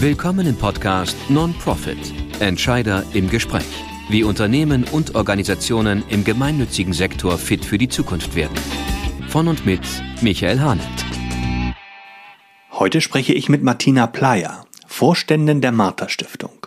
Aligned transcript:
Willkommen 0.00 0.46
im 0.46 0.56
Podcast 0.56 1.16
Non-Profit 1.30 1.96
Entscheider 2.38 3.02
im 3.14 3.30
Gespräch. 3.30 3.64
Wie 4.10 4.24
Unternehmen 4.24 4.84
und 4.84 5.14
Organisationen 5.14 6.04
im 6.10 6.22
gemeinnützigen 6.22 6.92
Sektor 6.92 7.38
fit 7.38 7.64
für 7.64 7.78
die 7.78 7.88
Zukunft 7.88 8.34
werden. 8.34 8.54
Von 9.28 9.48
und 9.48 9.64
mit 9.64 9.80
Michael 10.20 10.60
Hahnert. 10.60 10.86
Heute 12.72 13.00
spreche 13.00 13.32
ich 13.32 13.48
mit 13.48 13.62
Martina 13.62 14.06
Playa, 14.06 14.66
Vorständin 14.86 15.62
der 15.62 15.72
Martha 15.72 16.10
Stiftung. 16.10 16.66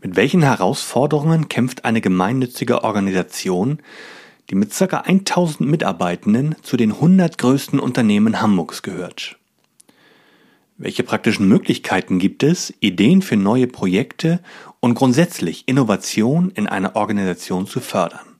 Mit 0.00 0.16
welchen 0.16 0.42
Herausforderungen 0.42 1.50
kämpft 1.50 1.84
eine 1.84 2.00
gemeinnützige 2.00 2.84
Organisation, 2.84 3.80
die 4.48 4.54
mit 4.54 4.72
ca. 4.74 5.00
1000 5.00 5.68
Mitarbeitenden 5.68 6.56
zu 6.62 6.78
den 6.78 6.92
100 6.92 7.36
größten 7.36 7.78
Unternehmen 7.78 8.40
Hamburgs 8.40 8.80
gehört? 8.80 9.36
Welche 10.80 11.02
praktischen 11.02 11.48
Möglichkeiten 11.48 12.20
gibt 12.20 12.44
es, 12.44 12.72
Ideen 12.78 13.20
für 13.20 13.34
neue 13.34 13.66
Projekte 13.66 14.38
und 14.78 14.94
grundsätzlich 14.94 15.64
Innovation 15.66 16.52
in 16.54 16.68
einer 16.68 16.94
Organisation 16.94 17.66
zu 17.66 17.80
fördern? 17.80 18.36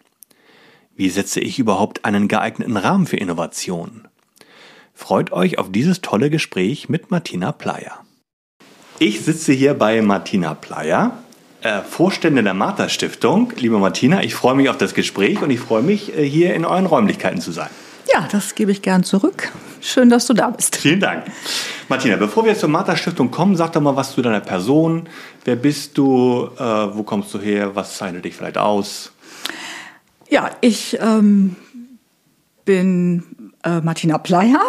Wie 0.95 1.09
setze 1.09 1.41
ich 1.41 1.59
überhaupt 1.59 2.05
einen 2.05 2.29
geeigneten 2.29 2.77
Rahmen 2.77 3.09
für 3.09 3.17
Innovation? 3.17 4.07
Freut 4.95 5.33
euch 5.33 5.59
auf 5.59 5.73
dieses 5.73 6.01
tolle 6.01 6.31
Gespräch 6.31 6.89
mit 6.89 7.11
Martina 7.11 7.51
Playa. 7.51 8.05
Ich 9.01 9.21
sitze 9.23 9.53
hier 9.53 9.75
bei 9.75 10.01
Martina 10.01 10.55
Playa, 10.55 11.19
äh, 11.63 11.83
Vorständin 11.83 12.45
der 12.45 12.55
Martha 12.55 12.89
Stiftung. 12.89 13.53
Liebe 13.57 13.79
Martina, 13.79 14.23
ich 14.23 14.37
freue 14.37 14.55
mich 14.55 14.69
auf 14.69 14.79
das 14.79 14.95
Gespräch 14.95 15.43
und 15.43 15.51
ich 15.51 15.59
freue 15.59 15.83
mich, 15.83 16.17
äh, 16.17 16.23
hier 16.25 16.55
in 16.55 16.65
euren 16.65 16.87
Räumlichkeiten 16.87 17.41
zu 17.41 17.51
sein. 17.51 17.71
Ja, 18.13 18.27
das 18.31 18.55
gebe 18.55 18.73
ich 18.73 18.83
gern 18.83 19.05
zurück. 19.05 19.53
Schön, 19.81 20.11
dass 20.11 20.27
du 20.27 20.35
da 20.35 20.51
bist. 20.51 20.77
Vielen 20.77 21.01
Dank. 21.01 21.25
Martina, 21.89 22.17
bevor 22.17 22.45
wir 22.45 22.57
zur 22.57 22.69
Martha 22.69 22.97
Stiftung 22.97 23.31
kommen, 23.31 23.57
sag 23.57 23.73
doch 23.73 23.81
mal 23.81 23.97
was 23.97 24.13
zu 24.13 24.23
deiner 24.23 24.41
Person. 24.41 25.09
Wer 25.45 25.57
bist 25.57 25.97
du? 25.99 26.49
Äh, 26.59 26.63
wo 26.63 27.03
kommst 27.03 27.33
du 27.35 27.39
her? 27.39 27.75
Was 27.75 27.97
zeichnet 27.97 28.25
dich 28.25 28.35
vielleicht 28.35 28.59
aus? 28.59 29.13
Ja, 30.29 30.51
ich 30.61 30.99
ähm, 31.01 31.57
bin 32.65 33.53
äh, 33.65 33.81
Martina 33.81 34.19
Pleier, 34.19 34.61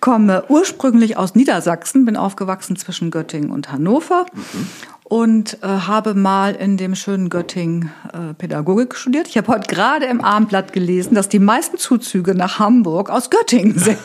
komme 0.00 0.44
ursprünglich 0.48 1.16
aus 1.16 1.34
Niedersachsen, 1.34 2.04
bin 2.04 2.16
aufgewachsen 2.16 2.76
zwischen 2.76 3.10
Göttingen 3.10 3.50
und 3.50 3.72
Hannover 3.72 4.26
mhm 4.32 4.68
und 5.08 5.62
äh, 5.62 5.66
habe 5.68 6.14
mal 6.14 6.56
in 6.56 6.76
dem 6.76 6.96
schönen 6.96 7.30
Göttingen 7.30 7.92
äh, 8.12 8.34
Pädagogik 8.34 8.96
studiert. 8.96 9.28
Ich 9.28 9.36
habe 9.36 9.46
heute 9.46 9.72
gerade 9.72 10.06
im 10.06 10.20
Abendblatt 10.20 10.72
gelesen, 10.72 11.14
dass 11.14 11.28
die 11.28 11.38
meisten 11.38 11.78
Zuzüge 11.78 12.34
nach 12.34 12.58
Hamburg 12.58 13.08
aus 13.08 13.30
Göttingen 13.30 13.78
sind. 13.78 14.00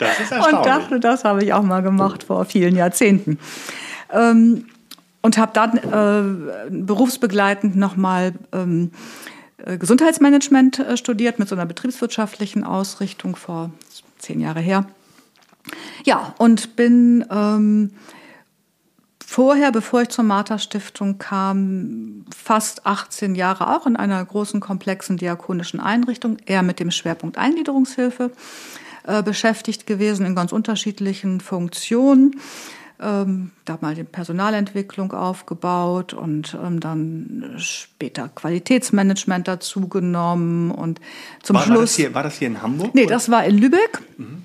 das 0.00 0.20
ist 0.20 0.32
erstaunlich. 0.32 0.58
Und 0.58 0.66
dachte, 0.66 0.98
das 0.98 1.22
habe 1.22 1.44
ich 1.44 1.52
auch 1.52 1.62
mal 1.62 1.82
gemacht 1.82 2.24
vor 2.24 2.44
vielen 2.46 2.74
Jahrzehnten. 2.74 3.38
Ähm, 4.12 4.64
und 5.22 5.38
habe 5.38 5.52
dann 5.54 5.76
äh, 5.76 6.70
berufsbegleitend 6.70 7.76
nochmal 7.76 8.32
ähm, 8.52 8.90
äh, 9.58 9.78
Gesundheitsmanagement 9.78 10.80
äh, 10.80 10.96
studiert 10.96 11.38
mit 11.38 11.48
so 11.48 11.54
einer 11.54 11.64
betriebswirtschaftlichen 11.64 12.64
Ausrichtung 12.64 13.36
vor 13.36 13.70
zehn 14.18 14.40
Jahre 14.40 14.60
her. 14.60 14.84
Ja, 16.04 16.34
und 16.38 16.74
bin 16.74 17.24
ähm, 17.30 17.92
vorher, 19.34 19.72
bevor 19.72 20.02
ich 20.02 20.10
zur 20.10 20.22
Martha 20.22 20.60
Stiftung 20.60 21.18
kam, 21.18 22.24
fast 22.32 22.86
18 22.86 23.34
Jahre 23.34 23.76
auch 23.76 23.84
in 23.84 23.96
einer 23.96 24.24
großen, 24.24 24.60
komplexen 24.60 25.16
diakonischen 25.16 25.80
Einrichtung, 25.80 26.36
eher 26.46 26.62
mit 26.62 26.78
dem 26.78 26.92
Schwerpunkt 26.92 27.36
Eingliederungshilfe 27.36 28.30
äh, 29.02 29.24
beschäftigt 29.24 29.88
gewesen 29.88 30.24
in 30.24 30.36
ganz 30.36 30.52
unterschiedlichen 30.52 31.40
Funktionen. 31.40 32.40
Ähm, 33.00 33.50
da 33.64 33.76
mal 33.80 33.96
die 33.96 34.04
Personalentwicklung 34.04 35.12
aufgebaut 35.12 36.14
und 36.14 36.56
ähm, 36.64 36.78
dann 36.78 37.56
später 37.56 38.28
Qualitätsmanagement 38.28 39.48
dazugenommen 39.48 40.70
und 40.70 41.00
zum 41.42 41.56
war, 41.56 41.62
Schluss. 41.64 41.74
War 41.74 41.82
das, 41.82 41.96
hier, 41.96 42.14
war 42.14 42.22
das 42.22 42.36
hier 42.36 42.46
in 42.46 42.62
Hamburg? 42.62 42.94
Nee, 42.94 43.06
das 43.06 43.28
war 43.32 43.44
in 43.44 43.58
Lübeck. 43.58 44.00
Mhm. 44.16 44.44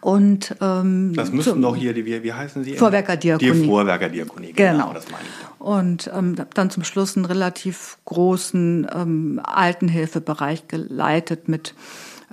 Und, 0.00 0.54
ähm, 0.60 1.12
das 1.14 1.32
müssten 1.32 1.62
doch 1.62 1.74
hier, 1.74 1.92
die, 1.92 2.04
wie, 2.04 2.22
wie 2.22 2.32
heißen 2.32 2.62
sie? 2.62 2.76
Vorwerkerdiakonie. 2.76 3.52
Die 3.52 3.66
Vorwerkerdiakonie, 3.66 4.52
genau. 4.52 4.72
genau. 4.72 4.92
Das 4.92 5.10
meine 5.10 5.24
ich. 5.24 5.60
Und 5.60 6.10
ähm, 6.14 6.36
dann 6.54 6.70
zum 6.70 6.84
Schluss 6.84 7.16
einen 7.16 7.24
relativ 7.24 7.98
großen 8.04 8.86
ähm, 8.94 9.40
Altenhilfebereich 9.42 10.68
geleitet 10.68 11.48
mit 11.48 11.74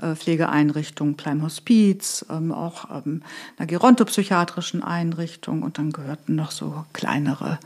äh, 0.01 0.15
Pflegeeinrichtungen, 0.15 1.15
kleinem 1.15 1.43
Hospiz, 1.43 2.25
ähm, 2.29 2.51
auch 2.51 2.89
ähm, 3.05 3.23
einer 3.57 3.65
gerontopsychiatrischen 3.65 4.83
Einrichtung 4.83 5.63
und 5.63 5.77
dann 5.77 5.91
gehörten 5.91 6.35
noch 6.35 6.51
so 6.51 6.83
kleinere 6.91 7.59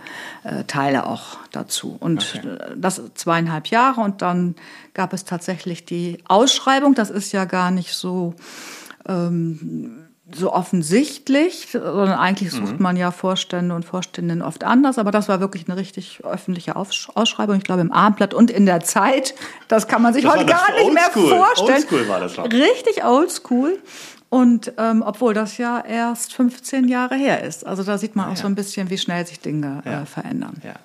äh, 0.44 0.64
Teile 0.66 1.08
auch 1.08 1.38
dazu. 1.52 1.98
Und 2.00 2.36
okay. 2.36 2.48
Äh, 2.48 2.78
das 2.78 3.02
zweieinhalb 3.16 3.68
Jahre 3.68 4.02
und 4.02 4.22
dann 4.22 4.56
gab 4.94 5.14
es 5.14 5.26
tatsächlich 5.26 5.86
die 5.86 6.20
Ausschreibung. 6.28 6.94
Das 6.94 7.10
ist 7.10 7.32
ja 7.32 7.46
gar 7.46 7.72
nicht 7.72 7.94
so 7.94 8.36
ähm, 9.10 10.10
so 10.32 10.54
offensichtlich, 10.54 11.70
sondern 11.72 12.20
eigentlich 12.20 12.52
sucht 12.52 12.78
mhm. 12.78 12.84
man 12.84 12.98
ja 12.98 13.12
Vorstände 13.12 13.74
und 13.74 13.84
Vorständinnen 13.84 14.44
oft 14.44 14.64
anders. 14.64 14.98
Aber 14.98 15.12
das 15.12 15.28
war 15.28 15.40
wirklich 15.40 15.68
eine 15.68 15.78
richtig 15.78 16.24
öffentliche 16.24 16.76
Ausschreibung. 16.76 17.56
Ich 17.56 17.64
glaube 17.64 17.82
im 17.82 17.92
Abendblatt 17.92 18.34
und 18.34 18.52
in 18.52 18.66
der 18.66 18.82
Zeit. 18.82 19.34
Das 19.68 19.88
kann 19.88 20.02
man 20.02 20.14
sich 20.14 20.24
das 20.24 20.36
heute 20.36 20.46
gar 20.46 20.72
nicht 20.74 20.94
mehr 20.94 21.10
vorstellen. 21.10 21.78
Oldschool 21.78 22.08
war 22.08 22.20
das 22.20 22.36
schon. 22.36 22.46
Richtig 22.46 23.04
oldschool. 23.04 23.80
Und 24.30 24.74
ähm, 24.78 25.04
obwohl 25.04 25.34
das 25.34 25.58
ja 25.58 25.82
erst 25.82 26.34
15 26.34 26.88
Jahre 26.88 27.16
her 27.16 27.44
ist. 27.44 27.66
Also 27.66 27.82
da 27.82 27.98
sieht 27.98 28.16
man 28.16 28.28
auch 28.28 28.36
ja. 28.36 28.36
so 28.36 28.46
ein 28.46 28.54
bisschen, 28.54 28.92
wie 28.92 28.98
schnell 29.00 29.26
sich 29.26 29.40
Dinge 29.40 29.82
äh, 29.86 30.06
verändern. 30.06 30.62
Ja. 30.64 30.76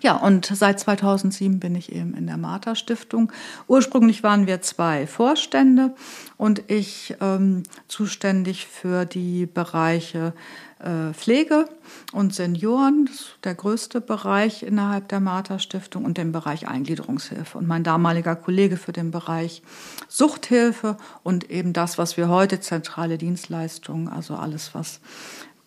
Ja, 0.00 0.16
und 0.16 0.46
seit 0.46 0.78
2007 0.78 1.58
bin 1.58 1.74
ich 1.74 1.92
eben 1.92 2.14
in 2.14 2.26
der 2.26 2.36
Martha 2.36 2.74
Stiftung. 2.74 3.32
Ursprünglich 3.66 4.22
waren 4.22 4.46
wir 4.46 4.62
zwei 4.62 5.06
Vorstände 5.06 5.94
und 6.36 6.62
ich 6.68 7.16
ähm, 7.20 7.64
zuständig 7.88 8.66
für 8.66 9.06
die 9.06 9.46
Bereiche 9.46 10.34
äh, 10.78 11.12
Pflege 11.12 11.68
und 12.12 12.32
Senioren, 12.32 13.06
das 13.06 13.14
ist 13.16 13.38
der 13.42 13.56
größte 13.56 14.00
Bereich 14.00 14.62
innerhalb 14.62 15.08
der 15.08 15.18
Martha 15.18 15.58
Stiftung 15.58 16.04
und 16.04 16.16
den 16.16 16.30
Bereich 16.30 16.68
Eingliederungshilfe. 16.68 17.58
Und 17.58 17.66
mein 17.66 17.82
damaliger 17.82 18.36
Kollege 18.36 18.76
für 18.76 18.92
den 18.92 19.10
Bereich 19.10 19.62
Suchthilfe 20.06 20.96
und 21.24 21.50
eben 21.50 21.72
das, 21.72 21.98
was 21.98 22.16
wir 22.16 22.28
heute 22.28 22.60
zentrale 22.60 23.18
Dienstleistungen, 23.18 24.08
also 24.08 24.36
alles, 24.36 24.74
was 24.74 25.00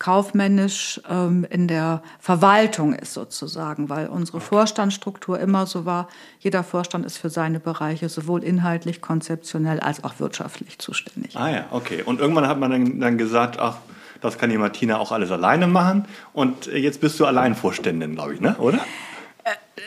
kaufmännisch 0.02 1.00
ähm, 1.08 1.46
in 1.48 1.68
der 1.68 2.02
Verwaltung 2.18 2.92
ist 2.92 3.12
sozusagen, 3.14 3.88
weil 3.88 4.08
unsere 4.08 4.40
Vorstandsstruktur 4.40 5.38
immer 5.38 5.66
so 5.66 5.84
war, 5.84 6.08
jeder 6.40 6.64
Vorstand 6.64 7.06
ist 7.06 7.18
für 7.18 7.30
seine 7.30 7.60
Bereiche 7.60 8.08
sowohl 8.08 8.42
inhaltlich, 8.42 9.00
konzeptionell 9.00 9.78
als 9.78 10.02
auch 10.02 10.14
wirtschaftlich 10.18 10.80
zuständig. 10.80 11.36
Ah 11.36 11.50
ja, 11.50 11.64
okay. 11.70 12.02
Und 12.02 12.18
irgendwann 12.18 12.48
hat 12.48 12.58
man 12.58 12.72
dann, 12.72 12.98
dann 12.98 13.16
gesagt, 13.16 13.60
ach, 13.60 13.76
das 14.20 14.38
kann 14.38 14.50
die 14.50 14.58
Martina 14.58 14.98
auch 14.98 15.12
alles 15.12 15.30
alleine 15.30 15.68
machen. 15.68 16.06
Und 16.32 16.66
jetzt 16.66 17.00
bist 17.00 17.20
du 17.20 17.24
Alleinvorständin, 17.24 18.16
glaube 18.16 18.34
ich, 18.34 18.40
ne? 18.40 18.56
oder? 18.58 18.80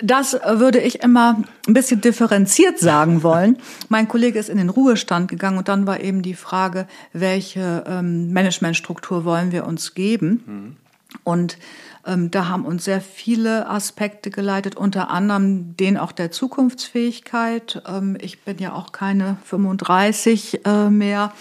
Das 0.01 0.33
würde 0.33 0.79
ich 0.79 1.01
immer 1.03 1.41
ein 1.67 1.73
bisschen 1.73 2.01
differenziert 2.01 2.79
sagen 2.79 3.23
wollen. 3.23 3.57
mein 3.87 4.07
Kollege 4.07 4.39
ist 4.39 4.49
in 4.49 4.57
den 4.57 4.69
Ruhestand 4.69 5.29
gegangen 5.29 5.57
und 5.57 5.67
dann 5.67 5.87
war 5.87 6.01
eben 6.01 6.21
die 6.21 6.33
Frage, 6.33 6.87
welche 7.13 7.83
ähm, 7.87 8.33
Managementstruktur 8.33 9.23
wollen 9.23 9.51
wir 9.51 9.65
uns 9.65 9.93
geben? 9.93 10.43
Mhm. 10.45 10.75
Und 11.23 11.57
ähm, 12.05 12.29
da 12.29 12.47
haben 12.47 12.65
uns 12.65 12.85
sehr 12.85 13.01
viele 13.01 13.67
Aspekte 13.67 14.29
geleitet, 14.29 14.75
unter 14.75 15.09
anderem 15.09 15.75
den 15.77 15.97
auch 15.97 16.11
der 16.11 16.31
Zukunftsfähigkeit. 16.31 17.81
Ähm, 17.87 18.17
ich 18.21 18.41
bin 18.41 18.59
ja 18.59 18.73
auch 18.73 18.91
keine 18.91 19.37
35 19.45 20.65
äh, 20.65 20.89
mehr. 20.89 21.33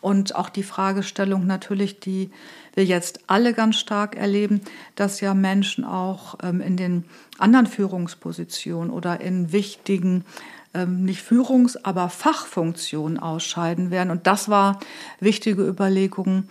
Und 0.00 0.36
auch 0.36 0.48
die 0.48 0.62
Fragestellung 0.62 1.46
natürlich, 1.46 1.98
die 1.98 2.30
wir 2.74 2.84
jetzt 2.84 3.20
alle 3.26 3.52
ganz 3.52 3.76
stark 3.76 4.16
erleben, 4.16 4.60
dass 4.94 5.20
ja 5.20 5.34
Menschen 5.34 5.84
auch 5.84 6.36
ähm, 6.42 6.60
in 6.60 6.76
den 6.76 7.04
anderen 7.38 7.66
Führungspositionen 7.66 8.90
oder 8.90 9.20
in 9.20 9.52
wichtigen 9.52 10.24
ähm, 10.72 11.04
nicht 11.04 11.22
Führungs-, 11.22 11.78
aber 11.82 12.08
Fachfunktionen 12.08 13.18
ausscheiden 13.18 13.90
werden. 13.90 14.10
Und 14.10 14.26
das 14.28 14.48
war 14.48 14.78
wichtige 15.18 15.66
Überlegung, 15.66 16.44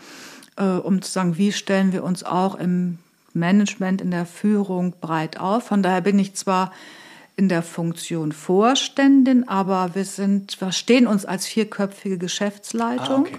äh, 0.58 0.64
um 0.64 1.02
zu 1.02 1.10
sagen, 1.10 1.38
wie 1.38 1.54
stellen 1.54 1.94
wir 1.94 2.04
uns 2.04 2.24
auch 2.24 2.56
im 2.56 3.00
Management, 3.36 4.02
in 4.02 4.12
der 4.12 4.26
Führung 4.26 4.94
breit 5.00 5.40
auf. 5.40 5.68
Von 5.68 5.84
daher 5.84 6.02
bin 6.02 6.20
ich 6.20 6.34
zwar 6.36 6.72
in 7.36 7.50
der 7.50 7.64
Funktion 7.64 8.32
Vorständin, 8.32 9.48
aber 9.48 9.96
wir 9.96 10.06
sind, 10.06 10.52
verstehen 10.54 11.08
uns 11.08 11.26
als 11.26 11.48
vierköpfige 11.48 12.18
Geschäftsleitung 12.18 13.26
ah, 13.26 13.30
okay. 13.30 13.38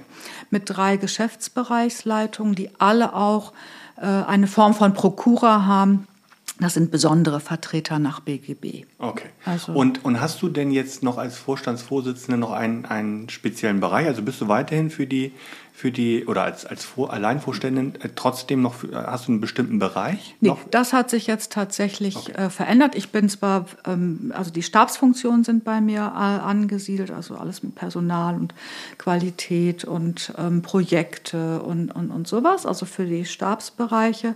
mit 0.51 0.63
drei 0.67 0.97
Geschäftsbereichsleitungen, 0.97 2.55
die 2.55 2.71
alle 2.79 3.15
auch 3.15 3.53
äh, 3.97 4.07
eine 4.07 4.47
Form 4.47 4.75
von 4.75 4.95
Prokura 4.95 5.67
haben. 5.67 6.09
Das 6.59 6.75
sind 6.75 6.91
besondere 6.91 7.41
Vertreter 7.41 7.99
nach 7.99 8.21
BGB. 8.21 8.85
Okay. 8.99 9.29
Also 9.45 9.73
und, 9.73 10.05
und 10.05 10.21
hast 10.21 10.41
du 10.43 10.49
denn 10.49 10.71
jetzt 10.71 11.03
noch 11.03 11.19
als 11.19 11.37
Vorstandsvorsitzende 11.37 12.39
noch 12.39 12.53
einen, 12.53 12.85
einen 12.85 13.29
speziellen 13.29 13.81
Bereich? 13.81 14.07
Also 14.07 14.23
bist 14.23 14.41
du 14.41 14.49
weiterhin 14.49 14.91
für 14.91 15.07
die, 15.07 15.33
für 15.75 15.91
die 15.91 16.27
oder 16.27 16.43
als, 16.43 16.67
als 16.67 16.85
Vor 16.85 17.13
Alleinvorständin 17.13 17.95
äh, 17.97 18.11
trotzdem 18.15 18.61
noch, 18.61 18.75
für, 18.75 18.95
hast 18.95 19.27
du 19.27 19.33
einen 19.33 19.41
bestimmten 19.41 19.79
Bereich? 19.79 20.37
Nee, 20.41 20.55
das 20.71 20.93
hat 20.93 21.09
sich 21.09 21.27
jetzt 21.27 21.53
tatsächlich 21.53 22.17
okay. 22.17 22.33
äh, 22.33 22.51
verändert. 22.51 22.95
Ich 22.95 23.11
bin 23.11 23.29
zwar, 23.29 23.67
ähm, 23.87 24.33
also 24.37 24.51
die 24.51 24.63
Stabsfunktionen 24.63 25.45
sind 25.45 25.65
bei 25.65 25.81
mir 25.81 26.01
äh, 26.01 26.19
angesiedelt, 26.19 27.11
also 27.11 27.37
alles 27.37 27.63
mit 27.63 27.75
Personal 27.75 28.35
und 28.37 28.55
Qualität 28.99 29.85
und 29.85 30.35
ähm, 30.39 30.61
Projekte 30.61 31.63
und, 31.63 31.91
und, 31.91 32.11
und 32.11 32.29
sowas, 32.29 32.67
also 32.67 32.85
für 32.85 33.07
die 33.07 33.25
Stabsbereiche, 33.25 34.35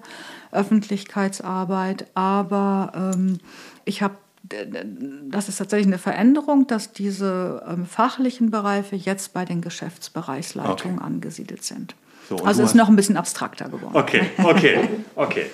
Öffentlichkeitsarbeit, 0.53 2.07
aber 2.15 3.13
ähm, 3.15 3.39
ich 3.85 4.01
habe 4.03 4.17
das 4.49 5.49
ist 5.49 5.57
tatsächlich 5.57 5.87
eine 5.87 5.99
Veränderung, 5.99 6.67
dass 6.67 6.93
diese 6.93 7.65
ähm, 7.69 7.87
fachlichen 7.87 8.51
Bereiche 8.51 8.97
jetzt 8.97 9.33
bei 9.33 9.45
den 9.45 9.61
Geschäftsbereichsleitungen 9.61 10.99
okay. 10.99 11.07
angesiedelt 11.07 11.65
sind. 11.65 11.95
So, 12.29 12.37
also 12.39 12.63
ist 12.63 12.75
noch 12.75 12.89
ein 12.89 12.97
bisschen 12.97 13.17
abstrakter 13.17 13.69
geworden. 13.69 13.95
Okay, 13.95 14.23
okay, 14.43 14.89
okay. 15.15 15.47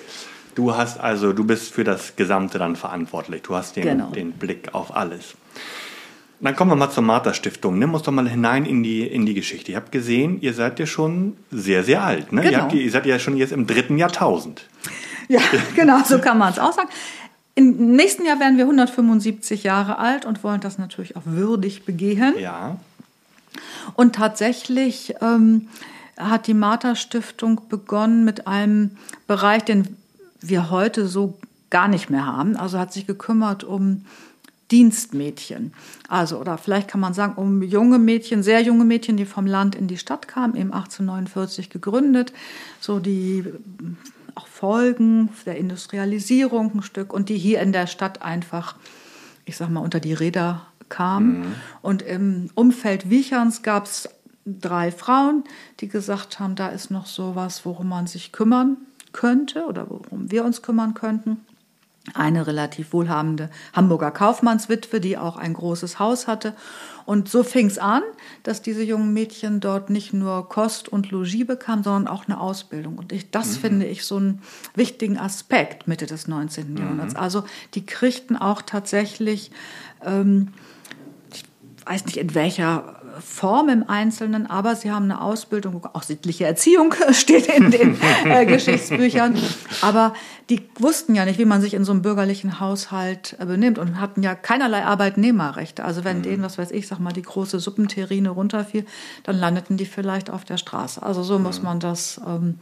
Du 0.55 0.75
hast 0.75 0.99
also, 0.99 1.33
du 1.33 1.43
bist 1.43 1.73
für 1.73 1.83
das 1.83 2.15
Gesamte 2.15 2.59
dann 2.59 2.75
verantwortlich. 2.75 3.41
Du 3.41 3.55
hast 3.55 3.75
den, 3.75 3.83
genau. 3.83 4.09
den 4.11 4.33
Blick 4.33 4.73
auf 4.73 4.95
alles. 4.95 5.35
Dann 6.39 6.55
kommen 6.55 6.71
wir 6.71 6.75
mal 6.75 6.89
zur 6.89 7.03
Martha 7.03 7.33
Stiftung. 7.33 7.79
Nimm 7.79 7.93
uns 7.93 8.03
doch 8.03 8.11
mal 8.11 8.27
hinein 8.27 8.65
in 8.65 8.83
die, 8.83 9.07
in 9.07 9.25
die 9.25 9.33
Geschichte. 9.33 9.71
Ich 9.71 9.75
habe 9.77 9.89
gesehen, 9.91 10.41
ihr 10.41 10.53
seid 10.53 10.77
ja 10.77 10.85
schon 10.85 11.37
sehr, 11.51 11.83
sehr 11.83 12.03
alt. 12.03 12.33
Ne? 12.33 12.41
Genau. 12.41 12.51
Ihr, 12.51 12.61
habt, 12.61 12.73
ihr 12.73 12.91
seid 12.91 13.05
ja 13.05 13.17
schon 13.17 13.37
jetzt 13.37 13.53
im 13.53 13.65
dritten 13.65 13.97
Jahrtausend. 13.97 14.67
Ja, 15.29 15.39
genau, 15.75 16.03
so 16.03 16.19
kann 16.19 16.37
man 16.37 16.51
es 16.51 16.59
auch 16.59 16.73
sagen. 16.73 16.89
Im 17.55 17.95
nächsten 17.95 18.25
Jahr 18.25 18.39
werden 18.39 18.57
wir 18.57 18.63
175 18.63 19.63
Jahre 19.63 19.99
alt 19.99 20.25
und 20.25 20.43
wollen 20.43 20.61
das 20.61 20.77
natürlich 20.77 21.15
auch 21.15 21.25
würdig 21.25 21.85
begehen. 21.85 22.33
Ja. 22.39 22.77
Und 23.95 24.15
tatsächlich 24.15 25.15
ähm, 25.21 25.67
hat 26.17 26.47
die 26.47 26.55
Martha 26.55 26.95
Stiftung 26.95 27.61
begonnen 27.69 28.25
mit 28.25 28.47
einem 28.47 28.97
Bereich, 29.27 29.63
den 29.63 29.97
wir 30.41 30.71
heute 30.71 31.07
so 31.07 31.37
gar 31.69 31.87
nicht 31.87 32.09
mehr 32.09 32.25
haben. 32.25 32.55
Also 32.55 32.79
hat 32.79 32.91
sich 32.91 33.05
gekümmert 33.05 33.63
um 33.63 34.05
Dienstmädchen. 34.71 35.73
Also, 36.09 36.39
oder 36.39 36.57
vielleicht 36.57 36.87
kann 36.87 36.99
man 36.99 37.13
sagen, 37.13 37.33
um 37.35 37.61
junge 37.61 37.99
Mädchen, 37.99 38.41
sehr 38.41 38.61
junge 38.61 38.85
Mädchen, 38.85 39.17
die 39.17 39.25
vom 39.25 39.45
Land 39.45 39.75
in 39.75 39.87
die 39.87 39.97
Stadt 39.97 40.27
kamen, 40.27 40.55
eben 40.55 40.73
1849 40.73 41.69
gegründet. 41.69 42.33
So 42.79 42.99
die 42.99 43.45
auch 44.35 44.47
Folgen 44.47 45.29
der 45.45 45.57
Industrialisierung 45.57 46.75
ein 46.75 46.81
Stück 46.83 47.13
und 47.13 47.29
die 47.29 47.37
hier 47.37 47.61
in 47.61 47.71
der 47.71 47.87
Stadt 47.87 48.21
einfach, 48.21 48.75
ich 49.45 49.57
sag 49.57 49.69
mal, 49.69 49.81
unter 49.81 49.99
die 49.99 50.13
Räder 50.13 50.65
kamen. 50.89 51.39
Mhm. 51.39 51.55
Und 51.81 52.01
im 52.01 52.49
Umfeld 52.55 53.09
Wicherns 53.09 53.63
gab 53.63 53.85
es 53.85 54.09
drei 54.45 54.91
Frauen, 54.91 55.43
die 55.79 55.87
gesagt 55.87 56.39
haben, 56.39 56.55
da 56.55 56.67
ist 56.67 56.91
noch 56.91 57.05
sowas, 57.05 57.65
worum 57.65 57.89
man 57.89 58.07
sich 58.07 58.31
kümmern 58.31 58.77
könnte 59.13 59.65
oder 59.65 59.89
worum 59.89 60.31
wir 60.31 60.43
uns 60.43 60.61
kümmern 60.61 60.93
könnten 60.93 61.37
eine 62.13 62.45
relativ 62.47 62.91
wohlhabende 62.91 63.49
Hamburger 63.71 64.11
Kaufmannswitwe, 64.11 64.99
die 64.99 65.17
auch 65.17 65.37
ein 65.37 65.53
großes 65.53 65.99
Haus 65.99 66.27
hatte. 66.27 66.53
Und 67.05 67.29
so 67.29 67.43
fing 67.43 67.67
es 67.67 67.77
an, 67.77 68.03
dass 68.43 68.61
diese 68.61 68.83
jungen 68.83 69.13
Mädchen 69.13 69.61
dort 69.61 69.89
nicht 69.89 70.13
nur 70.13 70.49
Kost 70.49 70.89
und 70.89 71.11
Logis 71.11 71.47
bekamen, 71.47 71.83
sondern 71.83 72.07
auch 72.07 72.27
eine 72.27 72.39
Ausbildung. 72.39 72.97
Und 72.97 73.13
ich, 73.13 73.31
das 73.31 73.55
mhm. 73.55 73.61
finde 73.61 73.85
ich 73.85 74.05
so 74.05 74.17
einen 74.17 74.41
wichtigen 74.75 75.17
Aspekt 75.17 75.87
Mitte 75.87 76.05
des 76.05 76.27
19. 76.27 76.71
Mhm. 76.71 76.77
Jahrhunderts. 76.77 77.15
Also 77.15 77.45
die 77.73 77.85
kriegten 77.85 78.35
auch 78.35 78.61
tatsächlich, 78.61 79.51
ähm, 80.03 80.49
ich 81.33 81.45
weiß 81.85 82.05
nicht 82.05 82.17
in 82.17 82.35
welcher 82.35 83.01
Form 83.19 83.69
im 83.69 83.89
Einzelnen, 83.89 84.45
aber 84.47 84.75
sie 84.75 84.91
haben 84.91 85.05
eine 85.05 85.21
Ausbildung, 85.21 85.85
auch 85.93 86.03
sittliche 86.03 86.45
Erziehung 86.45 86.93
steht 87.11 87.47
in 87.47 87.71
den 87.71 87.97
äh, 88.25 88.45
Geschichtsbüchern. 88.45 89.37
Aber 89.81 90.13
die 90.49 90.67
wussten 90.79 91.15
ja 91.15 91.25
nicht, 91.25 91.39
wie 91.39 91.45
man 91.45 91.61
sich 91.61 91.73
in 91.73 91.85
so 91.85 91.91
einem 91.91 92.01
bürgerlichen 92.01 92.59
Haushalt 92.59 93.35
äh, 93.39 93.45
benimmt 93.45 93.77
und 93.77 93.99
hatten 93.99 94.23
ja 94.23 94.35
keinerlei 94.35 94.83
Arbeitnehmerrechte. 94.83 95.83
Also 95.83 96.03
wenn 96.03 96.19
mhm. 96.19 96.23
denen, 96.23 96.43
was 96.43 96.57
weiß 96.57 96.71
ich, 96.71 96.87
sag 96.87 96.99
mal, 96.99 97.13
die 97.13 97.21
große 97.21 97.59
Suppenterrine 97.59 98.29
runterfiel, 98.29 98.85
dann 99.23 99.37
landeten 99.37 99.77
die 99.77 99.85
vielleicht 99.85 100.29
auf 100.29 100.45
der 100.45 100.57
Straße. 100.57 101.01
Also 101.01 101.23
so 101.23 101.37
mhm. 101.37 101.43
muss 101.43 101.61
man 101.61 101.79
das 101.79 102.19
ähm, 102.25 102.59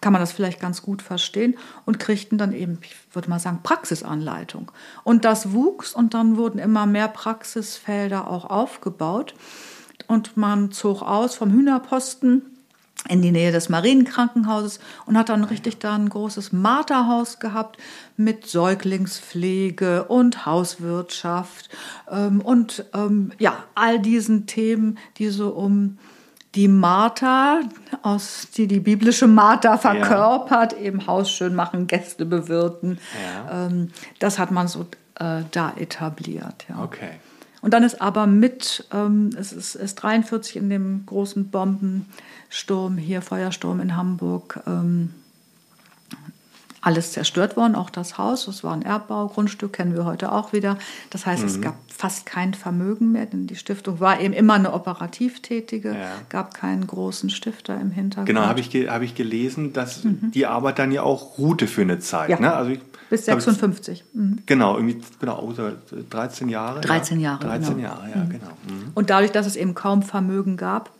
kann 0.00 0.12
man 0.12 0.20
das 0.20 0.32
vielleicht 0.32 0.60
ganz 0.60 0.82
gut 0.82 1.02
verstehen 1.02 1.56
und 1.84 1.98
kriegten 1.98 2.38
dann 2.38 2.52
eben, 2.52 2.78
ich 2.82 2.94
würde 3.12 3.30
mal 3.30 3.38
sagen, 3.38 3.60
Praxisanleitung. 3.62 4.70
Und 5.04 5.24
das 5.24 5.52
wuchs 5.52 5.94
und 5.94 6.14
dann 6.14 6.36
wurden 6.36 6.58
immer 6.58 6.86
mehr 6.86 7.08
Praxisfelder 7.08 8.28
auch 8.30 8.44
aufgebaut 8.44 9.34
und 10.08 10.36
man 10.36 10.72
zog 10.72 11.02
aus 11.02 11.34
vom 11.34 11.52
Hühnerposten 11.52 12.42
in 13.08 13.22
die 13.22 13.30
Nähe 13.30 13.52
des 13.52 13.68
Marienkrankenhauses 13.68 14.80
und 15.06 15.16
hat 15.16 15.28
dann 15.28 15.44
richtig 15.44 15.78
da 15.78 15.94
ein 15.94 16.08
großes 16.08 16.52
Marterhaus 16.52 17.38
gehabt 17.38 17.78
mit 18.16 18.46
Säuglingspflege 18.46 20.04
und 20.04 20.46
Hauswirtschaft 20.46 21.68
ähm, 22.10 22.40
und 22.40 22.84
ähm, 22.94 23.32
ja, 23.38 23.64
all 23.74 24.00
diesen 24.00 24.46
Themen, 24.46 24.98
die 25.18 25.28
so 25.28 25.50
um 25.50 25.98
die 26.54 26.68
Martha, 26.68 27.60
aus 28.02 28.48
die 28.56 28.66
die 28.66 28.80
biblische 28.80 29.26
Martha 29.26 29.76
verkörpert, 29.76 30.72
ja. 30.72 30.78
eben 30.78 31.06
Haus 31.06 31.30
schön 31.30 31.54
machen, 31.54 31.86
Gäste 31.86 32.24
bewirten. 32.24 32.98
Ja. 33.22 33.66
Ähm, 33.66 33.90
das 34.18 34.38
hat 34.38 34.50
man 34.50 34.66
so 34.66 34.86
äh, 35.20 35.42
da 35.50 35.74
etabliert. 35.76 36.64
Ja. 36.68 36.82
Okay. 36.82 37.10
Und 37.62 37.74
dann 37.74 37.82
ist 37.82 38.00
aber 38.00 38.26
mit, 38.26 38.86
ähm, 38.92 39.30
es 39.38 39.52
ist, 39.52 39.74
ist 39.74 39.96
43 39.96 40.56
in 40.56 40.70
dem 40.70 41.06
großen 41.06 41.50
Bombensturm 41.50 42.96
hier, 42.96 43.22
Feuersturm 43.22 43.80
in 43.80 43.96
Hamburg, 43.96 44.62
ähm, 44.66 45.14
alles 46.86 47.10
zerstört 47.10 47.56
worden, 47.56 47.74
auch 47.74 47.90
das 47.90 48.16
Haus. 48.16 48.46
Das 48.46 48.62
war 48.62 48.72
ein 48.72 48.82
Erbbau, 48.82 49.26
Grundstück 49.26 49.72
kennen 49.72 49.96
wir 49.96 50.04
heute 50.04 50.30
auch 50.30 50.52
wieder. 50.52 50.78
Das 51.10 51.26
heißt, 51.26 51.42
mhm. 51.42 51.48
es 51.48 51.60
gab 51.60 51.74
fast 51.88 52.26
kein 52.26 52.54
Vermögen 52.54 53.10
mehr, 53.10 53.26
denn 53.26 53.48
die 53.48 53.56
Stiftung 53.56 53.98
war 53.98 54.20
eben 54.20 54.32
immer 54.32 54.54
eine 54.54 54.72
operativtätige, 54.72 55.88
ja. 55.88 56.12
gab 56.28 56.54
keinen 56.54 56.86
großen 56.86 57.28
Stifter 57.28 57.80
im 57.80 57.90
Hintergrund. 57.90 58.28
Genau, 58.28 58.42
habe 58.42 58.60
ich, 58.60 58.72
hab 58.88 59.02
ich 59.02 59.16
gelesen, 59.16 59.72
dass 59.72 60.04
mhm. 60.04 60.30
die 60.32 60.46
Arbeit 60.46 60.78
dann 60.78 60.92
ja 60.92 61.02
auch 61.02 61.38
ruhte 61.38 61.66
für 61.66 61.82
eine 61.82 61.98
Zeit. 61.98 62.30
Ja. 62.30 62.38
Ne? 62.38 62.52
Also 62.54 62.70
ich, 62.70 62.80
Bis 63.10 63.24
56. 63.24 64.04
Mhm. 64.12 64.38
Genau, 64.46 64.76
irgendwie 64.76 65.00
genau, 65.18 65.52
13 66.10 66.48
Jahre. 66.48 66.82
13 66.82 67.18
Jahre. 67.18 67.44
13 67.44 67.76
genau. 67.76 67.88
Jahre, 67.88 68.10
ja, 68.10 68.16
mhm. 68.22 68.28
genau. 68.30 68.50
Mhm. 68.68 68.92
Und 68.94 69.10
dadurch, 69.10 69.32
dass 69.32 69.46
es 69.48 69.56
eben 69.56 69.74
kaum 69.74 70.04
Vermögen 70.04 70.56
gab, 70.56 70.90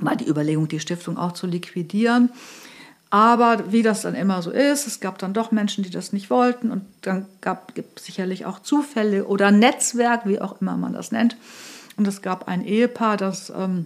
war 0.00 0.16
die 0.16 0.28
Überlegung, 0.28 0.66
die 0.66 0.80
Stiftung 0.80 1.16
auch 1.16 1.30
zu 1.30 1.46
liquidieren. 1.46 2.30
Aber 3.12 3.70
wie 3.70 3.82
das 3.82 4.00
dann 4.00 4.14
immer 4.14 4.40
so 4.40 4.50
ist, 4.50 4.86
es 4.86 4.98
gab 4.98 5.18
dann 5.18 5.34
doch 5.34 5.50
Menschen, 5.50 5.84
die 5.84 5.90
das 5.90 6.14
nicht 6.14 6.30
wollten 6.30 6.70
und 6.70 6.82
dann 7.02 7.26
gab 7.42 7.74
es 7.76 8.06
sicherlich 8.06 8.46
auch 8.46 8.58
Zufälle 8.60 9.26
oder 9.26 9.50
Netzwerk, 9.50 10.24
wie 10.24 10.40
auch 10.40 10.62
immer 10.62 10.78
man 10.78 10.94
das 10.94 11.12
nennt. 11.12 11.36
Und 11.98 12.08
es 12.08 12.22
gab 12.22 12.48
ein 12.48 12.64
Ehepaar, 12.64 13.18
das 13.18 13.52
ähm, 13.54 13.84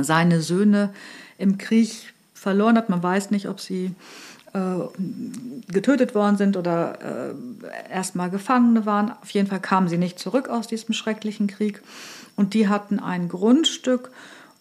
seine 0.00 0.42
Söhne 0.42 0.94
im 1.38 1.58
Krieg 1.58 2.14
verloren 2.34 2.76
hat. 2.76 2.88
Man 2.88 3.02
weiß 3.02 3.32
nicht, 3.32 3.48
ob 3.48 3.60
sie 3.60 3.96
äh, 4.52 5.72
getötet 5.72 6.14
worden 6.14 6.36
sind 6.36 6.56
oder 6.56 7.32
äh, 7.32 7.92
erstmal 7.92 8.30
Gefangene 8.30 8.86
waren. 8.86 9.10
Auf 9.22 9.30
jeden 9.30 9.48
Fall 9.48 9.60
kamen 9.60 9.88
sie 9.88 9.98
nicht 9.98 10.20
zurück 10.20 10.48
aus 10.48 10.68
diesem 10.68 10.94
schrecklichen 10.94 11.48
Krieg. 11.48 11.82
Und 12.36 12.54
die 12.54 12.68
hatten 12.68 13.00
ein 13.00 13.28
Grundstück 13.28 14.12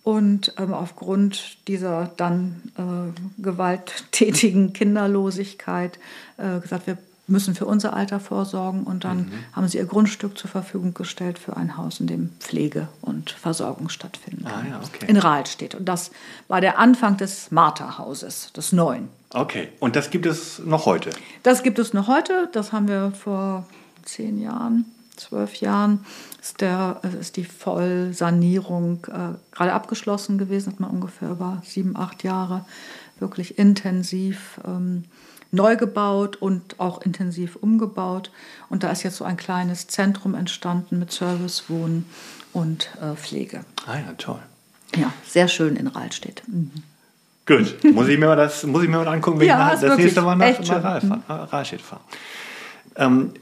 und 0.05 0.53
ähm, 0.59 0.71
aufgrund 0.71 1.67
dieser 1.67 2.11
dann 2.15 2.61
äh, 2.77 3.41
gewalttätigen 3.41 4.71
Kinderlosigkeit 4.73 5.97
äh, 6.37 6.59
gesagt, 6.59 6.85
wir 6.85 6.99
müssen 7.25 7.55
für 7.55 7.65
unser 7.65 7.93
Alter 7.93 8.19
vorsorgen. 8.19 8.83
Und 8.83 9.03
dann 9.03 9.17
mhm. 9.17 9.31
haben 9.53 9.67
sie 9.67 9.79
ihr 9.79 9.85
Grundstück 9.85 10.37
zur 10.37 10.47
Verfügung 10.47 10.93
gestellt 10.93 11.39
für 11.39 11.57
ein 11.57 11.75
Haus, 11.75 11.99
in 11.99 12.05
dem 12.05 12.29
Pflege 12.39 12.87
und 13.01 13.31
Versorgung 13.31 13.89
stattfinden 13.89 14.45
kann. 14.45 14.67
Ah, 14.67 14.69
ja, 14.69 14.81
okay. 14.85 15.07
In 15.07 15.17
Rahlstedt. 15.17 15.73
Und 15.73 15.85
das 15.85 16.11
war 16.47 16.61
der 16.61 16.77
Anfang 16.77 17.17
des 17.17 17.49
Martha-Hauses, 17.49 18.53
des 18.53 18.73
neuen. 18.73 19.09
Okay, 19.31 19.69
und 19.79 19.95
das 19.95 20.11
gibt 20.11 20.27
es 20.27 20.59
noch 20.59 20.85
heute? 20.85 21.09
Das 21.41 21.63
gibt 21.63 21.79
es 21.79 21.93
noch 21.93 22.07
heute. 22.07 22.47
Das 22.53 22.71
haben 22.71 22.87
wir 22.87 23.11
vor 23.11 23.65
zehn 24.03 24.39
Jahren 24.39 24.85
zwölf 25.15 25.55
Jahren 25.55 26.05
ist, 26.45 26.61
der, 26.61 27.01
ist 27.19 27.37
die 27.37 27.43
Vollsanierung 27.43 29.07
äh, 29.07 29.55
gerade 29.55 29.73
abgeschlossen 29.73 30.37
gewesen, 30.37 30.73
hat 30.73 30.79
man 30.79 30.91
ungefähr 30.91 31.31
über 31.31 31.61
sieben, 31.65 31.97
acht 31.97 32.23
Jahre 32.23 32.65
wirklich 33.17 33.57
intensiv 33.57 34.59
ähm, 34.63 35.05
neu 35.51 35.75
gebaut 35.75 36.35
und 36.35 36.79
auch 36.79 37.01
intensiv 37.01 37.55
umgebaut. 37.55 38.29
Und 38.69 38.83
da 38.83 38.91
ist 38.91 39.01
jetzt 39.01 39.15
so 39.15 39.25
ein 39.25 39.37
kleines 39.37 39.87
Zentrum 39.87 40.35
entstanden 40.35 40.99
mit 40.99 41.11
Servicewohnen 41.11 42.05
und 42.53 42.91
äh, 43.01 43.15
Pflege. 43.15 43.61
Ah 43.87 43.95
ja, 43.95 44.13
toll. 44.17 44.39
Ja, 44.95 45.11
sehr 45.25 45.47
schön 45.47 45.75
in 45.75 45.87
Rahlstedt. 45.87 46.43
Mhm. 46.47 46.71
Gut, 47.47 47.83
muss 47.83 48.07
ich 48.07 48.19
mir 48.19 48.27
mal 48.27 48.35
das, 48.35 48.63
muss 48.63 48.83
ich 48.83 48.89
mir 48.89 48.97
mal 48.97 49.07
angucken, 49.07 49.39
wenn 49.39 49.47
ja, 49.47 49.73
ich 49.73 49.79
das 49.79 49.97
nächste 49.97 50.21
Mal 50.21 50.35
nach, 50.35 51.03
nach 51.27 51.53
Rahlstedt 51.53 51.81
fahre. 51.81 52.01
Ähm, 52.97 53.33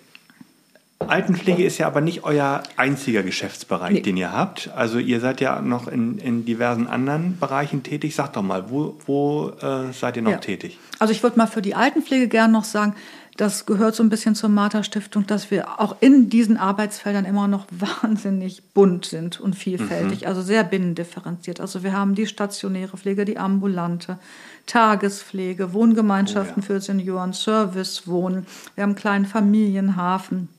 Altenpflege 1.10 1.64
ist 1.64 1.78
ja 1.78 1.88
aber 1.88 2.02
nicht 2.02 2.24
euer 2.24 2.64
einziger 2.78 3.24
Geschäftsbereich, 3.24 3.94
nee. 3.94 4.02
den 4.02 4.18
ihr 4.18 4.32
habt. 4.32 4.70
Also 4.76 5.00
ihr 5.00 5.20
seid 5.20 5.42
ja 5.42 5.62
noch 5.62 5.88
in, 5.88 6.18
in 6.18 6.46
diversen 6.46 6.88
anderen 6.88 7.38
Bereichen 7.40 7.84
tätig. 7.84 8.16
Sag 8.16 8.34
doch 8.34 8.42
mal, 8.42 8.70
wo, 8.70 8.98
wo 9.06 9.52
äh, 9.62 9.92
seid 9.94 10.16
ihr 10.16 10.22
noch 10.22 10.32
ja. 10.32 10.38
tätig? 10.38 10.78
Also 11.00 11.12
ich 11.12 11.24
würde 11.24 11.38
mal 11.38 11.48
für 11.48 11.62
die 11.62 11.76
Altenpflege 11.76 12.28
gerne 12.28 12.54
noch 12.54 12.64
sagen, 12.64 12.96
das 13.38 13.66
gehört 13.66 13.96
so 13.96 14.04
ein 14.04 14.10
bisschen 14.10 14.36
zur 14.36 14.50
Martha 14.50 14.84
Stiftung, 14.84 15.26
dass 15.26 15.50
wir 15.50 15.80
auch 15.82 15.96
in 16.02 16.30
diesen 16.30 16.58
Arbeitsfeldern 16.58 17.26
immer 17.26 17.48
noch 17.48 17.66
wahnsinnig 17.72 18.62
bunt 18.74 19.06
sind 19.06 19.40
und 19.40 19.56
vielfältig, 19.56 20.22
mhm. 20.22 20.28
also 20.28 20.42
sehr 20.42 20.64
binnendifferenziert. 20.64 21.60
Also 21.60 21.84
wir 21.84 21.94
haben 21.94 22.16
die 22.16 22.28
stationäre 22.28 22.98
Pflege, 22.98 23.26
die 23.26 23.38
ambulante, 23.38 24.20
Tagespflege, 24.68 25.74
Wohngemeinschaften 25.74 26.64
oh 26.64 26.74
ja. 26.74 26.76
für 26.76 26.82
Senioren, 26.82 27.34
Servicewohnen, 27.34 28.46
wir 28.76 28.84
haben 28.84 28.92
einen 28.92 28.96
kleinen 28.96 29.26
Familienhafen 29.26 30.50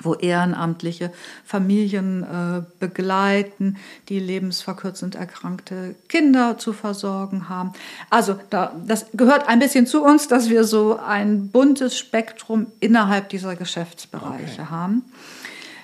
wo 0.00 0.14
Ehrenamtliche 0.14 1.12
Familien 1.44 2.22
äh, 2.22 2.62
begleiten, 2.80 3.76
die 4.08 4.18
lebensverkürzend 4.18 5.14
erkrankte 5.14 5.94
Kinder 6.08 6.58
zu 6.58 6.72
versorgen 6.72 7.48
haben. 7.48 7.72
Also 8.10 8.38
da, 8.50 8.74
das 8.86 9.06
gehört 9.14 9.48
ein 9.48 9.58
bisschen 9.58 9.86
zu 9.86 10.02
uns, 10.04 10.28
dass 10.28 10.50
wir 10.50 10.64
so 10.64 10.98
ein 10.98 11.48
buntes 11.48 11.98
Spektrum 11.98 12.66
innerhalb 12.80 13.28
dieser 13.30 13.56
Geschäftsbereiche 13.56 14.62
okay. 14.62 14.70
haben. 14.70 15.02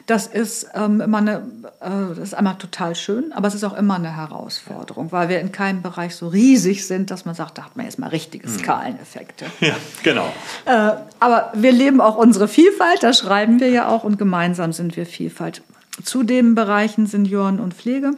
Das 0.06 0.26
ist 0.26 0.66
ähm, 0.74 1.00
immer 1.00 1.18
eine, 1.18 1.42
äh, 1.80 1.90
das 2.10 2.18
ist 2.18 2.34
einmal 2.34 2.56
total 2.56 2.94
schön, 2.94 3.32
aber 3.32 3.48
es 3.48 3.54
ist 3.54 3.64
auch 3.64 3.76
immer 3.76 3.94
eine 3.94 4.16
Herausforderung, 4.16 5.12
weil 5.12 5.28
wir 5.28 5.40
in 5.40 5.52
keinem 5.52 5.82
Bereich 5.82 6.16
so 6.16 6.28
riesig 6.28 6.86
sind, 6.86 7.10
dass 7.10 7.24
man 7.24 7.34
sagt, 7.34 7.58
da 7.58 7.64
hat 7.64 7.76
man 7.76 7.86
jetzt 7.86 7.98
mal 7.98 8.08
richtige 8.08 8.46
hm. 8.46 8.58
Skaleneffekte. 8.58 9.46
Ja, 9.60 9.76
genau. 10.02 10.26
Äh, 10.64 10.92
aber 11.20 11.52
wir 11.54 11.70
leben 11.70 12.00
auch 12.00 12.16
unsere 12.16 12.48
Vielfalt, 12.48 13.02
das 13.02 13.18
schreiben 13.18 13.60
wir 13.60 13.68
ja 13.68 13.88
auch 13.88 14.02
und 14.02 14.18
gemeinsam 14.18 14.72
sind 14.72 14.96
wir 14.96 15.06
Vielfalt. 15.06 15.62
Zu 16.02 16.24
den 16.24 16.56
Bereichen 16.56 17.06
Senioren 17.06 17.60
und 17.60 17.74
Pflege 17.74 18.12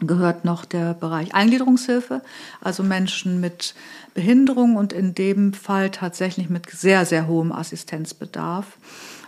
gehört 0.00 0.44
noch 0.44 0.64
der 0.64 0.94
Bereich 0.94 1.34
Eingliederungshilfe, 1.34 2.22
also 2.60 2.82
Menschen 2.82 3.40
mit 3.40 3.74
Behinderung 4.14 4.76
und 4.76 4.92
in 4.92 5.14
dem 5.14 5.52
Fall 5.52 5.90
tatsächlich 5.90 6.48
mit 6.48 6.70
sehr, 6.70 7.06
sehr 7.06 7.26
hohem 7.26 7.50
Assistenzbedarf 7.50 8.66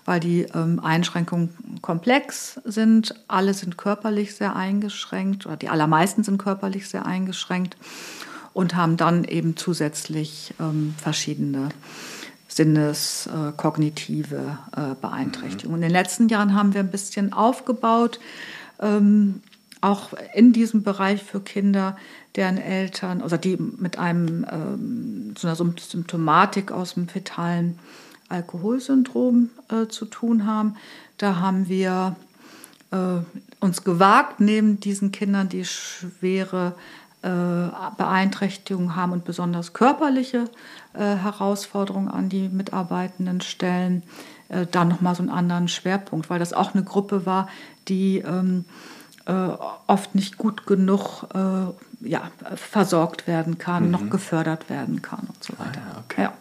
weil 0.05 0.21
die 0.21 0.43
ähm, 0.55 0.81
Einschränkungen 0.83 1.51
komplex 1.81 2.61
sind. 2.65 3.15
Alle 3.29 3.55
sind 3.55 3.79
körperlich 3.79 4.35
sehr 4.35 4.57
eingeschränkt 4.57 5.47
oder 5.47 5.57
die 5.57 5.69
allermeisten 5.69 6.25
sind 6.25 6.39
körperlich 6.39 6.89
sehr 6.89 7.07
eingeschränkt 7.07 7.77
und 8.53 8.77
haben 8.77 8.97
dann 8.97 9.25
eben 9.25 9.57
zusätzlich 9.57 10.55
ähm, 10.61 10.95
verschiedene 10.97 11.71
sinneskognitive 12.49 14.59
äh, 14.77 14.93
äh, 14.93 14.95
Beeinträchtigungen. 15.01 15.81
Mhm. 15.81 15.85
In 15.85 15.89
den 15.89 15.93
letzten 15.93 16.29
Jahren 16.29 16.55
haben 16.55 16.73
wir 16.73 16.81
ein 16.81 16.91
bisschen 16.91 17.33
aufgebaut, 17.33 18.21
ähm, 18.81 19.43
auch 19.81 20.11
in 20.35 20.53
diesem 20.53 20.83
Bereich 20.83 21.23
für 21.23 21.41
Kinder, 21.41 21.97
deren 22.37 22.59
Eltern, 22.59 23.23
also 23.23 23.37
die 23.37 23.57
mit 23.57 23.99
einem 23.99 24.47
ähm, 24.51 25.35
so 25.37 25.47
einer 25.47 25.57
Symptomatik 25.57 26.73
aus 26.73 26.95
dem 26.95 27.09
fetalen 27.09 27.79
Alkoholsyndrom 28.28 29.50
äh, 29.71 29.87
zu 29.88 30.07
tun 30.07 30.47
haben. 30.47 30.76
Da 31.19 31.37
haben 31.37 31.69
wir 31.69 32.16
äh, 32.90 33.19
uns 33.61 33.85
gewagt, 33.85 34.40
neben 34.40 34.81
diesen 34.81 35.12
Kindern, 35.12 35.49
die 35.49 35.64
schwere 35.64 36.75
äh, 37.23 37.69
Beeinträchtigungen 37.97 38.97
haben 38.97 39.12
und 39.12 39.25
besonders 39.25 39.73
körperliche 39.73 40.45
äh, 40.93 40.99
Herausforderungen 40.99 42.09
an 42.09 42.28
die 42.28 42.49
Mitarbeitenden 42.49 43.40
stellen, 43.40 44.02
äh, 44.49 44.66
dann 44.71 44.88
nochmal 44.88 45.14
so 45.14 45.23
einen 45.23 45.31
anderen 45.31 45.69
Schwerpunkt, 45.69 46.28
weil 46.28 46.38
das 46.38 46.52
auch 46.52 46.75
eine 46.75 46.85
Gruppe 46.85 47.25
war, 47.25 47.49
die 47.88 48.19
ähm, 48.19 48.66
äh, 49.26 49.33
oft 49.87 50.14
nicht 50.14 50.37
gut 50.37 50.66
genug 50.66 51.26
ja, 52.00 52.31
versorgt 52.57 53.26
werden 53.26 53.57
kann, 53.57 53.87
mhm. 53.87 53.90
noch 53.90 54.11
gefördert 54.11 54.69
werden 54.69 55.00
kann 55.00 55.21
und 55.21 55.43
so 55.43 55.54
weiter. 55.59 55.81
Ah, 55.95 56.02
okay. 56.04 56.23
ja. 56.25 56.33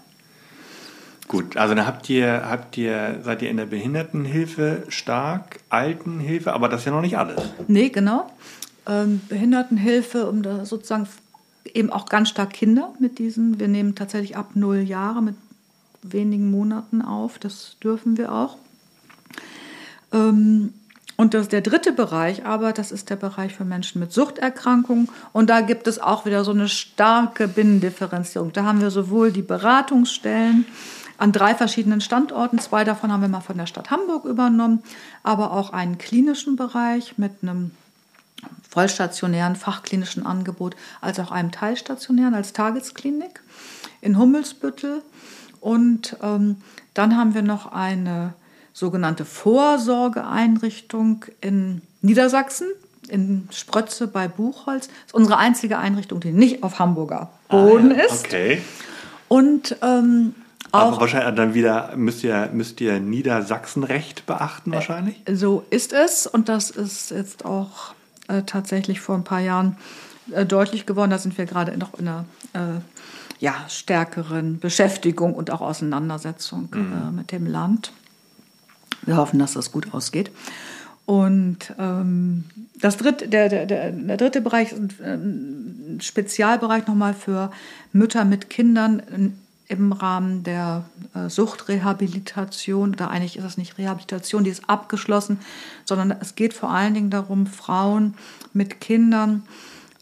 Gut, 1.33 1.57
also 1.57 1.73
dann 1.73 1.87
habt 1.87 2.07
ihr, 2.11 2.47
habt 2.47 2.77
ihr, 2.77 3.21
seid 3.23 3.41
ihr 3.41 3.49
in 3.49 3.57
der 3.57 3.65
Behindertenhilfe 3.65 4.83
stark, 4.89 5.61
Altenhilfe, 5.67 6.53
aber 6.53 6.69
das 6.69 6.81
ist 6.81 6.85
ja 6.85 6.91
noch 6.91 7.01
nicht 7.01 7.17
alles. 7.17 7.41
Nee, 7.67 7.89
genau. 7.89 8.29
Ähm, 8.85 9.19
Behindertenhilfe, 9.29 10.29
um 10.29 10.43
da 10.43 10.63
sozusagen 10.63 11.07
eben 11.73 11.89
auch 11.89 12.05
ganz 12.05 12.29
stark 12.29 12.51
Kinder 12.51 12.93
mit 12.99 13.17
diesen. 13.17 13.59
Wir 13.59 13.67
nehmen 13.67 13.95
tatsächlich 13.95 14.37
ab 14.37 14.51
null 14.53 14.81
Jahre 14.81 15.23
mit 15.23 15.33
wenigen 16.03 16.51
Monaten 16.51 17.01
auf, 17.01 17.39
das 17.39 17.77
dürfen 17.83 18.15
wir 18.15 18.31
auch. 18.31 18.57
Ähm, 20.11 20.71
und 21.17 21.33
das, 21.33 21.47
der 21.47 21.61
dritte 21.61 21.93
Bereich 21.93 22.45
aber, 22.45 22.73
das 22.73 22.91
ist 22.91 23.09
der 23.09 23.15
Bereich 23.15 23.55
für 23.55 23.65
Menschen 23.65 23.99
mit 23.99 24.13
Suchterkrankungen. 24.13 25.09
Und 25.31 25.49
da 25.49 25.61
gibt 25.61 25.87
es 25.87 25.97
auch 25.97 26.27
wieder 26.27 26.43
so 26.43 26.51
eine 26.51 26.69
starke 26.69 27.47
Binnendifferenzierung. 27.47 28.53
Da 28.53 28.65
haben 28.65 28.81
wir 28.81 28.91
sowohl 28.91 29.31
die 29.31 29.41
Beratungsstellen, 29.41 30.65
an 31.17 31.31
drei 31.31 31.55
verschiedenen 31.55 32.01
Standorten. 32.01 32.59
Zwei 32.59 32.83
davon 32.83 33.11
haben 33.11 33.21
wir 33.21 33.29
mal 33.29 33.41
von 33.41 33.57
der 33.57 33.65
Stadt 33.65 33.91
Hamburg 33.91 34.25
übernommen, 34.25 34.83
aber 35.23 35.51
auch 35.51 35.71
einen 35.71 35.97
klinischen 35.97 36.55
Bereich 36.55 37.17
mit 37.17 37.31
einem 37.41 37.71
vollstationären 38.69 39.55
fachklinischen 39.55 40.25
Angebot, 40.25 40.75
als 41.01 41.19
auch 41.19 41.31
einem 41.31 41.51
teilstationären 41.51 42.33
als 42.33 42.53
Tagesklinik 42.53 43.41
in 44.01 44.17
Hummelsbüttel. 44.17 45.01
Und 45.61 46.17
ähm, 46.21 46.57
dann 46.93 47.17
haben 47.17 47.35
wir 47.35 47.41
noch 47.41 47.71
eine 47.71 48.33
sogenannte 48.73 49.25
Vorsorgeeinrichtung 49.25 51.25
in 51.39 51.81
Niedersachsen, 52.01 52.67
in 53.07 53.47
Sprötze 53.51 54.07
bei 54.07 54.27
Buchholz. 54.27 54.87
Das 54.87 54.95
ist 55.07 55.13
unsere 55.13 55.37
einzige 55.37 55.77
Einrichtung, 55.77 56.19
die 56.19 56.31
nicht 56.31 56.63
auf 56.63 56.79
Hamburger 56.79 57.29
Boden 57.49 57.91
ah, 57.91 57.97
ja. 57.97 58.03
ist. 58.05 58.25
Okay. 58.25 58.61
Und 59.27 59.77
ähm, 59.81 60.33
aber 60.73 60.99
wahrscheinlich 60.99 61.35
dann 61.35 61.53
wieder 61.53 61.95
müsst 61.95 62.23
ihr, 62.23 62.49
müsst 62.51 62.81
ihr 62.81 62.99
Niedersachsenrecht 62.99 64.25
beachten 64.25 64.71
äh, 64.71 64.75
wahrscheinlich? 64.75 65.21
So 65.31 65.63
ist 65.69 65.93
es 65.93 66.27
und 66.27 66.49
das 66.49 66.71
ist 66.71 67.11
jetzt 67.11 67.45
auch 67.45 67.93
äh, 68.27 68.43
tatsächlich 68.43 68.99
vor 68.99 69.15
ein 69.15 69.23
paar 69.23 69.39
Jahren 69.39 69.77
äh, 70.31 70.45
deutlich 70.45 70.85
geworden. 70.85 71.11
Da 71.11 71.17
sind 71.17 71.37
wir 71.37 71.45
gerade 71.45 71.77
noch 71.77 71.93
in 71.99 72.07
einer 72.07 72.25
äh, 72.53 72.79
ja, 73.39 73.55
stärkeren 73.67 74.59
Beschäftigung 74.59 75.33
und 75.33 75.51
auch 75.51 75.61
Auseinandersetzung 75.61 76.69
äh, 76.73 76.77
mhm. 76.77 77.15
mit 77.15 77.31
dem 77.31 77.45
Land. 77.45 77.91
Wir 79.05 79.17
hoffen, 79.17 79.39
dass 79.39 79.53
das 79.53 79.71
gut 79.71 79.93
ausgeht. 79.93 80.31
Und 81.05 81.73
ähm, 81.77 82.45
das 82.79 82.95
dritte, 82.95 83.27
der, 83.27 83.49
der, 83.49 83.65
der, 83.65 83.91
der 83.91 84.17
dritte 84.17 84.39
Bereich 84.39 84.71
ist 84.71 85.01
ein 85.01 85.99
Spezialbereich 86.01 86.87
nochmal 86.87 87.13
für 87.13 87.51
Mütter 87.91 88.23
mit 88.23 88.49
Kindern 88.49 89.33
im 89.73 89.91
Rahmen 89.91 90.43
der 90.43 90.85
äh, 91.13 91.29
Suchtrehabilitation, 91.29 92.93
oder 92.93 93.09
eigentlich 93.09 93.37
ist 93.37 93.43
es 93.43 93.57
nicht 93.57 93.77
Rehabilitation, 93.77 94.43
die 94.43 94.49
ist 94.49 94.69
abgeschlossen, 94.69 95.39
sondern 95.85 96.11
es 96.11 96.35
geht 96.35 96.53
vor 96.53 96.71
allen 96.71 96.93
Dingen 96.93 97.09
darum, 97.09 97.47
Frauen 97.47 98.13
mit 98.53 98.79
Kindern 98.79 99.43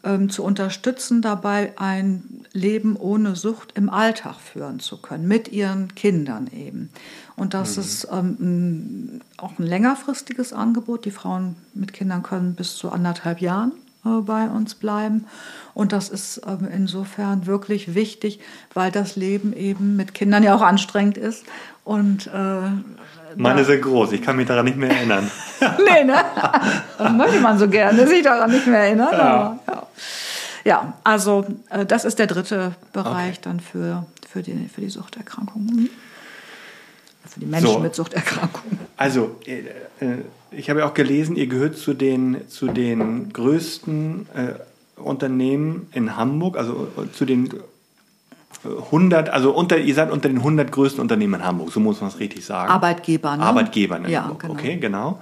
ähm, 0.04 0.30
zu 0.30 0.44
unterstützen, 0.44 1.22
dabei 1.22 1.72
ein 1.76 2.44
Leben 2.52 2.96
ohne 2.96 3.36
Sucht 3.36 3.72
im 3.74 3.88
Alltag 3.88 4.36
führen 4.40 4.80
zu 4.80 4.98
können, 5.00 5.26
mit 5.26 5.48
ihren 5.48 5.94
Kindern 5.94 6.48
eben. 6.52 6.90
Und 7.36 7.54
das 7.54 7.76
mhm. 7.76 7.82
ist 7.82 8.08
ähm, 8.12 9.20
auch 9.36 9.58
ein 9.58 9.66
längerfristiges 9.66 10.52
Angebot. 10.52 11.04
Die 11.04 11.10
Frauen 11.10 11.56
mit 11.74 11.92
Kindern 11.92 12.22
können 12.22 12.54
bis 12.54 12.76
zu 12.76 12.90
anderthalb 12.90 13.40
Jahren 13.40 13.72
bei 14.02 14.46
uns 14.46 14.74
bleiben. 14.74 15.26
Und 15.74 15.92
das 15.92 16.08
ist 16.08 16.42
ähm, 16.46 16.68
insofern 16.72 17.46
wirklich 17.46 17.94
wichtig, 17.94 18.40
weil 18.74 18.90
das 18.90 19.16
Leben 19.16 19.52
eben 19.52 19.96
mit 19.96 20.14
Kindern 20.14 20.42
ja 20.42 20.54
auch 20.54 20.62
anstrengend 20.62 21.16
ist. 21.16 21.44
Und, 21.84 22.26
äh, 22.26 22.70
Meine 23.36 23.64
sind 23.64 23.82
groß, 23.82 24.12
ich 24.12 24.22
kann 24.22 24.36
mich 24.36 24.46
daran 24.46 24.64
nicht 24.64 24.76
mehr 24.76 24.90
erinnern. 24.90 25.30
nee, 25.60 26.04
ne? 26.04 26.16
Das 26.98 27.12
möchte 27.12 27.40
man 27.40 27.58
so 27.58 27.68
gerne, 27.68 28.06
sich 28.06 28.22
daran 28.22 28.50
nicht 28.50 28.66
mehr 28.66 28.80
erinnern. 28.80 29.12
Ja, 29.12 29.58
ja. 29.66 29.86
ja 30.64 30.92
also 31.04 31.46
äh, 31.70 31.86
das 31.86 32.04
ist 32.04 32.18
der 32.18 32.26
dritte 32.26 32.74
Bereich 32.92 33.38
okay. 33.38 33.40
dann 33.42 33.60
für, 33.60 34.06
für, 34.28 34.42
die, 34.42 34.68
für 34.68 34.80
die 34.80 34.90
Suchterkrankungen. 34.90 35.90
Für 37.24 37.40
die 37.40 37.46
Menschen 37.46 37.72
so. 37.72 37.78
mit 37.78 37.94
Suchterkrankungen. 37.94 38.78
Also, 38.96 39.36
äh, 39.46 39.60
äh 40.00 40.18
ich 40.56 40.70
habe 40.70 40.80
ja 40.80 40.86
auch 40.86 40.94
gelesen, 40.94 41.36
ihr 41.36 41.46
gehört 41.46 41.76
zu 41.76 41.94
den, 41.94 42.48
zu 42.48 42.68
den 42.68 43.32
größten 43.32 44.26
äh, 44.34 45.00
Unternehmen 45.00 45.88
in 45.92 46.16
Hamburg, 46.16 46.56
also 46.56 46.88
äh, 46.96 47.10
zu 47.12 47.24
den 47.24 47.50
100, 48.64 49.30
also 49.30 49.52
unter, 49.52 49.78
ihr 49.78 49.94
seid 49.94 50.10
unter 50.10 50.28
den 50.28 50.38
100 50.38 50.70
größten 50.70 51.00
Unternehmen 51.00 51.34
in 51.34 51.44
Hamburg, 51.44 51.72
so 51.72 51.80
muss 51.80 52.00
man 52.00 52.10
es 52.10 52.18
richtig 52.20 52.44
sagen. 52.44 52.70
Arbeitgeber, 52.70 53.36
ne? 53.36 53.42
Arbeitgebern 53.42 54.04
in 54.04 54.10
ja, 54.10 54.22
Hamburg, 54.22 54.40
genau. 54.42 54.54
okay, 54.54 54.76
genau. 54.76 55.20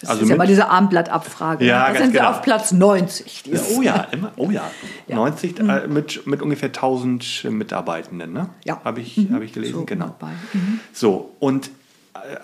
Das 0.00 0.10
also 0.10 0.24
ist 0.24 0.30
ja 0.30 0.36
mal 0.36 0.48
diese 0.48 0.68
Armblattabfrage. 0.68 1.64
Ja, 1.64 1.92
da 1.92 1.98
sind 1.98 2.12
genau. 2.12 2.24
wir 2.24 2.30
auf 2.30 2.42
Platz 2.42 2.72
90. 2.72 3.44
Oh 3.76 3.82
ja, 3.82 4.08
immer, 4.10 4.32
oh 4.36 4.50
ja. 4.50 4.68
ja. 5.06 5.14
90 5.14 5.60
mhm. 5.60 5.70
äh, 5.70 5.86
mit, 5.86 6.26
mit 6.26 6.42
ungefähr 6.42 6.70
1000 6.70 7.46
Mitarbeitenden, 7.50 8.32
ne? 8.32 8.48
Ja. 8.64 8.80
Habe 8.82 9.00
ich, 9.00 9.16
mhm. 9.16 9.32
hab 9.32 9.42
ich 9.42 9.52
gelesen, 9.52 9.74
so 9.74 9.84
genau. 9.84 10.16
Mhm. 10.52 10.80
So, 10.92 11.36
und 11.38 11.70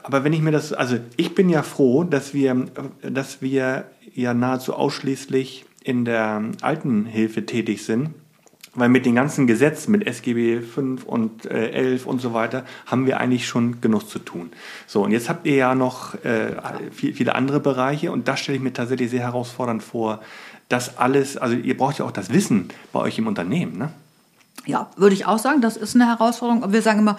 aber 0.02 0.24
wenn 0.24 0.32
ich 0.32 0.40
mir 0.40 0.50
das, 0.50 0.72
also 0.72 0.96
ich 1.16 1.34
bin 1.34 1.48
ja 1.48 1.62
froh, 1.62 2.04
dass 2.04 2.34
wir, 2.34 2.66
dass 3.02 3.42
wir 3.42 3.84
ja 4.14 4.34
nahezu 4.34 4.74
ausschließlich 4.74 5.66
in 5.82 6.04
der 6.04 6.42
Altenhilfe 6.60 7.46
tätig 7.46 7.84
sind. 7.84 8.10
Weil 8.74 8.90
mit 8.90 9.06
den 9.06 9.14
ganzen 9.14 9.46
Gesetzen, 9.46 9.90
mit 9.90 10.06
SGB 10.06 10.60
5 10.60 11.04
und 11.04 11.46
äh, 11.46 11.70
11 11.70 12.06
und 12.06 12.20
so 12.20 12.32
weiter, 12.32 12.64
haben 12.86 13.06
wir 13.06 13.18
eigentlich 13.18 13.48
schon 13.48 13.80
genug 13.80 14.08
zu 14.08 14.20
tun. 14.20 14.50
So, 14.86 15.02
und 15.02 15.10
jetzt 15.10 15.28
habt 15.28 15.46
ihr 15.46 15.56
ja 15.56 15.74
noch 15.74 16.14
äh, 16.22 16.54
viel, 16.92 17.14
viele 17.14 17.34
andere 17.34 17.58
Bereiche 17.58 18.12
und 18.12 18.28
das 18.28 18.38
stelle 18.38 18.56
ich 18.56 18.62
mir 18.62 18.72
tatsächlich 18.72 19.10
sehr 19.10 19.22
herausfordernd 19.22 19.82
vor, 19.82 20.20
das 20.68 20.98
alles, 20.98 21.36
also 21.38 21.56
ihr 21.56 21.76
braucht 21.76 21.98
ja 21.98 22.04
auch 22.04 22.12
das 22.12 22.32
Wissen 22.32 22.68
bei 22.92 23.00
euch 23.00 23.18
im 23.18 23.26
Unternehmen, 23.26 23.78
ne? 23.78 23.90
Ja, 24.66 24.90
würde 24.96 25.14
ich 25.14 25.26
auch 25.26 25.38
sagen, 25.38 25.60
das 25.60 25.76
ist 25.76 25.94
eine 25.94 26.06
Herausforderung. 26.06 26.72
Wir 26.72 26.82
sagen 26.82 27.00
immer, 27.00 27.16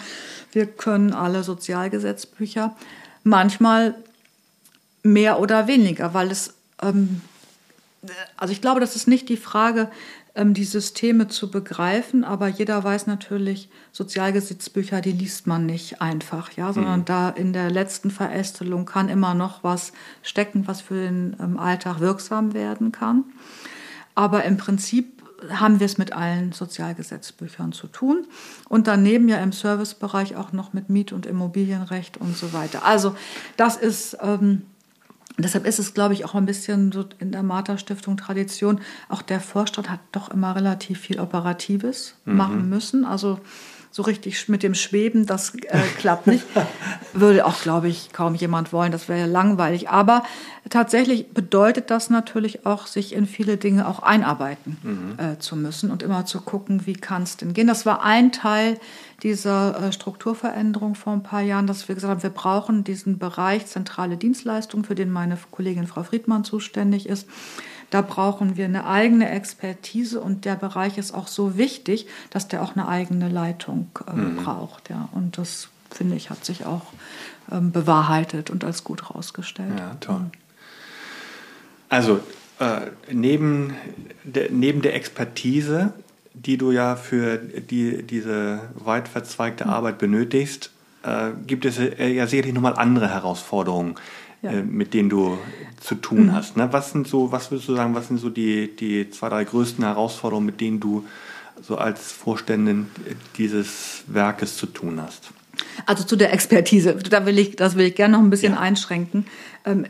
wir 0.52 0.66
können 0.66 1.12
alle 1.12 1.42
Sozialgesetzbücher. 1.42 2.76
Manchmal 3.24 3.94
mehr 5.02 5.40
oder 5.40 5.66
weniger, 5.66 6.14
weil 6.14 6.30
es, 6.30 6.54
ähm, 6.82 7.20
also 8.36 8.52
ich 8.52 8.60
glaube, 8.60 8.80
das 8.80 8.96
ist 8.96 9.08
nicht 9.08 9.28
die 9.28 9.36
Frage, 9.36 9.90
ähm, 10.34 10.54
die 10.54 10.64
Systeme 10.64 11.28
zu 11.28 11.50
begreifen, 11.50 12.24
aber 12.24 12.48
jeder 12.48 12.82
weiß 12.82 13.06
natürlich, 13.06 13.68
Sozialgesetzbücher, 13.92 15.00
die 15.00 15.12
liest 15.12 15.46
man 15.46 15.66
nicht 15.66 16.00
einfach, 16.00 16.52
ja, 16.52 16.72
sondern 16.72 17.00
mhm. 17.00 17.04
da 17.04 17.28
in 17.30 17.52
der 17.52 17.70
letzten 17.70 18.10
Verästelung 18.10 18.86
kann 18.86 19.08
immer 19.08 19.34
noch 19.34 19.64
was 19.64 19.92
stecken, 20.22 20.66
was 20.66 20.80
für 20.80 20.94
den 20.94 21.36
ähm, 21.40 21.58
Alltag 21.58 22.00
wirksam 22.00 22.54
werden 22.54 22.92
kann. 22.92 23.24
Aber 24.14 24.44
im 24.44 24.56
Prinzip 24.56 25.19
haben 25.50 25.80
wir 25.80 25.86
es 25.86 25.98
mit 25.98 26.12
allen 26.12 26.52
Sozialgesetzbüchern 26.52 27.72
zu 27.72 27.86
tun 27.86 28.26
und 28.68 28.86
daneben 28.86 29.28
ja 29.28 29.38
im 29.38 29.52
Servicebereich 29.52 30.36
auch 30.36 30.52
noch 30.52 30.72
mit 30.72 30.90
Miet- 30.90 31.12
und 31.12 31.26
Immobilienrecht 31.26 32.18
und 32.18 32.36
so 32.36 32.52
weiter. 32.52 32.84
Also 32.84 33.14
das 33.56 33.76
ist 33.76 34.18
ähm, 34.20 34.62
deshalb 35.38 35.66
ist 35.66 35.78
es, 35.78 35.94
glaube 35.94 36.14
ich, 36.14 36.24
auch 36.24 36.34
ein 36.34 36.46
bisschen 36.46 36.92
so 36.92 37.04
in 37.18 37.32
der 37.32 37.42
Martha 37.42 37.78
Stiftung 37.78 38.16
Tradition. 38.16 38.80
Auch 39.08 39.22
der 39.22 39.40
Vorstand 39.40 39.90
hat 39.90 40.00
doch 40.12 40.30
immer 40.30 40.54
relativ 40.54 41.00
viel 41.00 41.20
Operatives 41.20 42.14
mhm. 42.24 42.36
machen 42.36 42.68
müssen. 42.68 43.04
Also 43.04 43.40
so 43.92 44.02
richtig 44.02 44.48
mit 44.48 44.62
dem 44.62 44.74
Schweben, 44.74 45.26
das 45.26 45.54
äh, 45.54 45.78
klappt 45.98 46.28
nicht. 46.28 46.44
Würde 47.12 47.44
auch, 47.44 47.60
glaube 47.60 47.88
ich, 47.88 48.12
kaum 48.12 48.36
jemand 48.36 48.72
wollen. 48.72 48.92
Das 48.92 49.08
wäre 49.08 49.20
ja 49.20 49.26
langweilig. 49.26 49.88
Aber 49.88 50.22
tatsächlich 50.68 51.30
bedeutet 51.30 51.90
das 51.90 52.08
natürlich 52.08 52.66
auch, 52.66 52.86
sich 52.86 53.12
in 53.12 53.26
viele 53.26 53.56
Dinge 53.56 53.88
auch 53.88 54.00
einarbeiten 54.00 54.78
mhm. 54.82 55.24
äh, 55.24 55.38
zu 55.40 55.56
müssen 55.56 55.90
und 55.90 56.04
immer 56.04 56.24
zu 56.24 56.40
gucken, 56.40 56.86
wie 56.86 56.92
kann 56.92 57.24
es 57.24 57.36
denn 57.36 57.52
gehen. 57.52 57.66
Das 57.66 57.84
war 57.84 58.04
ein 58.04 58.30
Teil 58.30 58.78
dieser 59.24 59.88
äh, 59.88 59.92
Strukturveränderung 59.92 60.94
vor 60.94 61.12
ein 61.12 61.24
paar 61.24 61.42
Jahren, 61.42 61.66
dass 61.66 61.88
wir 61.88 61.96
gesagt 61.96 62.10
haben, 62.12 62.22
wir 62.22 62.30
brauchen 62.30 62.84
diesen 62.84 63.18
Bereich 63.18 63.66
zentrale 63.66 64.16
Dienstleistung, 64.16 64.84
für 64.84 64.94
den 64.94 65.10
meine 65.10 65.36
Kollegin 65.50 65.88
Frau 65.88 66.04
Friedmann 66.04 66.44
zuständig 66.44 67.08
ist. 67.08 67.26
Da 67.90 68.02
brauchen 68.02 68.56
wir 68.56 68.64
eine 68.64 68.86
eigene 68.86 69.28
Expertise 69.30 70.20
und 70.20 70.44
der 70.44 70.54
Bereich 70.54 70.96
ist 70.96 71.12
auch 71.12 71.26
so 71.26 71.58
wichtig, 71.58 72.06
dass 72.30 72.48
der 72.48 72.62
auch 72.62 72.76
eine 72.76 72.88
eigene 72.88 73.28
Leitung 73.28 73.90
äh, 74.06 74.12
mhm. 74.12 74.36
braucht. 74.36 74.90
Ja. 74.90 75.08
Und 75.12 75.38
das, 75.38 75.68
finde 75.90 76.16
ich, 76.16 76.30
hat 76.30 76.44
sich 76.44 76.64
auch 76.64 76.92
ähm, 77.50 77.72
bewahrheitet 77.72 78.50
und 78.50 78.64
als 78.64 78.84
gut 78.84 79.08
herausgestellt. 79.08 79.78
Ja, 79.78 79.96
toll. 80.00 80.30
Also 81.88 82.20
äh, 82.60 82.82
neben, 83.10 83.74
de, 84.22 84.50
neben 84.52 84.82
der 84.82 84.94
Expertise, 84.94 85.92
die 86.32 86.56
du 86.56 86.70
ja 86.70 86.94
für 86.94 87.38
die, 87.38 88.04
diese 88.04 88.60
weit 88.74 89.08
verzweigte 89.08 89.64
mhm. 89.64 89.70
Arbeit 89.70 89.98
benötigst, 89.98 90.70
äh, 91.02 91.30
gibt 91.46 91.64
es 91.64 91.78
ja 91.78 92.26
sicherlich 92.26 92.54
nochmal 92.54 92.74
andere 92.76 93.08
Herausforderungen 93.08 93.96
ja. 94.42 94.50
äh, 94.50 94.62
mit 94.62 94.94
denen 94.94 95.08
du 95.08 95.38
zu 95.80 95.94
tun 95.94 96.26
mhm. 96.26 96.32
hast. 96.34 96.56
Ne? 96.56 96.68
Was 96.72 96.92
sind 96.92 97.06
so, 97.06 97.32
was 97.32 97.50
würdest 97.50 97.68
du 97.68 97.74
sagen, 97.74 97.94
was 97.94 98.08
sind 98.08 98.18
so 98.18 98.30
die, 98.30 98.74
die 98.74 99.10
zwei, 99.10 99.28
drei 99.28 99.44
größten 99.44 99.84
Herausforderungen, 99.84 100.46
mit 100.46 100.60
denen 100.60 100.80
du 100.80 101.04
so 101.62 101.76
als 101.76 102.12
Vorständin 102.12 102.90
dieses 103.36 104.04
Werkes 104.06 104.56
zu 104.56 104.66
tun 104.66 105.00
hast? 105.00 105.30
Also 105.86 106.04
zu 106.04 106.16
der 106.16 106.32
Expertise, 106.32 106.94
da 106.94 107.26
will 107.26 107.38
ich, 107.38 107.56
das 107.56 107.76
will 107.76 107.86
ich 107.86 107.94
gerne 107.94 108.12
noch 108.16 108.24
ein 108.24 108.30
bisschen 108.30 108.54
ja. 108.54 108.60
einschränken. 108.60 109.26
Ähm, 109.64 109.86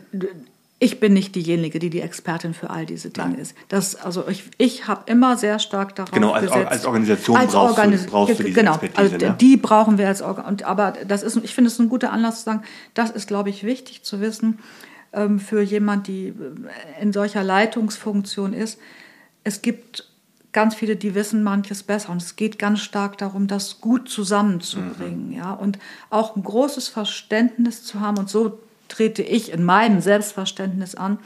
ich 0.82 0.98
bin 0.98 1.12
nicht 1.12 1.34
diejenige, 1.34 1.78
die 1.78 1.90
die 1.90 2.00
Expertin 2.00 2.54
für 2.54 2.70
all 2.70 2.86
diese 2.86 3.10
Dinge 3.10 3.28
Nein. 3.28 3.38
ist. 3.38 3.54
Das, 3.68 3.96
also 3.96 4.26
ich, 4.28 4.44
ich 4.56 4.88
habe 4.88 5.02
immer 5.06 5.36
sehr 5.36 5.58
stark 5.58 5.94
darauf 5.94 6.10
genau, 6.10 6.32
als, 6.32 6.46
gesetzt. 6.46 6.68
als 6.68 6.86
Organisation 6.86 7.36
als 7.36 7.52
brauchst, 7.52 7.78
Organis 7.78 8.04
du, 8.06 8.10
brauchst 8.10 8.38
du 8.38 8.42
diese 8.44 8.58
genau, 8.58 8.72
Expertise. 8.72 8.98
Also 8.98 9.26
ne? 9.26 9.36
Die 9.38 9.58
brauchen 9.58 9.98
wir 9.98 10.08
als 10.08 10.22
Organisation. 10.22 10.70
Aber 10.70 10.94
das 11.06 11.22
ist, 11.22 11.36
ich 11.44 11.54
finde 11.54 11.68
es 11.68 11.78
ein 11.78 11.90
guter 11.90 12.10
Anlass 12.12 12.38
zu 12.38 12.44
sagen, 12.44 12.62
das 12.94 13.10
ist, 13.10 13.28
glaube 13.28 13.50
ich, 13.50 13.62
wichtig 13.62 14.04
zu 14.04 14.22
wissen 14.22 14.58
ähm, 15.12 15.38
für 15.38 15.60
jemand, 15.60 16.06
die 16.06 16.28
äh, 16.28 17.02
in 17.02 17.12
solcher 17.12 17.44
Leitungsfunktion 17.44 18.54
ist. 18.54 18.78
Es 19.44 19.60
gibt 19.60 20.08
ganz 20.52 20.74
viele, 20.74 20.96
die 20.96 21.14
wissen 21.14 21.42
manches 21.42 21.82
besser. 21.82 22.08
Und 22.08 22.22
es 22.22 22.36
geht 22.36 22.58
ganz 22.58 22.80
stark 22.80 23.18
darum, 23.18 23.48
das 23.48 23.82
gut 23.82 24.08
zusammenzubringen. 24.08 25.26
Mhm. 25.26 25.36
Ja? 25.36 25.52
Und 25.52 25.78
auch 26.08 26.36
ein 26.36 26.42
großes 26.42 26.88
Verständnis 26.88 27.84
zu 27.84 28.00
haben 28.00 28.16
und 28.16 28.30
so 28.30 28.58
trete 28.90 29.22
ich 29.22 29.50
in 29.52 29.64
meinem 29.64 30.02
Selbstverständnis 30.02 30.94
an. 30.94 31.18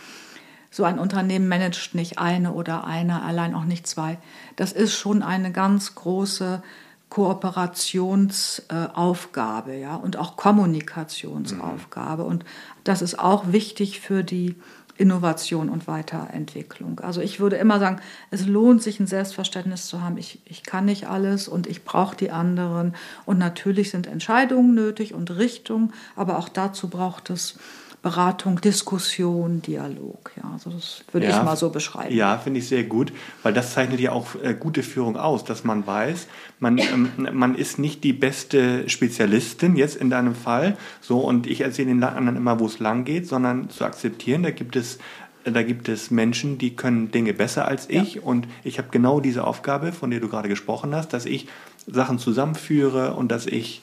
So 0.70 0.84
ein 0.84 0.98
Unternehmen 0.98 1.48
managt 1.48 1.94
nicht 1.94 2.18
eine 2.18 2.52
oder 2.52 2.84
einer, 2.84 3.22
allein 3.24 3.54
auch 3.54 3.64
nicht 3.64 3.86
zwei. 3.86 4.18
Das 4.56 4.72
ist 4.72 4.94
schon 4.94 5.22
eine 5.22 5.52
ganz 5.52 5.94
große 5.94 6.62
Kooperationsaufgabe 7.08 9.76
ja, 9.76 9.94
und 9.94 10.16
auch 10.16 10.36
Kommunikationsaufgabe. 10.36 12.24
Und 12.24 12.44
das 12.82 13.02
ist 13.02 13.20
auch 13.20 13.52
wichtig 13.52 14.00
für 14.00 14.24
die 14.24 14.56
Innovation 14.96 15.68
und 15.68 15.86
Weiterentwicklung. 15.86 17.00
Also 17.00 17.20
ich 17.20 17.40
würde 17.40 17.56
immer 17.56 17.80
sagen, 17.80 18.00
es 18.30 18.46
lohnt 18.46 18.82
sich 18.82 19.00
ein 19.00 19.06
Selbstverständnis 19.06 19.86
zu 19.86 20.02
haben. 20.02 20.18
Ich, 20.18 20.40
ich 20.44 20.62
kann 20.62 20.84
nicht 20.84 21.08
alles 21.08 21.48
und 21.48 21.66
ich 21.66 21.84
brauche 21.84 22.16
die 22.16 22.30
anderen. 22.30 22.94
Und 23.26 23.38
natürlich 23.38 23.90
sind 23.90 24.06
Entscheidungen 24.06 24.74
nötig 24.74 25.12
und 25.12 25.36
Richtung, 25.36 25.92
aber 26.14 26.38
auch 26.38 26.48
dazu 26.48 26.88
braucht 26.88 27.30
es 27.30 27.58
Beratung, 28.04 28.60
Diskussion, 28.60 29.62
Dialog. 29.62 30.30
Ja, 30.36 30.50
also 30.52 30.68
das 30.68 31.02
würde 31.10 31.26
ja, 31.26 31.38
ich 31.38 31.42
mal 31.42 31.56
so 31.56 31.70
beschreiben. 31.70 32.14
Ja, 32.14 32.36
finde 32.36 32.60
ich 32.60 32.68
sehr 32.68 32.84
gut, 32.84 33.14
weil 33.42 33.54
das 33.54 33.72
zeichnet 33.72 33.98
ja 33.98 34.12
auch 34.12 34.34
äh, 34.42 34.52
gute 34.52 34.82
Führung 34.82 35.16
aus, 35.16 35.42
dass 35.42 35.64
man 35.64 35.86
weiß, 35.86 36.26
man, 36.58 36.76
ähm, 36.76 37.08
man 37.32 37.54
ist 37.54 37.78
nicht 37.78 38.04
die 38.04 38.12
beste 38.12 38.90
Spezialistin 38.90 39.74
jetzt 39.74 39.96
in 39.96 40.10
deinem 40.10 40.34
Fall, 40.34 40.76
so 41.00 41.20
und 41.20 41.46
ich 41.46 41.62
erzähle 41.62 41.88
den 41.88 42.04
anderen 42.04 42.36
immer, 42.36 42.60
wo 42.60 42.66
es 42.66 42.78
lang 42.78 43.04
geht, 43.04 43.26
sondern 43.26 43.70
zu 43.70 43.86
akzeptieren, 43.86 44.42
da 44.42 44.50
gibt 44.50 44.76
es 44.76 44.98
da 45.44 45.62
gibt 45.62 45.88
es 45.88 46.10
Menschen, 46.10 46.58
die 46.58 46.76
können 46.76 47.10
Dinge 47.10 47.32
besser 47.32 47.66
als 47.66 47.88
ich 47.88 48.16
ja. 48.16 48.22
und 48.22 48.46
ich 48.64 48.76
habe 48.78 48.88
genau 48.90 49.20
diese 49.20 49.44
Aufgabe, 49.44 49.92
von 49.92 50.10
der 50.10 50.20
du 50.20 50.28
gerade 50.28 50.50
gesprochen 50.50 50.94
hast, 50.94 51.14
dass 51.14 51.24
ich 51.24 51.48
Sachen 51.86 52.18
zusammenführe 52.18 53.14
und 53.14 53.32
dass 53.32 53.46
ich 53.46 53.80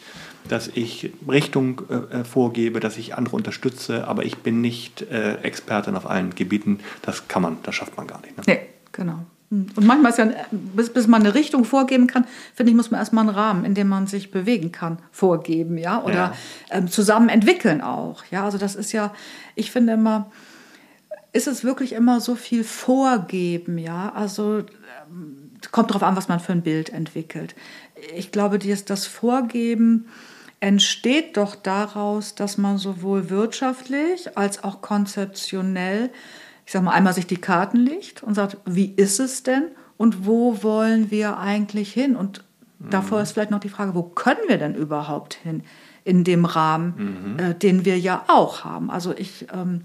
dass 0.47 0.67
ich 0.67 1.11
Richtung 1.27 1.81
äh, 1.89 2.19
äh, 2.19 2.23
vorgebe, 2.23 2.79
dass 2.79 2.97
ich 2.97 3.15
andere 3.15 3.35
unterstütze, 3.35 4.07
aber 4.07 4.25
ich 4.25 4.37
bin 4.37 4.61
nicht 4.61 5.01
äh, 5.03 5.35
Expertin 5.41 5.95
auf 5.95 6.09
allen 6.09 6.35
Gebieten. 6.35 6.79
Das 7.01 7.27
kann 7.27 7.41
man, 7.41 7.57
das 7.63 7.75
schafft 7.75 7.97
man 7.97 8.07
gar 8.07 8.21
nicht. 8.21 8.37
Ne? 8.37 8.43
Nee, 8.47 8.59
genau. 8.91 9.19
Hm. 9.49 9.67
Und 9.75 9.85
manchmal 9.85 10.11
ist 10.11 10.17
ja, 10.17 10.29
bis, 10.51 10.91
bis 10.91 11.07
man 11.07 11.21
eine 11.21 11.35
Richtung 11.35 11.65
vorgeben 11.65 12.07
kann, 12.07 12.25
finde 12.55 12.71
ich, 12.71 12.75
muss 12.75 12.89
man 12.89 12.99
erstmal 12.99 13.27
einen 13.27 13.35
Rahmen, 13.35 13.65
in 13.65 13.75
dem 13.75 13.87
man 13.87 14.07
sich 14.07 14.31
bewegen 14.31 14.71
kann, 14.71 14.99
vorgeben, 15.11 15.77
ja, 15.77 16.01
oder 16.03 16.13
ja. 16.13 16.33
Ähm, 16.69 16.87
zusammen 16.87 17.29
entwickeln 17.29 17.81
auch. 17.81 18.23
Ja, 18.31 18.45
also 18.45 18.57
das 18.57 18.75
ist 18.75 18.91
ja, 18.93 19.13
ich 19.55 19.71
finde 19.71 19.93
immer, 19.93 20.31
ist 21.33 21.47
es 21.47 21.63
wirklich 21.63 21.93
immer 21.93 22.19
so 22.19 22.35
viel 22.35 22.63
vorgeben, 22.63 23.77
ja, 23.77 24.11
also 24.13 24.59
ähm, 24.59 25.51
kommt 25.71 25.89
darauf 25.89 26.03
an, 26.03 26.15
was 26.15 26.27
man 26.27 26.39
für 26.39 26.51
ein 26.51 26.63
Bild 26.63 26.89
entwickelt. 26.89 27.55
Ich 28.15 28.31
glaube, 28.31 28.57
das 28.59 29.05
Vorgeben, 29.05 30.07
entsteht 30.61 31.37
doch 31.37 31.55
daraus, 31.55 32.35
dass 32.35 32.57
man 32.57 32.77
sowohl 32.77 33.29
wirtschaftlich 33.29 34.37
als 34.37 34.63
auch 34.63 34.81
konzeptionell, 34.81 36.11
ich 36.65 36.71
sage 36.71 36.85
mal, 36.85 36.91
einmal 36.91 37.13
sich 37.13 37.27
die 37.27 37.41
Karten 37.41 37.77
legt 37.77 38.23
und 38.23 38.35
sagt, 38.35 38.57
wie 38.65 38.93
ist 38.95 39.19
es 39.19 39.43
denn 39.43 39.63
und 39.97 40.25
wo 40.25 40.63
wollen 40.63 41.09
wir 41.09 41.39
eigentlich 41.39 41.91
hin? 41.91 42.15
Und 42.15 42.43
mhm. 42.77 42.91
davor 42.91 43.21
ist 43.21 43.31
vielleicht 43.31 43.49
noch 43.49 43.59
die 43.59 43.69
Frage, 43.69 43.95
wo 43.95 44.03
können 44.03 44.41
wir 44.47 44.59
denn 44.59 44.75
überhaupt 44.75 45.33
hin 45.33 45.63
in 46.03 46.23
dem 46.23 46.45
Rahmen, 46.45 47.33
mhm. 47.37 47.39
äh, 47.39 47.55
den 47.55 47.83
wir 47.83 47.97
ja 47.97 48.23
auch 48.27 48.63
haben? 48.63 48.91
Also 48.91 49.15
ich 49.17 49.47
ähm, 49.51 49.81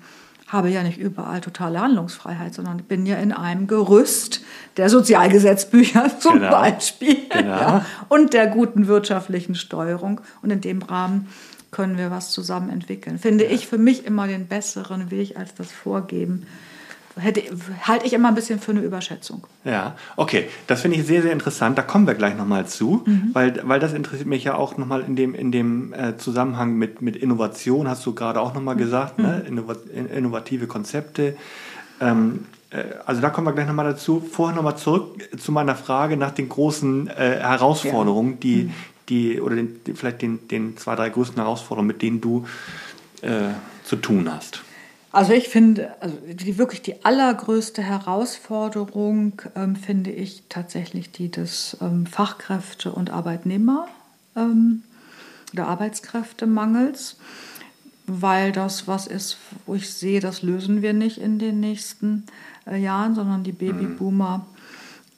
habe 0.49 0.71
ja 0.71 0.83
nicht 0.83 0.99
überall 0.99 1.41
totale 1.41 1.81
Handlungsfreiheit, 1.81 2.55
sondern 2.55 2.79
bin 2.79 3.05
ja 3.05 3.17
in 3.17 3.33
einem 3.33 3.67
Gerüst 3.67 4.43
der 4.77 4.89
Sozialgesetzbücher 4.89 6.19
zum 6.21 6.35
genau. 6.35 6.51
Beispiel 6.51 7.17
genau. 7.29 7.49
Ja, 7.49 7.87
und 8.09 8.33
der 8.33 8.47
guten 8.47 8.87
wirtschaftlichen 8.87 9.55
Steuerung. 9.55 10.21
Und 10.43 10.51
in 10.51 10.61
dem 10.61 10.83
Rahmen 10.83 11.29
können 11.73 11.99
wir 11.99 12.11
was 12.11 12.31
zusammen 12.31 12.71
entwickeln. 12.71 13.19
Finde 13.19 13.45
ja. 13.45 13.51
ich 13.51 13.67
für 13.67 13.79
mich 13.79 14.07
immer 14.07 14.27
den 14.29 14.47
besseren 14.47 15.11
Weg 15.11 15.37
als 15.37 15.55
das 15.55 15.71
Vorgeben 15.71 16.47
hätte, 17.17 17.43
halte 17.83 18.07
ich 18.07 18.13
immer 18.13 18.29
ein 18.29 18.35
bisschen 18.35 18.61
für 18.61 18.73
eine 18.73 18.81
Überschätzung. 18.81 19.47
Ja, 19.65 19.97
okay. 20.17 20.49
Das 20.67 20.83
finde 20.83 20.99
ich 20.99 21.07
sehr, 21.07 21.23
sehr 21.23 21.33
interessant. 21.33 21.79
Da 21.79 21.83
kommen 21.83 22.07
wir 22.07 22.15
gleich 22.15 22.37
nochmal 22.37 22.67
zu, 22.67 23.03
mhm. 23.05 23.31
weil, 23.33 23.61
weil 23.65 23.81
das 23.81 23.93
interessiert 23.93 24.29
mich 24.29 24.45
ja 24.45 24.55
auch 24.55 24.77
nochmal 24.77 25.03
in 25.03 25.17
dem, 25.17 25.35
in 25.35 25.51
dem 25.51 25.93
äh, 25.93 26.17
Zusammenhang 26.19 26.75
mit, 26.75 27.03
mit 27.03 27.17
Innovation, 27.17 27.89
hast 27.89 28.05
du 28.07 28.15
gerade 28.15 28.41
auch 28.41 28.55
nochmal 28.55 28.75
mhm. 28.75 28.81
gesagt, 28.81 29.19
ne? 29.19 29.45
mhm. 29.49 29.57
ne? 29.57 30.09
innovative 30.15 30.67
Konzepte. 30.67 31.37
Ähm, 32.01 32.47
äh, 32.71 32.85
also 33.07 33.21
da 33.21 33.31
kommen 33.31 33.47
wir 33.47 33.53
gleich 33.53 33.67
nochmal 33.67 33.87
dazu. 33.87 34.21
Vorher 34.21 34.55
nochmal 34.55 34.77
zurück 34.77 35.29
zu 35.39 35.53
meiner 35.53 35.75
Frage 35.75 36.17
nach 36.17 36.33
den 36.33 36.49
großen 36.49 37.09
äh, 37.09 37.39
Herausforderungen, 37.41 38.33
ja. 38.33 38.39
die, 38.43 38.63
mhm. 38.65 38.73
die, 39.09 39.41
oder 39.41 39.57
den, 39.57 39.81
vielleicht 39.95 40.23
den, 40.23 40.49
den 40.49 40.77
zwei, 40.77 40.95
drei 40.97 41.09
größten 41.09 41.39
Herausforderungen, 41.39 41.89
mit 41.89 42.03
denen 42.03 42.21
du 42.21 42.47
äh, 43.23 43.55
zu 43.85 43.97
tun 43.97 44.31
hast. 44.31 44.63
Also 45.13 45.33
ich 45.33 45.49
finde, 45.49 45.95
also 46.01 46.17
die 46.29 46.59
wirklich 46.59 46.83
die 46.83 47.05
allergrößte 47.05 47.83
Herausforderung 47.83 49.41
ähm, 49.55 49.77
finde 49.77 50.11
ich 50.11 50.43
tatsächlich 50.49 51.11
die 51.11 51.31
des 51.31 51.77
ähm, 51.81 52.07
Fachkräfte- 52.07 52.93
und 52.93 53.11
Arbeitnehmer 53.11 53.89
ähm, 54.37 54.83
oder 55.53 55.69
Arbeitskräftemangels, 55.69 57.17
weil 58.07 58.53
das 58.53 58.87
was 58.89 59.07
ist, 59.07 59.39
wo 59.65 59.75
ich 59.75 59.91
sehe, 59.93 60.21
das 60.21 60.43
lösen 60.43 60.83
wir 60.83 60.93
nicht 60.93 61.19
in 61.19 61.39
den 61.39 61.61
nächsten 61.61 62.27
äh, 62.67 62.77
Jahren, 62.77 63.15
sondern 63.15 63.43
die 63.43 63.53
Babyboomer 63.53 64.39
mhm. 64.39 64.43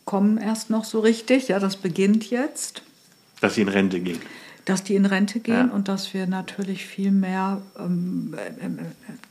kommen 0.05 0.39
erst 0.39 0.71
noch 0.71 0.85
so 0.85 1.01
richtig. 1.01 1.49
Ja, 1.49 1.59
das 1.59 1.77
beginnt 1.77 2.31
jetzt. 2.31 2.83
Dass 3.41 3.57
sie 3.57 3.63
in 3.63 3.69
Rente 3.69 4.01
gehen 4.01 4.21
dass 4.69 4.85
die 4.85 4.97
in 4.97 5.07
Rente 5.07 5.41
gehen 5.41 5.69
ja. 5.69 5.75
und 5.75 5.89
dass 5.89 6.13
wir 6.13 6.27
natürlich 6.27 6.87
viel 6.87 7.11
mehr 7.11 7.63
ähm, 7.79 8.35
äh, 8.37 8.67
äh, 8.67 8.71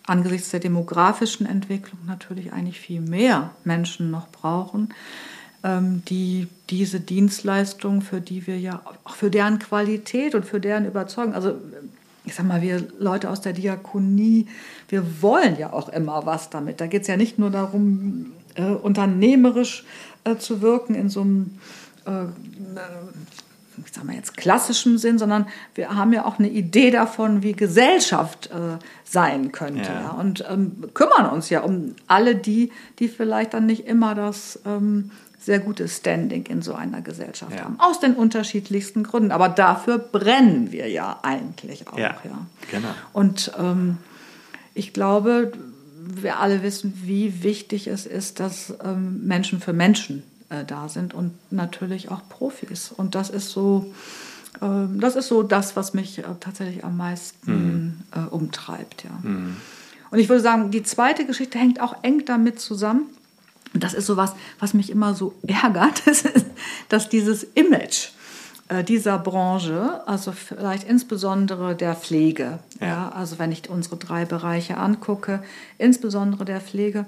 angesichts 0.05 0.49
der 0.49 0.59
demografischen 0.59 1.45
Entwicklung 1.45 1.99
natürlich 2.07 2.53
eigentlich 2.53 2.79
viel 2.79 3.01
mehr 3.01 3.51
Menschen 3.63 4.09
noch 4.09 4.29
brauchen, 4.29 4.93
ähm, 5.63 6.01
die 6.09 6.47
diese 6.69 6.99
Dienstleistung, 6.99 8.01
für 8.01 8.19
die 8.19 8.47
wir 8.47 8.59
ja 8.59 8.81
auch 9.03 9.15
für 9.15 9.29
deren 9.29 9.59
Qualität 9.59 10.33
und 10.33 10.43
für 10.43 10.59
deren 10.59 10.85
Überzeugung, 10.85 11.35
also 11.35 11.53
ich 12.25 12.33
sag 12.33 12.45
mal, 12.45 12.61
wir 12.61 12.85
Leute 12.99 13.29
aus 13.29 13.41
der 13.41 13.53
Diakonie, 13.53 14.47
wir 14.89 15.21
wollen 15.21 15.57
ja 15.57 15.71
auch 15.71 15.87
immer 15.87 16.25
was 16.25 16.49
damit. 16.49 16.81
Da 16.81 16.87
geht 16.87 17.03
es 17.03 17.07
ja 17.07 17.15
nicht 17.15 17.37
nur 17.37 17.51
darum, 17.51 18.33
äh, 18.55 18.63
unternehmerisch 18.63 19.85
äh, 20.23 20.35
zu 20.35 20.61
wirken 20.61 20.95
in 20.95 21.09
so 21.09 21.21
einem 21.21 21.59
äh, 22.05 22.25
ich 23.85 23.93
sag 23.93 24.03
mal 24.03 24.15
jetzt 24.15 24.37
klassischem 24.37 24.97
Sinn, 24.97 25.17
sondern 25.17 25.47
wir 25.75 25.95
haben 25.95 26.13
ja 26.13 26.25
auch 26.25 26.39
eine 26.39 26.49
Idee 26.49 26.91
davon, 26.91 27.43
wie 27.43 27.53
Gesellschaft 27.53 28.47
äh, 28.47 28.77
sein 29.03 29.51
könnte. 29.51 29.91
Ja. 29.91 30.01
Ja, 30.01 30.09
und 30.11 30.43
ähm, 30.49 30.89
kümmern 30.93 31.29
uns 31.29 31.49
ja 31.49 31.61
um 31.61 31.95
alle 32.07 32.35
die, 32.35 32.71
die 32.99 33.07
vielleicht 33.07 33.53
dann 33.53 33.65
nicht 33.65 33.85
immer 33.85 34.15
das 34.15 34.59
ähm, 34.65 35.11
sehr 35.39 35.59
gute 35.59 35.87
Standing 35.87 36.45
in 36.47 36.61
so 36.61 36.73
einer 36.73 37.01
Gesellschaft 37.01 37.55
ja. 37.55 37.63
haben. 37.63 37.79
Aus 37.79 37.99
den 37.99 38.15
unterschiedlichsten 38.15 39.03
Gründen. 39.03 39.31
Aber 39.31 39.49
dafür 39.49 39.97
brennen 39.97 40.71
wir 40.71 40.89
ja 40.89 41.19
eigentlich 41.23 41.87
auch. 41.87 41.97
Ja, 41.97 42.17
genau. 42.69 42.89
Und 43.13 43.51
ähm, 43.57 43.97
ich 44.73 44.93
glaube, 44.93 45.53
wir 45.99 46.39
alle 46.39 46.63
wissen, 46.63 46.93
wie 47.03 47.43
wichtig 47.43 47.87
es 47.87 48.05
ist, 48.05 48.39
dass 48.39 48.73
ähm, 48.83 49.25
Menschen 49.25 49.59
für 49.59 49.73
Menschen 49.73 50.23
äh, 50.49 50.63
da 50.63 50.87
sind 50.87 51.13
und 51.13 51.33
natürlich 51.51 52.09
auch 52.09 52.21
Profis. 52.29 52.93
Und 52.95 53.15
das 53.15 53.29
ist 53.29 53.49
so, 53.49 53.93
äh, 54.61 54.65
das 54.97 55.17
ist 55.17 55.27
so 55.27 55.43
das, 55.43 55.75
was 55.75 55.93
mich 55.93 56.19
äh, 56.19 56.23
tatsächlich 56.39 56.85
am 56.85 56.95
meisten 56.95 58.05
mhm. 58.13 58.27
umtreibt. 58.29 59.03
Ja. 59.03 59.29
Mhm. 59.29 59.57
Und 60.09 60.19
ich 60.19 60.29
würde 60.29 60.41
sagen, 60.41 60.71
die 60.71 60.83
zweite 60.83 61.25
Geschichte 61.25 61.59
hängt 61.59 61.81
auch 61.81 62.01
eng 62.01 62.23
damit 62.25 62.61
zusammen. 62.61 63.07
Und 63.73 63.83
das 63.83 63.93
ist 63.93 64.05
so 64.05 64.15
was, 64.15 64.33
was 64.59 64.73
mich 64.73 64.89
immer 64.89 65.13
so 65.13 65.35
ärgert, 65.47 66.03
dass 66.89 67.09
dieses 67.09 67.43
Image 67.43 68.09
dieser 68.85 69.17
Branche, 69.17 70.05
also 70.07 70.33
vielleicht 70.33 70.83
insbesondere 70.89 71.73
der 71.73 71.95
Pflege, 71.95 72.59
ja. 72.81 72.87
ja. 72.87 73.09
also 73.15 73.39
wenn 73.39 73.53
ich 73.53 73.69
unsere 73.69 73.95
drei 73.95 74.25
Bereiche 74.25 74.75
angucke, 74.75 75.41
insbesondere 75.77 76.43
der 76.43 76.59
Pflege, 76.59 77.05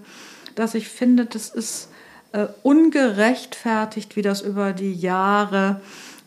dass 0.56 0.74
ich 0.74 0.88
finde, 0.88 1.26
das 1.26 1.50
ist 1.50 1.90
äh, 2.32 2.48
ungerechtfertigt, 2.64 4.16
wie 4.16 4.22
das 4.22 4.42
über 4.42 4.74
die 4.74 4.94
Jahre 4.94 5.82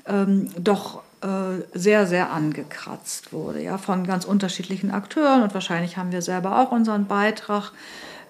ähm, 0.07 0.51
doch 0.59 1.03
äh, 1.23 1.63
sehr, 1.79 2.07
sehr 2.07 2.33
angekratzt 2.33 3.33
wurde, 3.33 3.63
ja, 3.63 3.79
von 3.79 4.05
ganz 4.05 4.25
unterschiedlichen 4.25 4.91
Akteuren. 4.91 5.43
Und 5.43 5.55
wahrscheinlich 5.55 5.97
haben 5.97 6.11
wir 6.11 6.23
selber 6.23 6.59
auch 6.59 6.73
unseren 6.73 7.07
Beitrag 7.07 7.73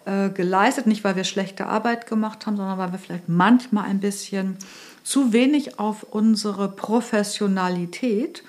äh, 0.04 0.28
geleistet, 0.28 0.86
nicht 0.86 1.04
weil 1.04 1.16
wir 1.16 1.24
schlechte 1.24 1.66
Arbeit 1.66 2.06
gemacht 2.06 2.46
haben, 2.46 2.56
sondern 2.56 2.76
weil 2.76 2.92
wir 2.92 2.98
vielleicht 2.98 3.28
manchmal 3.28 3.84
ein 3.84 4.00
bisschen 4.00 4.56
zu 5.02 5.32
wenig 5.32 5.78
auf 5.78 6.02
unsere 6.02 6.68
Professionalität 6.68 8.42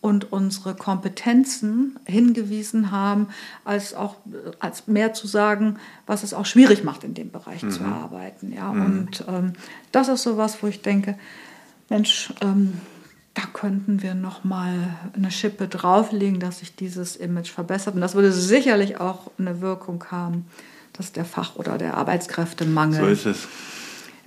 und 0.00 0.32
unsere 0.32 0.74
Kompetenzen 0.74 1.98
hingewiesen 2.06 2.90
haben, 2.90 3.28
als 3.64 3.92
auch 3.94 4.16
als 4.58 4.86
mehr 4.86 5.12
zu 5.12 5.26
sagen, 5.26 5.78
was 6.06 6.22
es 6.22 6.32
auch 6.32 6.46
schwierig 6.46 6.84
macht, 6.84 7.04
in 7.04 7.14
dem 7.14 7.30
Bereich 7.30 7.62
mhm. 7.62 7.70
zu 7.70 7.84
arbeiten. 7.84 8.52
Ja, 8.52 8.72
mhm. 8.72 8.82
und 8.82 9.24
ähm, 9.28 9.52
das 9.92 10.08
ist 10.08 10.22
so 10.22 10.36
was, 10.36 10.62
wo 10.62 10.68
ich 10.68 10.80
denke, 10.80 11.18
Mensch, 11.90 12.32
ähm, 12.40 12.74
da 13.34 13.42
könnten 13.52 14.02
wir 14.02 14.14
noch 14.14 14.42
mal 14.42 14.96
eine 15.14 15.30
Schippe 15.30 15.68
drauflegen, 15.68 16.40
dass 16.40 16.60
sich 16.60 16.74
dieses 16.74 17.16
Image 17.16 17.50
verbessert. 17.50 17.94
Und 17.94 18.00
das 18.00 18.14
würde 18.14 18.32
sicherlich 18.32 18.98
auch 19.00 19.30
eine 19.38 19.60
Wirkung 19.60 20.04
haben, 20.10 20.46
dass 20.94 21.12
der 21.12 21.24
Fach- 21.24 21.56
oder 21.56 21.78
der 21.78 21.96
Arbeitskräftemangel 21.96 23.00
so 23.00 23.06
ist 23.06 23.26
es 23.26 23.48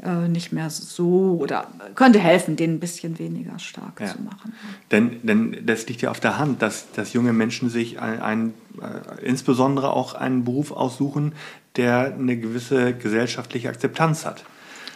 äh, 0.04 0.28
nicht 0.28 0.52
mehr 0.52 0.70
so 0.70 1.38
oder 1.40 1.68
könnte 1.96 2.20
helfen, 2.20 2.56
den 2.56 2.76
ein 2.76 2.80
bisschen 2.80 3.20
weniger 3.20 3.58
stark 3.60 4.00
ja. 4.02 4.08
zu 4.08 4.22
machen. 4.22 4.54
Denn, 4.92 5.26
denn 5.26 5.66
das 5.66 5.88
liegt 5.88 6.02
ja 6.02 6.12
auf 6.12 6.20
der 6.20 6.38
Hand, 6.38 6.62
dass, 6.62 6.92
dass 6.92 7.14
junge 7.14 7.34
Menschen 7.34 7.70
sich 7.70 8.00
ein, 8.00 8.22
ein, 8.22 8.54
äh, 8.82 9.26
insbesondere 9.26 9.94
auch 9.94 10.14
einen 10.14 10.44
Beruf 10.44 10.72
aussuchen, 10.72 11.34
der 11.76 12.14
eine 12.14 12.38
gewisse 12.38 12.94
gesellschaftliche 12.94 13.70
Akzeptanz 13.70 14.26
hat. 14.26 14.44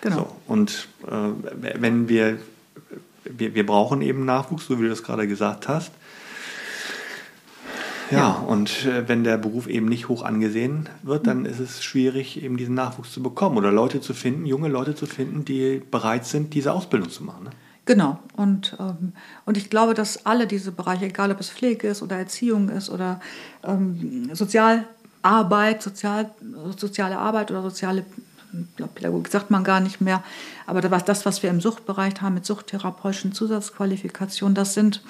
Genau. 0.01 0.15
So, 0.15 0.35
und 0.47 0.87
äh, 1.07 1.79
wenn 1.79 2.09
wir, 2.09 2.37
wir, 3.23 3.55
wir 3.55 3.65
brauchen 3.65 4.01
eben 4.01 4.25
Nachwuchs, 4.25 4.67
so 4.67 4.77
wie 4.77 4.83
du 4.83 4.89
das 4.89 5.03
gerade 5.03 5.27
gesagt 5.27 5.67
hast, 5.67 5.91
ja, 8.11 8.17
ja. 8.17 8.29
und 8.47 8.85
äh, 8.85 9.07
wenn 9.07 9.23
der 9.23 9.37
Beruf 9.37 9.67
eben 9.67 9.87
nicht 9.87 10.07
hoch 10.07 10.23
angesehen 10.23 10.89
wird, 11.03 11.27
dann 11.27 11.45
ist 11.45 11.59
es 11.59 11.83
schwierig, 11.83 12.41
eben 12.41 12.57
diesen 12.57 12.75
Nachwuchs 12.75 13.11
zu 13.11 13.21
bekommen 13.21 13.57
oder 13.57 13.71
Leute 13.71 14.01
zu 14.01 14.13
finden, 14.13 14.45
junge 14.45 14.67
Leute 14.67 14.95
zu 14.95 15.05
finden, 15.05 15.45
die 15.45 15.81
bereit 15.91 16.25
sind, 16.25 16.53
diese 16.53 16.73
Ausbildung 16.73 17.09
zu 17.09 17.23
machen. 17.23 17.45
Ne? 17.45 17.49
Genau. 17.85 18.19
Und, 18.35 18.75
ähm, 18.79 19.13
und 19.45 19.57
ich 19.57 19.69
glaube, 19.69 19.93
dass 19.93 20.25
alle 20.25 20.45
diese 20.45 20.71
Bereiche, 20.71 21.05
egal 21.05 21.31
ob 21.31 21.39
es 21.39 21.49
Pflege 21.49 21.87
ist 21.87 22.01
oder 22.01 22.17
Erziehung 22.17 22.69
ist 22.69 22.89
oder 22.89 23.21
ähm, 23.63 24.29
Sozialarbeit, 24.33 25.81
Sozial, 25.81 26.29
soziale 26.77 27.17
Arbeit 27.17 27.49
oder 27.49 27.61
soziale 27.61 28.05
Pädagogik 28.95 29.29
sagt 29.29 29.51
man 29.51 29.63
gar 29.63 29.79
nicht 29.79 30.01
mehr, 30.01 30.23
aber 30.65 30.81
das, 30.81 31.25
was 31.25 31.43
wir 31.43 31.49
im 31.49 31.61
Suchtbereich 31.61 32.21
haben 32.21 32.35
mit 32.35 32.45
suchttherapeutischen 32.45 33.33
Zusatzqualifikationen, 33.33 34.55
das 34.55 34.73
sind 34.73 35.01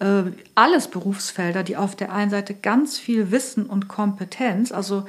äh, 0.00 0.24
alles 0.54 0.88
Berufsfelder, 0.88 1.62
die 1.62 1.76
auf 1.76 1.94
der 1.94 2.12
einen 2.12 2.30
Seite 2.30 2.54
ganz 2.54 2.98
viel 2.98 3.30
Wissen 3.30 3.66
und 3.66 3.88
Kompetenz, 3.88 4.72
also 4.72 5.04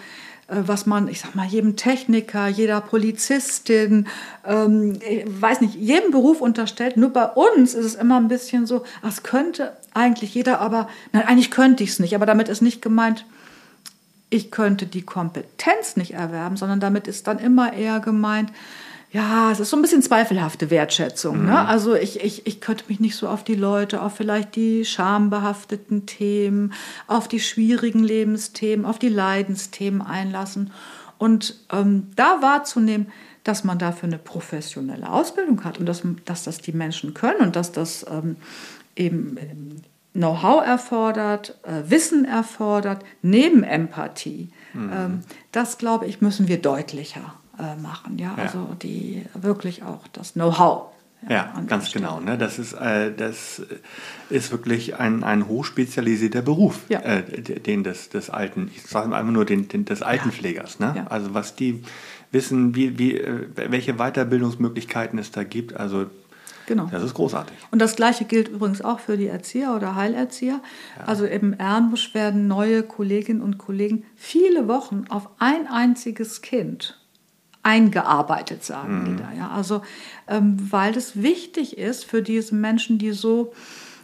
äh, 0.48 0.58
was 0.66 0.86
man, 0.86 1.08
ich 1.08 1.22
sag 1.22 1.34
mal, 1.34 1.48
jedem 1.48 1.76
Techniker, 1.78 2.48
jeder 2.48 2.82
Polizistin, 2.82 4.08
ähm, 4.46 5.00
weiß 5.26 5.62
nicht, 5.62 5.76
jedem 5.76 6.12
Beruf 6.12 6.42
unterstellt. 6.42 6.98
Nur 6.98 7.12
bei 7.12 7.26
uns 7.26 7.74
ist 7.74 7.86
es 7.86 7.96
immer 7.96 8.18
ein 8.18 8.28
bisschen 8.28 8.66
so, 8.66 8.84
das 9.02 9.24
könnte 9.24 9.76
eigentlich 9.94 10.36
jeder, 10.36 10.60
aber 10.60 10.90
nein, 11.14 11.26
eigentlich 11.26 11.52
könnte 11.52 11.84
ich 11.84 11.92
es 11.92 12.00
nicht. 12.00 12.16
Aber 12.16 12.26
damit 12.26 12.50
ist 12.50 12.62
nicht 12.62 12.82
gemeint, 12.82 13.26
ich 14.30 14.52
könnte 14.52 14.86
die 14.86 15.02
Kompetenz 15.02 15.98
nicht 15.98 16.14
erwerben, 16.14 16.56
sondern 16.56 16.80
damit 16.80 17.08
ist 17.08 17.28
dann 17.28 17.40
immer 17.40 17.74
eher 17.74 18.00
gemeint, 18.00 18.52
ja, 19.14 19.52
es 19.52 19.60
ist 19.60 19.70
so 19.70 19.78
ein 19.78 19.82
bisschen 19.82 20.02
zweifelhafte 20.02 20.70
Wertschätzung. 20.70 21.38
Ne? 21.38 21.44
Mhm. 21.44 21.50
Ne? 21.50 21.68
Also 21.68 21.96
ich, 21.96 22.24
ich, 22.24 22.48
ich 22.48 22.62
könnte 22.62 22.86
mich 22.88 23.02
nicht 23.02 23.18
so 23.18 23.28
auf 23.28 23.44
die 23.44 23.56
Leute, 23.56 24.02
auf 24.02 24.16
vielleicht 24.16 24.56
die 24.56 24.86
schambehafteten 24.86 26.06
Themen, 26.06 26.74
auf 27.08 27.28
die 27.28 27.42
schwierigen 27.42 28.04
Lebensthemen, 28.04 28.86
auf 28.86 29.00
die 29.00 29.10
Leidensthemen 29.10 30.02
einlassen. 30.02 30.72
Und 31.18 31.60
ähm, 31.74 32.08
da 32.16 32.42
wahrzunehmen, 32.42 33.08
dass 33.44 33.64
man 33.64 33.78
dafür 33.78 34.08
eine 34.08 34.18
professionelle 34.18 35.10
Ausbildung 35.10 35.64
hat 35.66 35.78
und 35.78 35.88
dass, 35.88 36.04
dass 36.26 36.44
das 36.44 36.60
die 36.60 36.72
Menschen 36.72 37.14
können 37.14 37.42
und 37.42 37.56
dass 37.56 37.72
das 37.74 38.06
ähm, 38.10 38.38
eben 38.96 39.38
Know-how 40.14 40.66
erfordert, 40.66 41.58
äh, 41.64 41.90
Wissen 41.90 42.24
erfordert, 42.24 43.04
neben 43.22 43.64
Empathie. 43.64 44.50
Mhm. 44.74 44.92
Ähm, 44.94 45.20
das, 45.52 45.78
glaube 45.78 46.06
ich, 46.06 46.22
müssen 46.22 46.48
wir 46.48 46.62
deutlicher 46.62 47.34
äh, 47.62 47.76
machen. 47.76 48.18
Ja? 48.18 48.36
ja? 48.38 48.44
also 48.44 48.76
die 48.82 49.26
wirklich 49.34 49.84
auch 49.84 50.08
das 50.14 50.34
Know-how 50.34 50.92
Ja, 51.30 51.54
ganz 51.68 51.92
genau. 51.92 52.20
Ne? 52.20 52.38
Das, 52.38 52.58
ist, 52.58 52.74
äh, 52.74 53.14
das 53.16 53.62
ist 54.30 54.52
wirklich 54.52 54.96
ein, 54.96 55.24
ein 55.24 55.48
hochspezialisierter 55.48 56.42
Beruf, 56.42 56.80
ja. 56.90 57.00
äh, 57.02 57.22
den 57.42 57.84
des, 57.84 58.10
des 58.10 58.30
alten, 58.30 58.72
ich 58.76 58.84
sage 58.84 59.16
einfach 59.16 59.32
nur 59.32 59.46
den, 59.46 59.68
den 59.68 59.86
des 59.86 60.02
Altenpflegers. 60.02 60.80
Ne? 60.80 60.94
Ja. 60.98 61.08
Also 61.08 61.34
was 61.34 61.56
die 61.56 61.84
wissen, 62.32 62.76
wie, 62.76 62.98
wie, 62.98 63.18
äh, 63.18 63.48
welche 63.56 63.94
Weiterbildungsmöglichkeiten 63.96 65.20
es 65.20 65.32
da 65.32 65.44
gibt. 65.44 65.76
Also 65.76 66.08
Genau. 66.68 66.88
Das 66.90 67.04
ist 67.04 67.16
großartig. 67.16 67.58
Und 67.72 67.80
das 67.80 67.98
Gleiche 67.98 68.24
gilt 68.24 68.48
übrigens 68.48 68.82
auch 68.82 69.00
für 69.00 69.18
die 69.18 69.28
Erzieher 69.28 69.76
oder 69.76 69.96
Heilerzieher. 69.96 70.62
Ja. 70.98 71.06
Also 71.06 71.26
im 71.26 71.54
Ernbusch 71.54 72.14
werden 72.14 72.48
neue 72.48 72.84
Kolleginnen 72.84 73.42
und 73.42 73.58
Kollegen 73.58 74.06
viele 74.16 74.70
Wochen 74.70 75.06
auf 75.10 75.28
ein 75.40 75.68
einziges 75.68 76.42
Kind 76.42 77.01
eingearbeitet, 77.64 78.64
sagen 78.64 79.00
mhm. 79.00 79.06
die 79.06 79.24
da. 79.24 79.32
Ja? 79.38 79.52
Also, 79.52 79.82
ähm, 80.28 80.58
weil 80.72 80.96
es 80.98 81.22
wichtig 81.22 81.78
ist 81.78 82.06
für 82.06 82.22
diese 82.22 82.56
Menschen, 82.56 82.98
die 82.98 83.12
so 83.12 83.54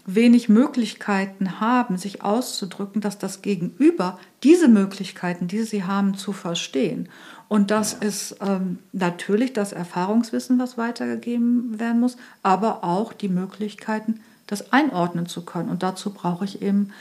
wenig 0.05 0.47
Möglichkeiten 0.47 1.59
haben, 1.59 1.97
sich 1.97 2.23
auszudrücken, 2.23 3.01
dass 3.01 3.19
das 3.19 3.41
Gegenüber 3.41 4.17
diese 4.41 4.69
Möglichkeiten, 4.69 5.47
die 5.47 5.63
sie 5.63 5.83
haben, 5.83 6.15
zu 6.15 6.31
verstehen. 6.31 7.09
Und 7.49 7.71
das 7.71 7.97
ja. 7.99 8.07
ist 8.07 8.37
ähm, 8.41 8.79
natürlich 8.93 9.53
das 9.53 9.73
Erfahrungswissen, 9.73 10.59
was 10.59 10.77
weitergegeben 10.77 11.79
werden 11.79 11.99
muss, 11.99 12.17
aber 12.41 12.83
auch 12.83 13.13
die 13.13 13.29
Möglichkeiten, 13.29 14.21
das 14.47 14.71
einordnen 14.71 15.25
zu 15.27 15.43
können. 15.43 15.69
Und 15.69 15.83
dazu 15.83 16.11
brauche 16.13 16.45
ich 16.45 16.61
eben 16.61 16.91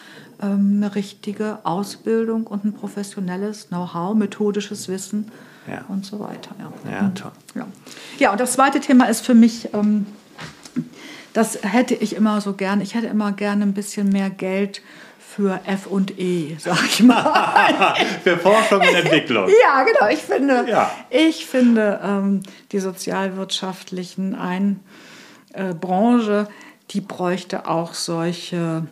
ähm, 0.43 0.75
eine 0.77 0.97
richtige 0.97 1.61
Ausbildung 1.65 2.49
und 2.49 2.65
ein 2.65 2.73
professionelles 2.73 3.69
Know-how, 3.69 4.17
methodisches 4.17 4.89
Wissen 4.89 5.31
ja. 5.69 5.85
und 5.89 6.05
so 6.05 6.21
weiter. 6.21 6.51
Ja, 6.59 6.91
ja 6.91 7.13
toll. 7.15 7.33
Ja. 7.55 7.67
ja, 8.19 8.33
und 8.33 8.41
das 8.41 8.53
zweite 8.53 8.81
Thema 8.81 9.07
ist 9.07 9.25
für 9.25 9.35
mich, 9.35 9.73
ähm, 9.75 10.07
das 11.33 11.59
hätte 11.63 11.95
ich 11.95 12.17
immer 12.17 12.41
so 12.41 12.55
gern, 12.55 12.81
ich 12.81 12.95
hätte 12.95 13.07
immer 13.07 13.33
gerne 13.33 13.65
ein 13.65 13.75
bisschen 13.75 14.09
mehr 14.09 14.31
Geld 14.31 14.83
für 15.19 15.61
F 15.67 15.87
und 15.87 16.19
E, 16.19 16.57
sag 16.59 16.83
ich 16.85 17.03
mal. 17.03 17.95
für 18.25 18.39
Forschung 18.39 18.81
und 18.81 18.95
Entwicklung. 18.95 19.49
ja, 19.49 19.85
genau. 19.85 20.11
Ich 20.11 20.21
finde, 20.21 20.65
ja. 20.69 20.91
ich 21.11 21.45
finde 21.45 22.01
ähm, 22.03 22.43
die 22.73 22.79
sozialwirtschaftlichen 22.79 24.35
ein, 24.35 24.81
äh, 25.53 25.75
Branche, 25.75 26.49
die 26.91 27.01
bräuchte 27.01 27.67
auch 27.69 27.95
solche 27.95 28.87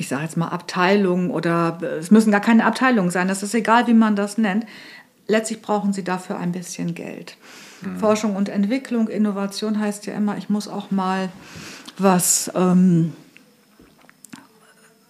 ich 0.00 0.08
sage 0.08 0.22
jetzt 0.22 0.38
mal 0.38 0.48
Abteilungen 0.48 1.30
oder 1.30 1.78
es 1.82 2.10
müssen 2.10 2.30
gar 2.32 2.40
keine 2.40 2.64
Abteilungen 2.64 3.10
sein, 3.10 3.28
das 3.28 3.42
ist 3.42 3.54
egal, 3.54 3.86
wie 3.86 3.92
man 3.92 4.16
das 4.16 4.38
nennt. 4.38 4.64
Letztlich 5.26 5.60
brauchen 5.60 5.92
sie 5.92 6.02
dafür 6.02 6.38
ein 6.38 6.52
bisschen 6.52 6.94
Geld. 6.94 7.36
Mhm. 7.82 7.98
Forschung 7.98 8.34
und 8.34 8.48
Entwicklung, 8.48 9.08
Innovation 9.08 9.78
heißt 9.78 10.06
ja 10.06 10.14
immer, 10.14 10.38
ich 10.38 10.48
muss 10.48 10.68
auch 10.68 10.90
mal 10.90 11.28
was 11.98 12.50
ähm, 12.54 13.12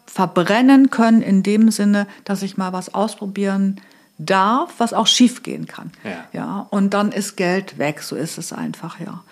verbrennen 0.07 0.91
können, 0.91 1.23
in 1.23 1.45
dem 1.45 1.71
Sinne, 1.71 2.09
dass 2.25 2.43
ich 2.43 2.57
mal 2.57 2.73
was 2.73 2.93
ausprobieren 2.93 3.81
darf, 4.19 4.75
was 4.79 4.93
auch 4.93 5.07
schiefgehen 5.07 5.67
kann. 5.67 5.93
Ja. 6.03 6.25
ja. 6.33 6.67
Und 6.71 6.95
dann 6.95 7.13
ist 7.13 7.37
Geld 7.37 7.79
weg, 7.79 8.03
so 8.03 8.17
ist 8.17 8.39
es 8.39 8.53
einfach, 8.53 8.99
ja. 8.99 9.23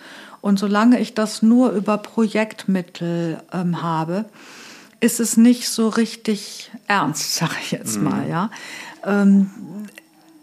Und 0.41 0.61
solange 0.61 1.01
ich 1.01 1.15
das 1.15 1.43
nur 1.43 1.73
über 1.73 1.99
Projektmittel 1.99 3.43
ähm, 3.53 3.83
habe, 3.83 4.27
ist 5.01 5.21
es 5.21 5.37
nicht 5.37 5.69
so 5.69 5.89
richtig 5.89 6.71
ernst, 6.87 7.35
sage 7.37 7.55
ich 7.63 7.71
jetzt 7.71 7.99
mhm. 7.99 8.05
mal. 8.05 8.29
Ja. 8.29 8.51
Ähm, 9.05 9.51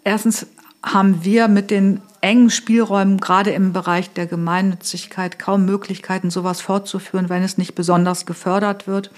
erstens 0.03 0.47
haben 0.83 1.23
wir 1.23 1.47
mit 1.47 1.71
den 1.71 2.01
engen 2.21 2.49
Spielräumen, 2.49 3.19
gerade 3.19 3.51
im 3.51 3.73
Bereich 3.73 4.11
der 4.11 4.25
Gemeinnützigkeit, 4.25 5.37
kaum 5.37 5.65
Möglichkeiten, 5.65 6.31
sowas 6.31 6.61
fortzuführen, 6.61 7.29
wenn 7.29 7.43
es 7.43 7.57
nicht 7.57 7.75
besonders 7.75 8.25
gefördert 8.25 8.87
wird. 8.87 9.11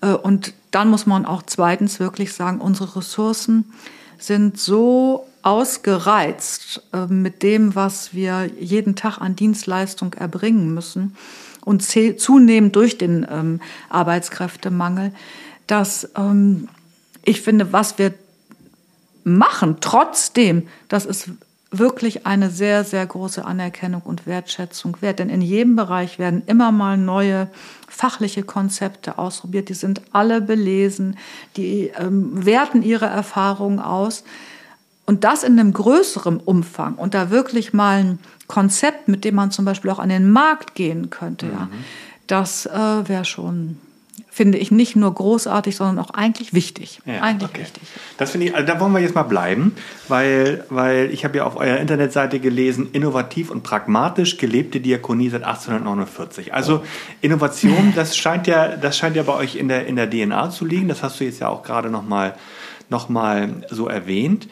Äh, 0.00 0.12
und 0.12 0.54
dann 0.70 0.88
muss 0.88 1.06
man 1.06 1.26
auch 1.26 1.42
zweitens 1.42 2.00
wirklich 2.00 2.32
sagen, 2.32 2.60
unsere 2.60 2.96
Ressourcen 2.96 3.72
sind 4.18 4.58
so 4.58 5.26
ausgereizt 5.42 6.82
äh, 6.92 7.06
mit 7.06 7.42
dem, 7.42 7.74
was 7.74 8.14
wir 8.14 8.50
jeden 8.58 8.94
Tag 8.94 9.18
an 9.18 9.36
Dienstleistung 9.36 10.14
erbringen 10.14 10.72
müssen, 10.72 11.16
und 11.64 11.82
zunehmend 11.82 12.76
durch 12.76 12.98
den 12.98 13.26
ähm, 13.30 13.60
Arbeitskräftemangel, 13.88 15.12
dass 15.66 16.10
ähm, 16.16 16.68
ich 17.24 17.40
finde, 17.40 17.72
was 17.72 17.98
wir 17.98 18.12
machen, 19.24 19.76
trotzdem, 19.80 20.68
das 20.88 21.06
ist 21.06 21.30
wirklich 21.72 22.26
eine 22.26 22.50
sehr, 22.50 22.84
sehr 22.84 23.04
große 23.06 23.44
Anerkennung 23.44 24.02
und 24.02 24.26
Wertschätzung 24.26 24.98
wert. 25.00 25.18
Denn 25.18 25.30
in 25.30 25.40
jedem 25.40 25.74
Bereich 25.74 26.18
werden 26.18 26.42
immer 26.46 26.70
mal 26.70 26.98
neue 26.98 27.48
fachliche 27.88 28.42
Konzepte 28.42 29.18
ausprobiert. 29.18 29.70
Die 29.70 29.74
sind 29.74 30.02
alle 30.12 30.42
belesen, 30.42 31.16
die 31.56 31.90
ähm, 31.98 32.44
werten 32.44 32.82
ihre 32.82 33.06
Erfahrungen 33.06 33.78
aus. 33.78 34.24
Und 35.04 35.24
das 35.24 35.42
in 35.42 35.58
einem 35.58 35.72
größeren 35.72 36.38
Umfang 36.38 36.94
und 36.94 37.14
da 37.14 37.30
wirklich 37.30 37.72
mal 37.72 37.98
ein 37.98 38.18
Konzept, 38.46 39.08
mit 39.08 39.24
dem 39.24 39.34
man 39.34 39.50
zum 39.50 39.64
Beispiel 39.64 39.90
auch 39.90 39.98
an 39.98 40.08
den 40.08 40.30
Markt 40.30 40.74
gehen 40.74 41.10
könnte, 41.10 41.46
mhm. 41.46 41.52
ja, 41.52 41.68
das 42.26 42.66
äh, 42.66 43.08
wäre 43.08 43.24
schon 43.24 43.78
finde 44.32 44.56
ich 44.56 44.70
nicht 44.70 44.96
nur 44.96 45.12
großartig, 45.12 45.76
sondern 45.76 46.02
auch 46.02 46.10
eigentlich 46.10 46.54
wichtig. 46.54 47.00
Ja, 47.04 47.20
eigentlich 47.20 47.50
okay. 47.50 47.60
wichtig. 47.60 47.82
Das 48.16 48.30
finde 48.30 48.46
ich, 48.46 48.54
also 48.54 48.66
da 48.66 48.80
wollen 48.80 48.92
wir 48.92 49.00
jetzt 49.00 49.14
mal 49.14 49.24
bleiben, 49.24 49.74
weil, 50.08 50.64
weil 50.70 51.10
ich 51.12 51.26
habe 51.26 51.36
ja 51.36 51.44
auf 51.44 51.56
eurer 51.56 51.76
Internetseite 51.76 52.40
gelesen, 52.40 52.88
innovativ 52.92 53.50
und 53.50 53.62
pragmatisch 53.62 54.38
gelebte 54.38 54.80
Diakonie 54.80 55.28
seit 55.28 55.42
1849. 55.42 56.54
Also 56.54 56.82
Innovation, 57.20 57.92
das 57.94 58.16
scheint 58.16 58.46
ja, 58.46 58.68
das 58.68 58.96
scheint 58.96 59.16
ja 59.16 59.22
bei 59.22 59.34
euch 59.34 59.54
in 59.56 59.68
der, 59.68 59.86
in 59.86 59.96
der 59.96 60.08
DNA 60.08 60.48
zu 60.48 60.64
liegen. 60.64 60.88
Das 60.88 61.02
hast 61.02 61.20
du 61.20 61.24
jetzt 61.24 61.40
ja 61.40 61.48
auch 61.48 61.62
gerade 61.62 61.90
nochmal 61.90 62.34
noch 62.88 63.10
mal 63.10 63.66
so 63.68 63.86
erwähnt. 63.86 64.48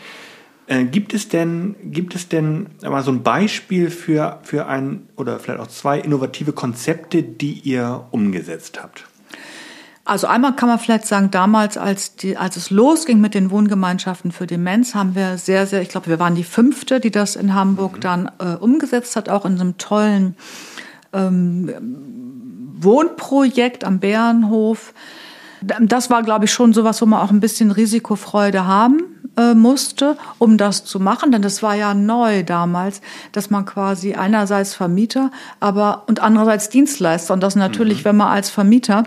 Äh, 0.71 0.85
gibt 0.85 1.15
es 1.15 1.29
denn, 1.29 1.75
gibt 1.83 2.15
es 2.15 2.29
denn 2.29 2.69
mal 2.81 3.03
so 3.03 3.11
ein 3.11 3.25
Beispiel 3.25 3.91
für, 3.91 4.39
für 4.45 4.69
ein 4.69 5.09
oder 5.17 5.41
vielleicht 5.41 5.59
auch 5.59 5.67
zwei 5.67 5.99
innovative 5.99 6.53
Konzepte, 6.53 7.25
die 7.25 7.55
ihr 7.55 8.07
umgesetzt 8.13 8.81
habt? 8.81 9.05
Also 10.05 10.29
einmal 10.29 10.55
kann 10.55 10.69
man 10.69 10.79
vielleicht 10.79 11.07
sagen, 11.07 11.33
damals, 11.33 11.77
als, 11.77 12.15
die, 12.15 12.37
als 12.37 12.57
es 12.57 12.71
losging 12.71 13.21
mit 13.21 13.35
den 13.35 13.51
Wohngemeinschaften 13.51 14.31
für 14.31 14.47
Demenz, 14.47 14.95
haben 14.95 15.17
wir 15.17 15.39
sehr, 15.39 15.67
sehr, 15.67 15.83
ich 15.83 15.89
glaube, 15.89 16.07
wir 16.07 16.21
waren 16.21 16.37
die 16.37 16.45
fünfte, 16.45 17.01
die 17.01 17.11
das 17.11 17.35
in 17.35 17.53
Hamburg 17.53 17.97
mhm. 17.97 18.01
dann 18.01 18.31
äh, 18.39 18.55
umgesetzt 18.55 19.17
hat, 19.17 19.29
auch 19.29 19.45
in 19.45 19.61
einem 19.61 19.77
tollen 19.77 20.37
ähm, 21.13 21.75
Wohnprojekt 22.79 23.83
am 23.83 23.99
Bärenhof. 23.99 24.95
Das 25.62 26.11
war, 26.11 26.23
glaube 26.23 26.46
ich, 26.46 26.53
schon 26.53 26.73
sowas, 26.73 27.01
wo 27.03 27.07
man 27.07 27.20
auch 27.20 27.31
ein 27.31 27.40
bisschen 27.40 27.70
Risikofreude 27.70 28.66
haben 28.66 29.03
äh, 29.37 29.55
musste, 29.55 30.16
um 30.38 30.57
das 30.57 30.85
zu 30.85 31.01
machen, 31.01 31.33
denn 31.33 31.42
das 31.42 31.62
war 31.62 31.75
ja 31.75 31.94
neu 31.94 32.42
damals, 32.42 33.01
dass 33.33 33.51
man 33.51 33.64
quasi 33.64 34.14
einerseits 34.14 34.75
Vermieter, 34.75 35.31
aber 35.61 36.05
und 36.07 36.20
andererseits 36.20 36.68
Dienstleister 36.68 37.35
und 37.35 37.42
das 37.42 37.57
natürlich, 37.57 38.01
mhm. 38.01 38.05
wenn 38.07 38.16
man 38.16 38.29
als 38.29 38.51
Vermieter 38.51 39.05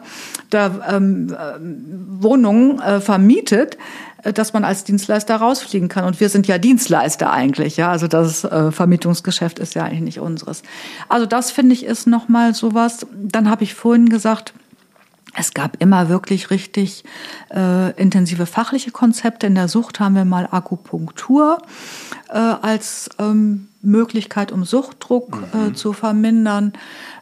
da 0.49 0.71
ähm, 0.89 1.33
äh, 1.33 2.23
Wohnungen 2.23 2.79
äh, 2.79 3.01
vermietet, 3.01 3.77
äh, 4.23 4.33
dass 4.33 4.53
man 4.53 4.63
als 4.63 4.83
Dienstleister 4.83 5.35
rausfliegen 5.35 5.89
kann. 5.89 6.05
Und 6.05 6.19
wir 6.19 6.29
sind 6.29 6.47
ja 6.47 6.57
Dienstleister 6.57 7.31
eigentlich, 7.31 7.77
ja. 7.77 7.91
Also 7.91 8.07
das 8.07 8.43
äh, 8.43 8.71
Vermietungsgeschäft 8.71 9.59
ist 9.59 9.75
ja 9.75 9.83
eigentlich 9.83 10.01
nicht 10.01 10.19
unseres. 10.19 10.63
Also 11.09 11.25
das 11.25 11.51
finde 11.51 11.73
ich 11.73 11.85
ist 11.85 12.07
nochmal 12.07 12.53
sowas. 12.53 13.05
Dann 13.13 13.49
habe 13.49 13.63
ich 13.63 13.73
vorhin 13.73 14.09
gesagt, 14.09 14.53
es 15.35 15.53
gab 15.53 15.81
immer 15.81 16.09
wirklich 16.09 16.49
richtig 16.49 17.03
äh, 17.53 17.91
intensive 17.99 18.45
fachliche 18.45 18.91
Konzepte. 18.91 19.47
In 19.47 19.55
der 19.55 19.67
Sucht 19.67 19.99
haben 19.99 20.15
wir 20.15 20.25
mal 20.25 20.47
Akupunktur 20.49 21.57
äh, 22.29 22.37
als 22.37 23.09
ähm, 23.19 23.67
Möglichkeit, 23.81 24.51
um 24.51 24.63
Suchtdruck 24.63 25.43
äh, 25.53 25.57
mhm. 25.57 25.67
äh, 25.69 25.73
zu 25.73 25.93
vermindern, 25.93 26.73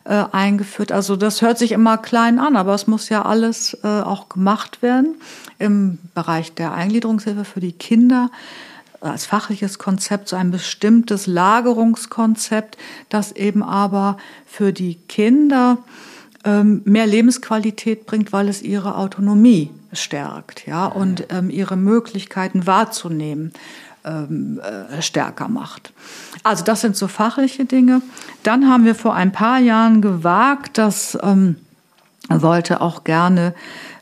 äh, 0.04 0.26
eingeführt. 0.32 0.92
Also 0.92 1.16
das 1.16 1.42
hört 1.42 1.58
sich 1.58 1.72
immer 1.72 1.98
klein 1.98 2.40
an, 2.40 2.56
aber 2.56 2.74
es 2.74 2.88
muss 2.88 3.10
ja 3.10 3.24
alles 3.24 3.78
äh, 3.84 3.88
auch 3.88 4.30
gemacht 4.30 4.82
werden. 4.82 5.16
Im 5.58 6.00
Bereich 6.14 6.54
der 6.54 6.74
Eingliederungshilfe 6.74 7.46
für 7.46 7.60
die 7.60 7.74
Kinder 7.74 8.30
als 9.00 9.26
fachliches 9.26 9.80
Konzept 9.80 10.30
so 10.30 10.36
ein 10.36 10.52
bestimmtes 10.52 11.26
Lagerungskonzept, 11.26 12.78
das 13.10 13.32
eben 13.32 13.64
aber 13.64 14.18
für 14.46 14.74
die 14.74 14.96
Kinder 15.08 15.80
ähm, 16.44 16.82
mehr 16.86 17.08
Lebensqualität 17.08 18.06
bringt, 18.06 18.34
weil 18.34 18.50
es 18.50 18.62
ihre 18.62 18.96
Autonomie 18.96 19.70
stärkt, 19.94 20.66
ja, 20.68 20.86
und 20.86 21.28
ähm, 21.30 21.50
ihre 21.50 21.76
Möglichkeiten 21.76 22.66
wahrzunehmen 22.66 23.52
ähm, 24.04 24.60
äh, 24.60 25.02
stärker 25.02 25.48
macht. 25.48 25.94
Also 26.44 26.64
das 26.64 26.82
sind 26.82 26.96
so 26.96 27.08
fachliche 27.08 27.66
Dinge. 27.66 28.02
Dann 28.44 28.68
haben 28.68 28.86
wir 28.86 28.96
vor 28.96 29.14
ein 29.14 29.32
paar 29.32 29.60
Jahren 29.60 30.02
gewagt, 30.02 30.78
dass 30.78 31.18
ähm, 31.22 31.58
wollte 32.30 32.82
auch 32.82 33.04
gerne 33.04 33.54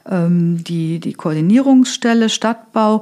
ähm, 0.09 0.63
die, 0.63 0.99
die 0.99 1.13
Koordinierungsstelle 1.13 2.29
Stadtbau 2.29 3.01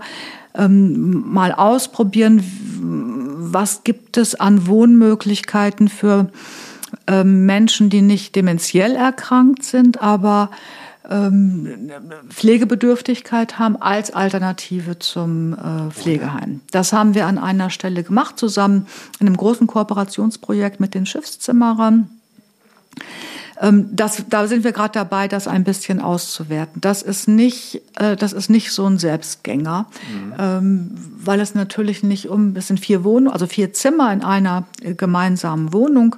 ähm, 0.55 1.31
mal 1.31 1.51
ausprobieren, 1.51 2.43
was 3.51 3.83
gibt 3.83 4.17
es 4.17 4.35
an 4.35 4.67
Wohnmöglichkeiten 4.67 5.87
für 5.87 6.29
Menschen, 7.23 7.89
die 7.89 8.01
nicht 8.01 8.35
dementiell 8.35 8.95
erkrankt 8.95 9.63
sind, 9.63 10.01
aber 10.01 10.49
ähm, 11.09 11.91
Pflegebedürftigkeit 12.29 13.59
haben 13.59 13.81
als 13.81 14.11
Alternative 14.11 14.99
zum 14.99 15.53
äh, 15.53 15.91
Pflegeheim. 15.91 16.61
Das 16.71 16.91
haben 16.91 17.15
wir 17.15 17.27
an 17.27 17.37
einer 17.37 17.69
Stelle 17.69 18.03
gemacht, 18.03 18.37
zusammen 18.37 18.87
in 19.19 19.27
einem 19.27 19.37
großen 19.37 19.67
Kooperationsprojekt 19.67 20.79
mit 20.79 20.93
den 20.93 21.05
Schiffszimmerern. 21.05 22.09
Ähm, 23.61 23.89
das, 23.91 24.23
da 24.29 24.47
sind 24.47 24.63
wir 24.63 24.71
gerade 24.71 24.93
dabei, 24.93 25.27
das 25.27 25.47
ein 25.47 25.63
bisschen 25.63 26.01
auszuwerten. 26.01 26.81
Das 26.81 27.01
ist 27.01 27.27
nicht, 27.27 27.81
äh, 27.95 28.15
das 28.15 28.33
ist 28.33 28.49
nicht 28.49 28.71
so 28.71 28.85
ein 28.85 28.99
Selbstgänger, 28.99 29.87
mhm. 30.11 30.33
ähm, 30.37 30.91
weil 31.23 31.39
es 31.39 31.55
natürlich 31.55 32.03
nicht 32.03 32.27
um, 32.27 32.55
es 32.55 32.67
sind 32.67 32.79
vier 32.79 33.03
Wohnungen, 33.03 33.33
also 33.33 33.47
vier 33.47 33.73
Zimmer 33.73 34.11
in 34.11 34.23
einer 34.23 34.65
äh, 34.81 34.93
gemeinsamen 34.93 35.73
Wohnung 35.73 36.17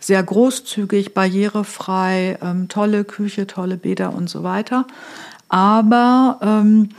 sehr 0.00 0.22
großzügig, 0.22 1.14
barrierefrei, 1.14 2.38
ähm, 2.42 2.68
tolle 2.68 3.04
Küche, 3.04 3.46
tolle 3.46 3.76
Bäder 3.76 4.14
und 4.14 4.28
so 4.30 4.42
weiter. 4.42 4.86
Aber 5.48 6.38
ähm, 6.42 6.90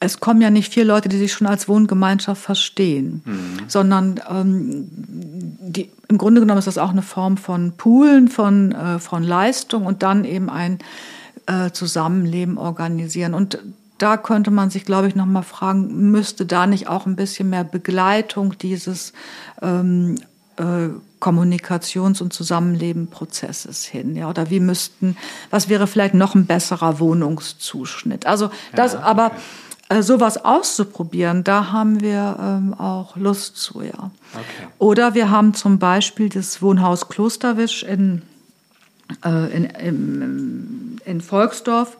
es 0.00 0.20
kommen 0.20 0.40
ja 0.40 0.50
nicht 0.50 0.72
vier 0.72 0.84
Leute, 0.84 1.08
die 1.08 1.18
sich 1.18 1.32
schon 1.32 1.46
als 1.46 1.68
Wohngemeinschaft 1.68 2.40
verstehen, 2.40 3.22
mhm. 3.24 3.58
sondern 3.66 4.20
ähm, 4.30 4.88
die, 4.90 5.90
im 6.08 6.18
Grunde 6.18 6.40
genommen 6.40 6.58
ist 6.58 6.68
das 6.68 6.78
auch 6.78 6.90
eine 6.90 7.02
Form 7.02 7.36
von 7.36 7.72
Poolen, 7.76 8.28
von, 8.28 8.72
äh, 8.72 8.98
von 8.98 9.22
Leistung 9.22 9.86
und 9.86 10.02
dann 10.02 10.24
eben 10.24 10.50
ein 10.50 10.78
äh, 11.46 11.70
Zusammenleben 11.72 12.58
organisieren. 12.58 13.34
Und 13.34 13.58
da 13.98 14.16
könnte 14.16 14.52
man 14.52 14.70
sich, 14.70 14.84
glaube 14.84 15.08
ich, 15.08 15.16
noch 15.16 15.26
mal 15.26 15.42
fragen, 15.42 16.10
müsste 16.10 16.46
da 16.46 16.66
nicht 16.66 16.88
auch 16.88 17.06
ein 17.06 17.16
bisschen 17.16 17.50
mehr 17.50 17.64
Begleitung 17.64 18.56
dieses 18.58 19.12
ähm, 19.60 20.16
äh, 20.56 20.90
Kommunikations- 21.20 22.22
und 22.22 22.32
Zusammenlebenprozesses 22.32 23.84
hin, 23.84 24.16
ja, 24.16 24.28
oder 24.28 24.50
wie 24.50 24.60
müssten, 24.60 25.16
was 25.50 25.68
wäre 25.68 25.86
vielleicht 25.86 26.14
noch 26.14 26.34
ein 26.34 26.46
besserer 26.46 27.00
Wohnungszuschnitt? 27.00 28.26
Also 28.26 28.50
das, 28.74 28.92
ja, 28.92 29.00
okay. 29.00 29.08
aber 29.08 29.30
äh, 29.88 30.02
sowas 30.02 30.44
auszuprobieren, 30.44 31.44
da 31.44 31.72
haben 31.72 32.00
wir 32.00 32.36
ähm, 32.40 32.74
auch 32.74 33.16
Lust 33.16 33.56
zu, 33.56 33.82
ja. 33.82 34.10
Okay. 34.34 34.68
Oder 34.78 35.14
wir 35.14 35.30
haben 35.30 35.54
zum 35.54 35.78
Beispiel 35.78 36.28
das 36.28 36.60
Wohnhaus 36.60 37.08
Klosterwisch 37.08 37.82
in, 37.82 38.22
äh, 39.24 39.56
in, 39.56 39.64
in, 39.64 41.00
in 41.04 41.20
Volksdorf 41.20 41.96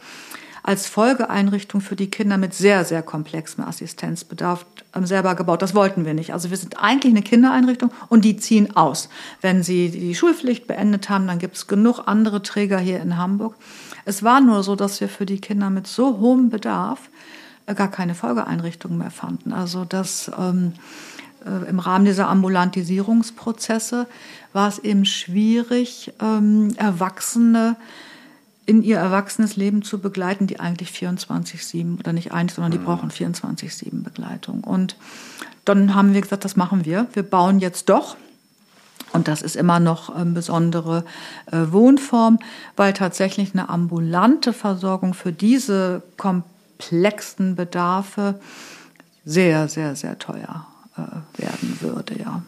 als 0.68 0.86
Folgeeinrichtung 0.86 1.80
für 1.80 1.96
die 1.96 2.10
Kinder 2.10 2.36
mit 2.36 2.52
sehr, 2.52 2.84
sehr 2.84 3.00
komplexem 3.00 3.64
Assistenzbedarf 3.64 4.66
ähm, 4.94 5.06
selber 5.06 5.34
gebaut. 5.34 5.62
Das 5.62 5.74
wollten 5.74 6.04
wir 6.04 6.12
nicht. 6.12 6.34
Also 6.34 6.50
wir 6.50 6.58
sind 6.58 6.76
eigentlich 6.78 7.14
eine 7.14 7.22
Kindereinrichtung 7.22 7.90
und 8.10 8.22
die 8.22 8.36
ziehen 8.36 8.76
aus. 8.76 9.08
Wenn 9.40 9.62
sie 9.62 9.88
die 9.88 10.14
Schulpflicht 10.14 10.66
beendet 10.66 11.08
haben, 11.08 11.26
dann 11.26 11.38
gibt 11.38 11.56
es 11.56 11.68
genug 11.68 12.00
andere 12.04 12.42
Träger 12.42 12.78
hier 12.78 13.00
in 13.00 13.16
Hamburg. 13.16 13.54
Es 14.04 14.22
war 14.22 14.42
nur 14.42 14.62
so, 14.62 14.76
dass 14.76 15.00
wir 15.00 15.08
für 15.08 15.24
die 15.24 15.40
Kinder 15.40 15.70
mit 15.70 15.86
so 15.86 16.18
hohem 16.18 16.50
Bedarf 16.50 17.08
äh, 17.64 17.74
gar 17.74 17.90
keine 17.90 18.14
Folgeeinrichtung 18.14 18.98
mehr 18.98 19.10
fanden. 19.10 19.54
Also 19.54 19.86
das 19.86 20.30
ähm, 20.38 20.74
äh, 21.46 21.66
im 21.70 21.78
Rahmen 21.78 22.04
dieser 22.04 22.28
Ambulantisierungsprozesse 22.28 24.06
war 24.52 24.68
es 24.68 24.78
eben 24.80 25.06
schwierig, 25.06 26.12
ähm, 26.20 26.74
Erwachsene 26.76 27.76
in 28.68 28.82
ihr 28.82 28.98
erwachsenes 28.98 29.56
Leben 29.56 29.80
zu 29.80 29.98
begleiten, 29.98 30.46
die 30.46 30.60
eigentlich 30.60 30.90
24-7 30.90 31.98
oder 32.00 32.12
nicht 32.12 32.32
eigentlich, 32.32 32.54
sondern 32.54 32.70
die 32.70 32.78
mhm. 32.78 32.84
brauchen 32.84 33.10
24-7 33.10 34.02
Begleitung. 34.02 34.62
Und 34.62 34.96
dann 35.64 35.94
haben 35.94 36.12
wir 36.12 36.20
gesagt, 36.20 36.44
das 36.44 36.54
machen 36.54 36.84
wir. 36.84 37.06
Wir 37.14 37.22
bauen 37.22 37.60
jetzt 37.60 37.88
doch. 37.88 38.18
Und 39.14 39.26
das 39.26 39.40
ist 39.40 39.56
immer 39.56 39.80
noch 39.80 40.10
eine 40.10 40.32
besondere 40.32 41.06
äh, 41.46 41.72
Wohnform, 41.72 42.40
weil 42.76 42.92
tatsächlich 42.92 43.54
eine 43.54 43.70
ambulante 43.70 44.52
Versorgung 44.52 45.14
für 45.14 45.32
diese 45.32 46.02
komplexen 46.18 47.56
Bedarfe 47.56 48.38
sehr, 49.24 49.68
sehr, 49.68 49.96
sehr 49.96 50.18
teuer 50.18 50.66
äh, 50.98 51.40
werden 51.40 51.78
würde. 51.80 52.18
Ja. 52.18 52.42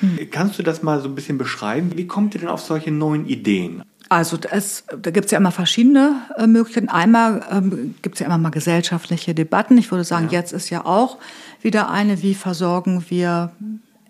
Mhm. 0.00 0.30
Kannst 0.30 0.58
du 0.58 0.62
das 0.62 0.82
mal 0.82 1.02
so 1.02 1.08
ein 1.08 1.14
bisschen 1.14 1.36
beschreiben? 1.36 1.92
Wie 1.94 2.06
kommt 2.06 2.34
ihr 2.34 2.40
denn 2.40 2.48
auf 2.48 2.62
solche 2.62 2.90
neuen 2.90 3.26
Ideen? 3.26 3.82
Also 4.08 4.38
das, 4.38 4.84
da 5.02 5.10
gibt 5.10 5.26
es 5.26 5.32
ja 5.32 5.38
immer 5.38 5.50
verschiedene 5.52 6.22
äh, 6.36 6.46
Möglichkeiten. 6.46 6.88
Einmal 6.88 7.42
ähm, 7.50 7.94
gibt 8.00 8.16
es 8.16 8.20
ja 8.20 8.26
immer 8.26 8.38
mal 8.38 8.50
gesellschaftliche 8.50 9.34
Debatten. 9.34 9.76
Ich 9.76 9.90
würde 9.90 10.04
sagen, 10.04 10.26
ja. 10.26 10.40
jetzt 10.40 10.52
ist 10.52 10.70
ja 10.70 10.86
auch 10.86 11.18
wieder 11.60 11.90
eine, 11.90 12.22
wie 12.22 12.34
versorgen 12.34 13.04
wir 13.08 13.52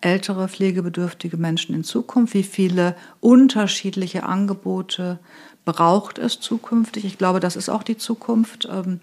ältere 0.01 0.49
pflegebedürftige 0.49 1.37
Menschen 1.37 1.75
in 1.75 1.83
Zukunft? 1.83 2.35
Wie 2.35 2.45
viele 2.45 2.95
unterschiedliche 3.21 4.23
Angebote 4.23 5.19
braucht 5.65 6.19
es 6.19 6.39
zukünftig? 6.39 7.05
Ich 7.05 7.19
glaube, 7.19 7.41
das 7.41 7.57
ist 7.57 7.69
auch 7.69 7.83
die 7.83 7.97
Zukunft. 7.97 8.69
Ähm, 8.71 9.01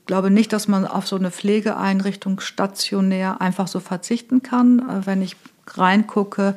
ich 0.00 0.06
glaube 0.06 0.30
nicht, 0.30 0.52
dass 0.52 0.66
man 0.66 0.86
auf 0.86 1.06
so 1.06 1.16
eine 1.16 1.30
Pflegeeinrichtung 1.30 2.40
stationär 2.40 3.40
einfach 3.40 3.68
so 3.68 3.80
verzichten 3.80 4.42
kann. 4.42 4.78
Äh, 4.78 5.06
wenn 5.06 5.20
ich 5.20 5.36
reingucke, 5.78 6.56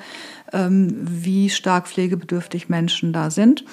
ähm, 0.51 0.95
wie 1.01 1.49
stark 1.49 1.87
pflegebedürftig 1.87 2.69
Menschen 2.69 3.13
da 3.13 3.29
sind. 3.29 3.65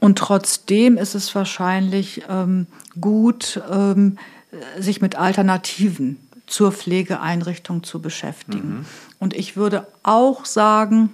Und 0.00 0.18
trotzdem 0.18 0.96
ist 0.96 1.14
es 1.14 1.34
wahrscheinlich 1.34 2.22
ähm, 2.28 2.66
gut, 3.00 3.60
ähm, 3.70 4.18
sich 4.78 5.00
mit 5.00 5.16
Alternativen 5.16 6.18
zur 6.46 6.72
Pflegeeinrichtung 6.72 7.82
zu 7.82 8.02
beschäftigen. 8.02 8.68
Mhm. 8.68 8.86
Und 9.18 9.34
ich 9.34 9.56
würde 9.56 9.86
auch 10.02 10.44
sagen, 10.44 11.10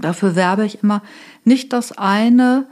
dafür 0.00 0.36
werbe 0.36 0.64
ich 0.64 0.82
immer, 0.82 1.02
nicht 1.44 1.72
das 1.72 1.92
eine 1.92 2.66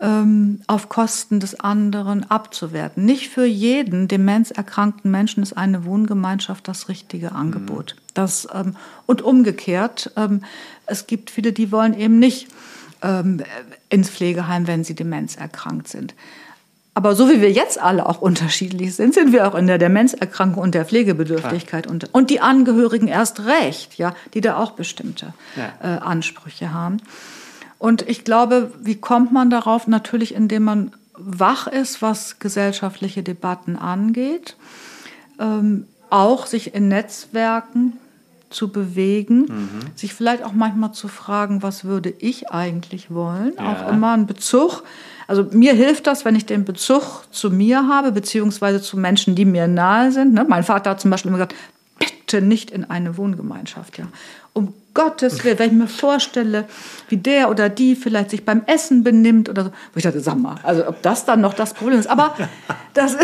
ähm, 0.00 0.60
auf 0.66 0.88
Kosten 0.88 1.40
des 1.40 1.60
anderen 1.60 2.30
abzuwerten. 2.30 3.04
Nicht 3.04 3.28
für 3.28 3.46
jeden 3.46 4.08
demenzerkrankten 4.08 5.10
Menschen 5.10 5.42
ist 5.42 5.56
eine 5.56 5.84
Wohngemeinschaft 5.84 6.66
das 6.68 6.88
richtige 6.88 7.32
Angebot. 7.32 7.94
Mhm. 7.96 8.00
Das, 8.14 8.48
ähm, 8.52 8.76
und 9.06 9.22
umgekehrt, 9.22 10.12
ähm, 10.16 10.42
es 10.86 11.06
gibt 11.06 11.30
viele, 11.30 11.52
die 11.52 11.72
wollen 11.72 11.98
eben 11.98 12.18
nicht 12.18 12.48
ähm, 13.02 13.42
ins 13.88 14.10
Pflegeheim, 14.10 14.66
wenn 14.66 14.84
sie 14.84 14.94
demenzerkrankt 14.94 15.88
sind. 15.88 16.14
Aber 16.96 17.16
so 17.16 17.28
wie 17.28 17.40
wir 17.40 17.50
jetzt 17.50 17.80
alle 17.80 18.06
auch 18.06 18.20
unterschiedlich 18.20 18.94
sind, 18.94 19.14
sind 19.14 19.32
wir 19.32 19.48
auch 19.48 19.56
in 19.56 19.66
der 19.66 19.78
Demenzerkrankung 19.78 20.62
und 20.62 20.74
der 20.76 20.84
Pflegebedürftigkeit 20.84 21.88
und, 21.88 22.14
und 22.14 22.30
die 22.30 22.40
Angehörigen 22.40 23.08
erst 23.08 23.40
recht, 23.40 23.98
ja, 23.98 24.14
die 24.32 24.40
da 24.40 24.56
auch 24.56 24.72
bestimmte 24.72 25.34
ja. 25.56 25.72
äh, 25.82 25.98
Ansprüche 25.98 26.72
haben. 26.72 26.98
Und 27.84 28.08
ich 28.08 28.24
glaube, 28.24 28.72
wie 28.80 28.94
kommt 28.94 29.30
man 29.30 29.50
darauf? 29.50 29.86
Natürlich, 29.88 30.34
indem 30.34 30.64
man 30.64 30.92
wach 31.18 31.66
ist, 31.66 32.00
was 32.00 32.38
gesellschaftliche 32.38 33.22
Debatten 33.22 33.76
angeht, 33.76 34.56
ähm, 35.38 35.86
auch 36.08 36.46
sich 36.46 36.74
in 36.74 36.88
Netzwerken 36.88 37.92
zu 38.48 38.72
bewegen, 38.72 39.40
mhm. 39.40 39.80
sich 39.96 40.14
vielleicht 40.14 40.44
auch 40.44 40.54
manchmal 40.54 40.92
zu 40.92 41.08
fragen, 41.08 41.62
was 41.62 41.84
würde 41.84 42.14
ich 42.20 42.50
eigentlich 42.50 43.10
wollen? 43.10 43.52
Ja. 43.58 43.72
Auch 43.72 43.92
immer 43.92 44.14
ein 44.14 44.26
Bezug. 44.26 44.82
Also 45.26 45.44
mir 45.52 45.74
hilft 45.74 46.06
das, 46.06 46.24
wenn 46.24 46.36
ich 46.36 46.46
den 46.46 46.64
Bezug 46.64 47.24
zu 47.32 47.50
mir 47.50 47.86
habe, 47.86 48.12
beziehungsweise 48.12 48.80
zu 48.80 48.96
Menschen, 48.96 49.34
die 49.34 49.44
mir 49.44 49.68
nahe 49.68 50.10
sind. 50.10 50.32
Ne? 50.32 50.46
Mein 50.48 50.64
Vater 50.64 50.88
hat 50.88 51.02
zum 51.02 51.10
Beispiel 51.10 51.28
immer 51.28 51.36
gesagt, 51.36 51.54
bitte 52.34 52.44
nicht 52.44 52.70
in 52.70 52.84
eine 52.90 53.16
Wohngemeinschaft. 53.16 53.98
Ja. 53.98 54.06
Um 54.52 54.74
Gottes 54.92 55.44
Willen, 55.44 55.58
wenn 55.58 55.70
ich 55.70 55.76
mir 55.76 55.88
vorstelle, 55.88 56.64
wie 57.08 57.16
der 57.16 57.50
oder 57.50 57.68
die 57.68 57.96
vielleicht 57.96 58.30
sich 58.30 58.44
beim 58.44 58.62
Essen 58.66 59.02
benimmt 59.02 59.48
oder 59.48 59.64
so, 59.64 59.70
wo 59.70 59.96
ich 59.96 60.04
dachte, 60.04 60.20
sag 60.20 60.36
mal, 60.36 60.56
also 60.62 60.86
ob 60.86 61.02
das 61.02 61.24
dann 61.24 61.40
noch 61.40 61.54
das 61.54 61.74
Problem 61.74 61.98
ist. 61.98 62.06
Aber 62.08 62.34
das 62.94 63.16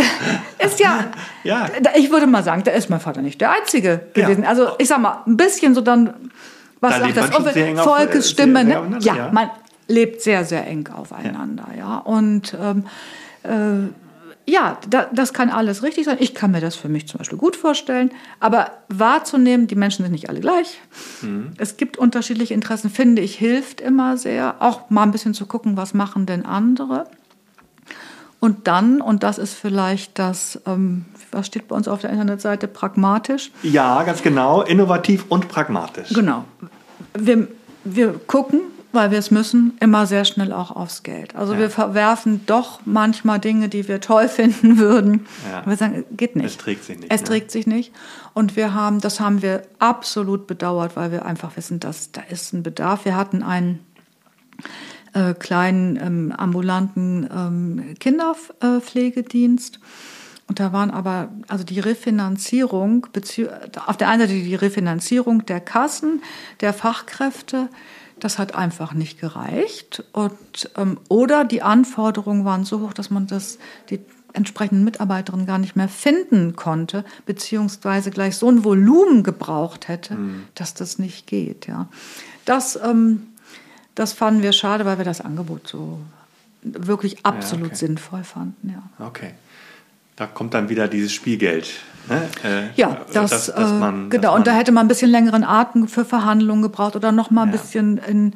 ist 0.58 0.80
ja, 0.80 1.04
ja. 1.44 1.68
ich 1.96 2.10
würde 2.10 2.26
mal 2.26 2.42
sagen, 2.42 2.62
da 2.64 2.72
ist 2.72 2.90
mein 2.90 3.00
Vater 3.00 3.22
nicht 3.22 3.40
der 3.40 3.52
Einzige 3.52 4.00
gewesen. 4.14 4.42
Ja. 4.42 4.48
Also 4.48 4.70
ich 4.78 4.88
sag 4.88 5.00
mal, 5.00 5.22
ein 5.26 5.36
bisschen 5.36 5.74
so 5.74 5.80
dann, 5.80 6.30
was 6.80 6.98
da 6.98 7.00
sagt 7.00 7.16
das 7.16 7.84
Volkesstimme, 7.84 8.64
ne? 8.64 8.98
ja, 9.00 9.16
ja, 9.16 9.30
man 9.32 9.50
lebt 9.86 10.22
sehr, 10.22 10.44
sehr 10.44 10.66
eng 10.66 10.88
aufeinander, 10.88 11.66
ja. 11.76 11.98
Und 11.98 12.56
ähm, 12.60 12.84
äh, 13.42 13.90
ja, 14.50 14.78
da, 14.88 15.06
das 15.12 15.32
kann 15.32 15.48
alles 15.48 15.82
richtig 15.82 16.04
sein. 16.04 16.16
Ich 16.20 16.34
kann 16.34 16.50
mir 16.50 16.60
das 16.60 16.74
für 16.74 16.88
mich 16.88 17.06
zum 17.06 17.18
Beispiel 17.18 17.38
gut 17.38 17.56
vorstellen. 17.56 18.10
Aber 18.40 18.72
wahrzunehmen, 18.88 19.66
die 19.66 19.76
Menschen 19.76 20.04
sind 20.04 20.12
nicht 20.12 20.28
alle 20.28 20.40
gleich. 20.40 20.80
Mhm. 21.22 21.52
Es 21.56 21.76
gibt 21.76 21.96
unterschiedliche 21.96 22.52
Interessen, 22.54 22.90
finde 22.90 23.22
ich, 23.22 23.36
hilft 23.36 23.80
immer 23.80 24.16
sehr. 24.16 24.56
Auch 24.58 24.90
mal 24.90 25.04
ein 25.04 25.12
bisschen 25.12 25.34
zu 25.34 25.46
gucken, 25.46 25.76
was 25.76 25.94
machen 25.94 26.26
denn 26.26 26.44
andere. 26.44 27.06
Und 28.40 28.66
dann, 28.66 29.00
und 29.00 29.22
das 29.22 29.38
ist 29.38 29.54
vielleicht 29.54 30.18
das, 30.18 30.60
ähm, 30.66 31.04
was 31.30 31.46
steht 31.46 31.68
bei 31.68 31.76
uns 31.76 31.86
auf 31.86 32.00
der 32.00 32.10
Internetseite, 32.10 32.66
pragmatisch. 32.66 33.52
Ja, 33.62 34.02
ganz 34.02 34.22
genau, 34.22 34.62
innovativ 34.62 35.26
und 35.28 35.48
pragmatisch. 35.48 36.08
Genau. 36.08 36.44
Wir, 37.14 37.46
wir 37.84 38.14
gucken, 38.26 38.62
weil 38.92 39.10
wir 39.10 39.18
es 39.18 39.30
müssen, 39.30 39.76
immer 39.80 40.06
sehr 40.06 40.24
schnell 40.24 40.52
auch 40.52 40.70
aufs 40.70 41.02
Geld. 41.02 41.36
Also 41.36 41.54
ja. 41.54 41.60
wir 41.60 41.70
verwerfen 41.70 42.40
doch 42.46 42.80
manchmal 42.84 43.38
Dinge, 43.38 43.68
die 43.68 43.86
wir 43.88 44.00
toll 44.00 44.28
finden 44.28 44.78
würden. 44.78 45.26
Ja. 45.50 45.66
Wir 45.66 45.76
sagen, 45.76 46.04
geht 46.12 46.36
nicht. 46.36 46.46
Es 46.46 46.56
trägt 46.56 46.84
sich 46.84 46.98
nicht. 46.98 47.12
Es 47.12 47.20
ne? 47.20 47.26
trägt 47.26 47.50
sich 47.50 47.66
nicht. 47.66 47.92
Und 48.34 48.56
wir 48.56 48.74
haben, 48.74 49.00
das 49.00 49.20
haben 49.20 49.42
wir 49.42 49.62
absolut 49.78 50.46
bedauert, 50.46 50.96
weil 50.96 51.12
wir 51.12 51.24
einfach 51.24 51.56
wissen, 51.56 51.80
dass 51.80 52.12
da 52.12 52.22
ist 52.22 52.52
ein 52.52 52.62
Bedarf. 52.62 53.04
Wir 53.04 53.16
hatten 53.16 53.42
einen 53.42 53.80
äh, 55.12 55.34
kleinen 55.34 55.96
ähm, 55.96 56.32
ambulanten 56.36 57.28
ähm, 57.32 57.94
Kinderpflegedienst. 57.98 59.80
Und 60.46 60.58
da 60.58 60.72
waren 60.72 60.90
aber, 60.90 61.28
also 61.46 61.62
die 61.62 61.78
Refinanzierung, 61.78 63.06
auf 63.86 63.96
der 63.96 64.08
einen 64.08 64.22
Seite 64.22 64.34
die 64.34 64.54
Refinanzierung 64.56 65.46
der 65.46 65.60
Kassen, 65.60 66.22
der 66.60 66.72
Fachkräfte, 66.72 67.68
das 68.24 68.38
hat 68.38 68.54
einfach 68.54 68.94
nicht 68.94 69.20
gereicht. 69.20 70.04
Und, 70.12 70.70
ähm, 70.76 70.98
oder 71.08 71.44
die 71.44 71.62
Anforderungen 71.62 72.44
waren 72.44 72.64
so 72.64 72.80
hoch, 72.80 72.92
dass 72.92 73.10
man 73.10 73.26
das, 73.26 73.58
die 73.90 74.00
entsprechenden 74.32 74.84
Mitarbeiterinnen 74.84 75.46
gar 75.46 75.58
nicht 75.58 75.76
mehr 75.76 75.88
finden 75.88 76.54
konnte, 76.56 77.04
beziehungsweise 77.26 78.10
gleich 78.10 78.36
so 78.36 78.48
ein 78.48 78.64
Volumen 78.64 79.22
gebraucht 79.22 79.88
hätte, 79.88 80.14
mhm. 80.14 80.44
dass 80.54 80.74
das 80.74 80.98
nicht 80.98 81.26
geht. 81.26 81.66
Ja. 81.66 81.88
Das, 82.44 82.78
ähm, 82.82 83.28
das 83.94 84.12
fanden 84.12 84.42
wir 84.42 84.52
schade, 84.52 84.84
weil 84.84 84.98
wir 84.98 85.04
das 85.04 85.20
Angebot 85.20 85.66
so 85.66 85.98
wirklich 86.62 87.24
absolut 87.24 87.68
ja, 87.68 87.72
okay. 87.72 87.86
sinnvoll 87.86 88.24
fanden. 88.24 88.70
Ja. 88.70 89.06
Okay. 89.06 89.32
Da 90.16 90.26
kommt 90.26 90.54
dann 90.54 90.68
wieder 90.68 90.86
dieses 90.86 91.12
Spielgeld 91.12 91.70
Ne? 92.08 92.28
Äh, 92.44 92.68
ja, 92.76 92.98
das, 93.12 93.30
dass, 93.30 93.46
dass 93.46 93.70
man, 93.72 94.06
äh, 94.06 94.08
genau. 94.10 94.30
Man 94.30 94.38
und 94.38 94.46
da 94.46 94.52
hätte 94.52 94.72
man 94.72 94.86
ein 94.86 94.88
bisschen 94.88 95.10
längeren 95.10 95.44
Atem 95.44 95.88
für 95.88 96.04
Verhandlungen 96.04 96.62
gebraucht 96.62 96.96
oder 96.96 97.12
noch 97.12 97.30
mal 97.30 97.42
ein 97.42 97.52
ja. 97.52 97.56
bisschen 97.56 97.98
in, 97.98 98.34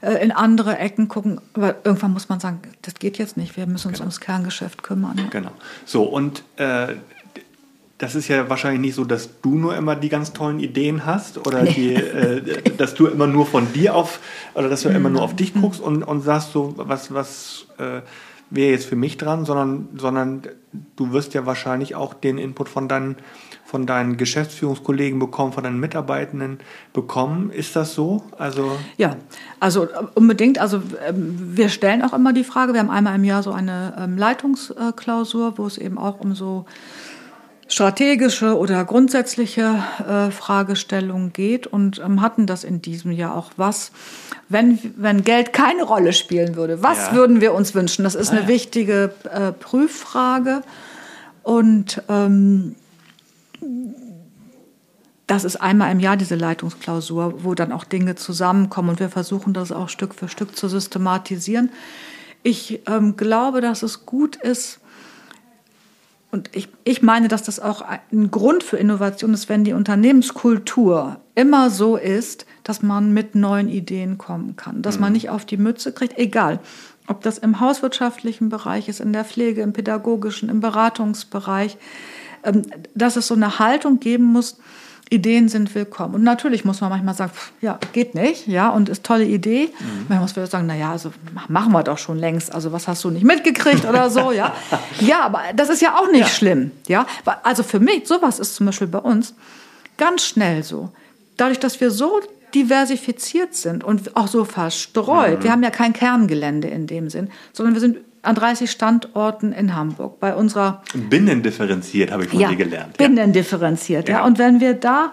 äh, 0.00 0.22
in 0.22 0.32
andere 0.32 0.78
Ecken 0.78 1.08
gucken. 1.08 1.40
Aber 1.54 1.76
irgendwann 1.84 2.12
muss 2.12 2.28
man 2.28 2.40
sagen, 2.40 2.60
das 2.82 2.94
geht 2.94 3.18
jetzt 3.18 3.36
nicht. 3.36 3.56
Wir 3.56 3.66
müssen 3.66 3.88
uns 3.88 3.98
genau. 3.98 4.04
ums 4.04 4.20
Kerngeschäft 4.20 4.82
kümmern. 4.82 5.28
Genau. 5.30 5.52
So, 5.84 6.02
und 6.02 6.42
äh, 6.56 6.94
das 7.98 8.14
ist 8.14 8.28
ja 8.28 8.50
wahrscheinlich 8.50 8.80
nicht 8.80 8.94
so, 8.94 9.04
dass 9.04 9.40
du 9.40 9.54
nur 9.54 9.76
immer 9.76 9.94
die 9.94 10.08
ganz 10.08 10.32
tollen 10.32 10.58
Ideen 10.58 11.06
hast 11.06 11.38
oder 11.46 11.62
nee. 11.62 11.72
die, 11.72 11.94
äh, 11.94 12.76
dass 12.76 12.94
du 12.94 13.06
immer 13.06 13.26
nur 13.26 13.46
von 13.46 13.72
dir 13.72 13.94
auf 13.94 14.20
oder 14.54 14.68
dass 14.68 14.82
du 14.82 14.88
immer 14.88 15.10
nur 15.10 15.22
auf 15.22 15.36
dich 15.36 15.54
guckst 15.54 15.80
und, 15.80 16.02
und 16.02 16.22
sagst 16.22 16.52
so, 16.52 16.74
was, 16.76 17.14
was 17.14 17.66
äh, 17.78 18.00
wäre 18.54 18.72
jetzt 18.72 18.86
für 18.86 18.96
mich 18.96 19.16
dran, 19.16 19.44
sondern, 19.44 19.88
sondern 19.96 20.42
du 20.96 21.12
wirst 21.12 21.34
ja 21.34 21.46
wahrscheinlich 21.46 21.94
auch 21.94 22.14
den 22.14 22.38
Input 22.38 22.68
von 22.68 22.88
deinen, 22.88 23.16
von 23.64 23.86
deinen 23.86 24.16
Geschäftsführungskollegen 24.16 25.18
bekommen, 25.18 25.52
von 25.52 25.64
deinen 25.64 25.80
Mitarbeitenden 25.80 26.58
bekommen. 26.92 27.50
Ist 27.50 27.76
das 27.76 27.94
so? 27.94 28.22
Also 28.38 28.78
ja, 28.96 29.16
also 29.60 29.88
unbedingt. 30.14 30.58
Also 30.58 30.82
ähm, 31.06 31.56
wir 31.56 31.68
stellen 31.68 32.02
auch 32.02 32.12
immer 32.12 32.32
die 32.32 32.44
Frage, 32.44 32.72
wir 32.72 32.80
haben 32.80 32.90
einmal 32.90 33.16
im 33.16 33.24
Jahr 33.24 33.42
so 33.42 33.52
eine 33.52 33.94
ähm, 33.98 34.16
Leitungsklausur, 34.16 35.58
wo 35.58 35.66
es 35.66 35.78
eben 35.78 35.98
auch 35.98 36.20
um 36.20 36.34
so 36.34 36.64
strategische 37.68 38.56
oder 38.56 38.84
grundsätzliche 38.84 39.82
äh, 40.06 40.30
Fragestellungen 40.30 41.32
geht 41.32 41.66
und 41.66 41.98
ähm, 41.98 42.20
hatten 42.20 42.46
das 42.46 42.64
in 42.64 42.82
diesem 42.82 43.12
Jahr 43.12 43.34
auch. 43.36 43.52
Was, 43.56 43.90
wenn, 44.48 44.78
wenn 44.96 45.24
Geld 45.24 45.52
keine 45.52 45.84
Rolle 45.84 46.12
spielen 46.12 46.56
würde, 46.56 46.82
was 46.82 47.08
ja. 47.08 47.14
würden 47.14 47.40
wir 47.40 47.54
uns 47.54 47.74
wünschen? 47.74 48.04
Das 48.04 48.14
ist 48.14 48.30
ah, 48.30 48.32
eine 48.32 48.42
ja. 48.42 48.48
wichtige 48.48 49.14
äh, 49.30 49.52
Prüffrage 49.52 50.62
und 51.42 52.02
ähm, 52.08 52.74
das 55.26 55.44
ist 55.44 55.56
einmal 55.56 55.90
im 55.90 56.00
Jahr 56.00 56.16
diese 56.16 56.34
Leitungsklausur, 56.34 57.44
wo 57.44 57.54
dann 57.54 57.72
auch 57.72 57.84
Dinge 57.84 58.14
zusammenkommen 58.14 58.90
und 58.90 59.00
wir 59.00 59.08
versuchen 59.08 59.54
das 59.54 59.72
auch 59.72 59.88
Stück 59.88 60.14
für 60.14 60.28
Stück 60.28 60.56
zu 60.56 60.68
systematisieren. 60.68 61.70
Ich 62.42 62.82
ähm, 62.86 63.16
glaube, 63.16 63.62
dass 63.62 63.82
es 63.82 64.04
gut 64.04 64.36
ist, 64.36 64.80
und 66.34 66.50
ich, 66.52 66.68
ich 66.82 67.00
meine, 67.00 67.28
dass 67.28 67.44
das 67.44 67.60
auch 67.60 67.80
ein 67.80 68.30
Grund 68.32 68.64
für 68.64 68.76
Innovation 68.76 69.32
ist, 69.32 69.48
wenn 69.48 69.62
die 69.62 69.72
Unternehmenskultur 69.72 71.20
immer 71.36 71.70
so 71.70 71.96
ist, 71.96 72.44
dass 72.64 72.82
man 72.82 73.12
mit 73.12 73.36
neuen 73.36 73.68
Ideen 73.68 74.18
kommen 74.18 74.56
kann, 74.56 74.82
dass 74.82 74.98
man 74.98 75.10
mhm. 75.10 75.14
nicht 75.14 75.30
auf 75.30 75.44
die 75.44 75.56
Mütze 75.56 75.92
kriegt, 75.92 76.18
egal, 76.18 76.58
ob 77.06 77.22
das 77.22 77.38
im 77.38 77.60
hauswirtschaftlichen 77.60 78.48
Bereich 78.48 78.88
ist, 78.88 78.98
in 78.98 79.12
der 79.12 79.24
Pflege, 79.24 79.62
im 79.62 79.72
pädagogischen, 79.72 80.48
im 80.48 80.58
Beratungsbereich, 80.58 81.76
ähm, 82.42 82.62
dass 82.96 83.14
es 83.14 83.28
so 83.28 83.34
eine 83.34 83.60
Haltung 83.60 84.00
geben 84.00 84.24
muss, 84.24 84.58
Ideen 85.10 85.48
sind 85.48 85.74
willkommen. 85.74 86.14
Und 86.14 86.22
natürlich 86.22 86.64
muss 86.64 86.80
man 86.80 86.90
manchmal 86.90 87.14
sagen, 87.14 87.32
ja, 87.60 87.78
geht 87.92 88.14
nicht, 88.14 88.46
ja, 88.46 88.70
und 88.70 88.88
ist 88.88 89.04
tolle 89.04 89.24
Idee. 89.24 89.68
Mhm. 89.78 90.06
Man 90.08 90.20
muss 90.20 90.34
wieder 90.34 90.46
sagen, 90.46 90.66
naja, 90.66 90.92
also 90.92 91.12
machen 91.48 91.72
wir 91.72 91.82
doch 91.82 91.98
schon 91.98 92.18
längst. 92.18 92.54
Also 92.54 92.72
was 92.72 92.88
hast 92.88 93.04
du 93.04 93.10
nicht 93.10 93.24
mitgekriegt 93.24 93.84
oder 93.84 94.10
so, 94.10 94.32
ja. 94.32 94.52
Ja, 95.00 95.20
aber 95.24 95.40
das 95.54 95.68
ist 95.68 95.82
ja 95.82 95.96
auch 95.96 96.10
nicht 96.10 96.20
ja. 96.20 96.26
schlimm, 96.26 96.70
ja. 96.88 97.06
Also 97.42 97.62
für 97.62 97.80
mich, 97.80 98.06
sowas 98.06 98.38
ist 98.38 98.54
zum 98.54 98.66
Beispiel 98.66 98.86
bei 98.86 98.98
uns 98.98 99.34
ganz 99.98 100.24
schnell 100.24 100.62
so. 100.62 100.90
Dadurch, 101.36 101.58
dass 101.58 101.80
wir 101.80 101.90
so 101.90 102.20
diversifiziert 102.54 103.54
sind 103.54 103.84
und 103.84 104.16
auch 104.16 104.28
so 104.28 104.44
verstreut. 104.44 105.40
Mhm. 105.40 105.44
Wir 105.44 105.52
haben 105.52 105.62
ja 105.62 105.70
kein 105.70 105.92
Kerngelände 105.92 106.68
in 106.68 106.86
dem 106.86 107.10
Sinn, 107.10 107.30
sondern 107.52 107.74
wir 107.74 107.80
sind 107.80 107.98
an 108.24 108.34
30 108.34 108.70
Standorten 108.70 109.52
in 109.52 109.74
Hamburg. 109.74 110.20
Bei 110.20 110.34
unserer 110.34 110.82
Binnendifferenziert 110.94 112.10
habe 112.10 112.24
ich 112.24 112.30
von 112.30 112.40
ja, 112.40 112.48
dir 112.48 112.56
gelernt. 112.56 112.96
Binnendifferenziert, 112.96 114.08
ja. 114.08 114.18
ja. 114.18 114.24
Und 114.24 114.38
wenn 114.38 114.60
wir 114.60 114.74
da 114.74 115.12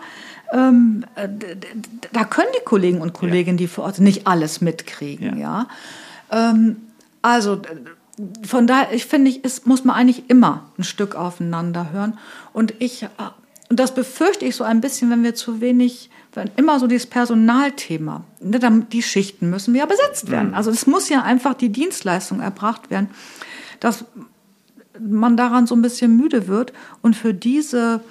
ähm, 0.53 1.05
da 2.12 2.24
können 2.26 2.49
die 2.59 2.64
Kollegen 2.66 3.01
und 3.01 3.14
Kolleginnen, 3.14 3.57
ja. 3.57 3.64
die 3.64 3.68
vor 3.68 3.86
Ort 3.86 3.95
sind, 3.95 4.03
nicht 4.03 4.28
alles 4.28 4.59
mitkriegen, 4.59 5.39
ja. 5.39 5.68
ja? 6.32 6.49
Ähm, 6.51 6.78
also 7.22 7.62
von 8.45 8.68
daher, 8.68 8.93
ich 8.93 9.05
finde, 9.05 9.32
es 9.43 9.66
muss 9.66 9.84
man 9.84 9.95
eigentlich 9.95 10.30
immer 10.30 10.66
ein 10.78 10.84
Stück 10.84 11.16
aufeinander 11.16 11.91
hören. 11.91 12.18
Und 12.53 12.74
ich, 12.80 13.07
und 13.70 13.80
das 13.80 13.93
befürchte 13.93 14.45
ich 14.45 14.55
so 14.55 14.64
ein 14.64 14.82
bisschen, 14.82 15.09
wenn 15.09 15.24
wir 15.24 15.36
zu 15.36 15.62
wenig 15.62 16.09
immer 16.56 16.80
so 16.80 16.88
dieses 16.88 17.08
Personalthema. 17.08 18.24
Ne, 18.40 18.60
die 18.92 19.04
Schichten 19.04 19.50
müssen 19.50 19.76
ja 19.76 19.86
besetzt 19.86 20.32
werden. 20.32 20.50
Mhm. 20.50 20.54
Also 20.54 20.72
es 20.72 20.88
muss 20.88 21.10
ja 21.10 21.24
einfach 21.24 21.54
die 21.54 21.70
Dienstleistung 21.70 22.40
erbracht 22.40 22.90
werden, 22.90 23.10
dass 23.80 24.06
man 25.00 25.38
daran 25.38 25.68
so 25.68 25.76
ein 25.76 25.82
bisschen 25.82 26.16
müde 26.16 26.48
wird 26.48 26.74
und 27.02 27.16
für 27.16 27.34
diese 27.34 28.02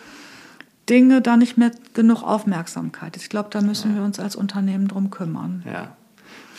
Dinge 0.88 1.22
da 1.22 1.36
nicht 1.36 1.56
mehr 1.56 1.70
genug 1.94 2.22
Aufmerksamkeit 2.22 3.16
ist. 3.16 3.22
Ich 3.22 3.28
glaube, 3.28 3.48
da 3.50 3.60
müssen 3.60 3.94
wir 3.94 4.02
uns 4.02 4.18
als 4.18 4.34
Unternehmen 4.34 4.88
drum 4.88 5.10
kümmern. 5.10 5.62
Ja. 5.64 5.96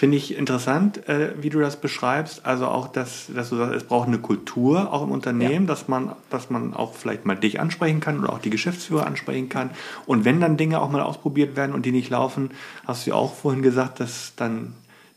Finde 0.01 0.17
ich 0.17 0.35
interessant, 0.35 1.07
äh, 1.07 1.35
wie 1.43 1.51
du 1.51 1.59
das 1.59 1.75
beschreibst. 1.75 2.43
Also 2.43 2.65
auch, 2.65 2.87
dass, 2.87 3.27
dass 3.35 3.49
du 3.49 3.57
sagst, 3.57 3.75
es 3.75 3.83
braucht 3.83 4.07
eine 4.07 4.17
Kultur 4.17 4.91
auch 4.91 5.03
im 5.03 5.11
Unternehmen, 5.11 5.67
ja. 5.67 5.67
dass, 5.67 5.87
man, 5.87 6.13
dass 6.31 6.49
man 6.49 6.73
auch 6.73 6.95
vielleicht 6.95 7.27
mal 7.27 7.35
dich 7.35 7.59
ansprechen 7.59 7.99
kann 7.99 8.17
oder 8.17 8.33
auch 8.33 8.39
die 8.39 8.49
Geschäftsführer 8.49 9.05
ansprechen 9.05 9.47
kann. 9.47 9.69
Und 10.07 10.25
wenn 10.25 10.41
dann 10.41 10.57
Dinge 10.57 10.81
auch 10.81 10.89
mal 10.89 11.01
ausprobiert 11.01 11.55
werden 11.55 11.75
und 11.75 11.85
die 11.85 11.91
nicht 11.91 12.09
laufen, 12.09 12.49
hast 12.87 13.05
du 13.05 13.11
ja 13.11 13.15
auch 13.15 13.35
vorhin 13.35 13.61
gesagt, 13.61 13.99
dass 13.99 14.33
dann 14.35 14.73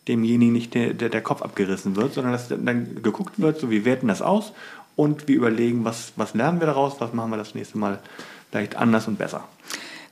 demjenigen 0.07 0.53
nicht 0.53 0.75
der, 0.75 0.93
der, 0.93 1.09
der 1.09 1.23
Kopf 1.23 1.41
abgerissen 1.41 1.97
wird, 1.97 2.13
sondern 2.13 2.35
dass 2.35 2.49
dann 2.49 3.03
geguckt 3.03 3.41
wird, 3.41 3.59
so 3.59 3.71
wie 3.71 3.87
werten 3.87 4.09
das 4.09 4.21
aus 4.21 4.53
und 4.97 5.29
wir 5.29 5.37
überlegen, 5.37 5.87
was, 5.87 6.13
was 6.17 6.35
lernen 6.35 6.61
wir 6.61 6.67
daraus, 6.67 7.01
was 7.01 7.15
machen 7.15 7.31
wir 7.31 7.39
das 7.39 7.55
nächste 7.55 7.79
Mal 7.79 8.01
vielleicht 8.51 8.77
anders 8.77 9.09
und 9.09 9.17
besser. 9.17 9.45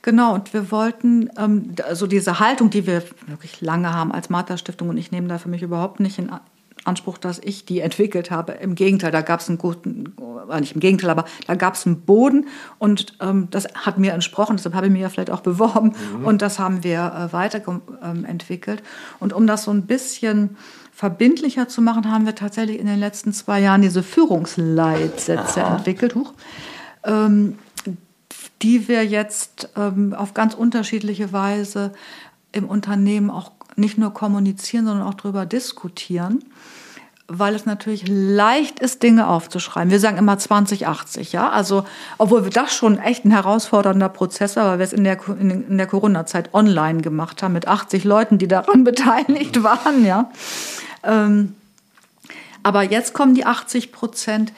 Genau, 0.03 0.33
und 0.33 0.53
wir 0.53 0.69
wollten 0.69 1.29
ähm, 1.37 1.75
also 1.87 2.07
diese 2.07 2.39
Haltung, 2.39 2.69
die 2.69 2.85
wir 2.85 3.03
wirklich 3.25 3.61
lange 3.61 3.93
haben 3.93 4.11
als 4.11 4.29
Martha 4.29 4.57
Stiftung, 4.57 4.89
und 4.89 4.97
ich 4.97 5.11
nehme 5.11 5.29
da 5.29 5.37
für 5.37 5.49
mich 5.49 5.61
überhaupt 5.61 6.01
nicht 6.01 6.19
in 6.19 6.29
Anspruch, 6.83 7.17
dass 7.17 7.39
ich 7.39 7.63
die 7.63 7.79
entwickelt 7.79 8.29
habe. 8.29 8.51
Im 8.51 8.75
Gegenteil, 8.75 9.11
da 9.11 9.21
gab 9.21 9.39
es 9.39 9.47
einen 9.47 9.57
guten, 9.57 10.13
äh, 10.51 10.59
nicht 10.59 10.73
im 10.73 10.81
Gegenteil, 10.81 11.09
aber 11.09 11.23
da 11.47 11.55
gab 11.55 11.75
es 11.75 11.85
einen 11.85 12.01
Boden 12.01 12.47
und 12.79 13.15
ähm, 13.21 13.47
das 13.49 13.65
hat 13.73 13.97
mir 13.97 14.11
entsprochen, 14.11 14.57
deshalb 14.57 14.75
habe 14.75 14.87
ich 14.87 14.91
mich 14.91 15.01
ja 15.01 15.07
vielleicht 15.07 15.31
auch 15.31 15.39
beworben 15.39 15.93
mhm. 16.17 16.25
und 16.25 16.41
das 16.41 16.59
haben 16.59 16.83
wir 16.83 17.29
äh, 17.29 17.33
weiterentwickelt. 17.33 18.79
Ähm, 18.79 19.15
und 19.21 19.31
um 19.31 19.47
das 19.47 19.63
so 19.63 19.71
ein 19.71 19.83
bisschen 19.83 20.57
verbindlicher 20.91 21.69
zu 21.69 21.81
machen, 21.81 22.11
haben 22.11 22.25
wir 22.25 22.35
tatsächlich 22.35 22.77
in 22.77 22.87
den 22.87 22.99
letzten 22.99 23.31
zwei 23.31 23.61
Jahren 23.61 23.81
diese 23.81 24.03
Führungsleitsätze 24.03 25.63
Aha. 25.63 25.77
entwickelt. 25.77 26.15
Huch. 26.15 26.33
Ähm, 27.05 27.57
die 28.63 28.87
wir 28.87 29.05
jetzt 29.05 29.69
ähm, 29.75 30.13
auf 30.13 30.33
ganz 30.33 30.53
unterschiedliche 30.53 31.33
Weise 31.33 31.91
im 32.53 32.65
Unternehmen 32.65 33.29
auch 33.29 33.51
nicht 33.75 33.97
nur 33.97 34.13
kommunizieren, 34.13 34.85
sondern 34.85 35.05
auch 35.07 35.15
darüber 35.15 35.45
diskutieren, 35.45 36.43
weil 37.27 37.55
es 37.55 37.65
natürlich 37.65 38.05
leicht 38.07 38.79
ist, 38.79 39.03
Dinge 39.03 39.27
aufzuschreiben. 39.27 39.91
Wir 39.91 39.99
sagen 39.99 40.17
immer 40.17 40.37
2080, 40.37 41.33
ja. 41.33 41.49
Also, 41.49 41.83
obwohl 42.17 42.43
wir 42.43 42.51
das 42.51 42.73
schon 42.73 42.99
echt 42.99 43.25
ein 43.25 43.31
herausfordernder 43.31 44.09
Prozess 44.09 44.55
war, 44.55 44.67
weil 44.67 44.79
wir 44.79 44.85
es 44.85 44.93
in 44.93 45.03
der, 45.03 45.17
in 45.27 45.77
der 45.77 45.87
Corona-Zeit 45.87 46.53
online 46.53 47.01
gemacht 47.01 47.43
haben 47.43 47.53
mit 47.53 47.67
80 47.67 48.03
Leuten, 48.03 48.37
die 48.37 48.47
daran 48.47 48.83
beteiligt 48.85 49.63
waren, 49.63 50.05
ja. 50.05 50.31
Ähm, 51.03 51.55
aber 52.61 52.83
jetzt 52.83 53.13
kommen 53.13 53.35
die 53.35 53.45
80 53.45 53.91
Prozent, 53.91 54.53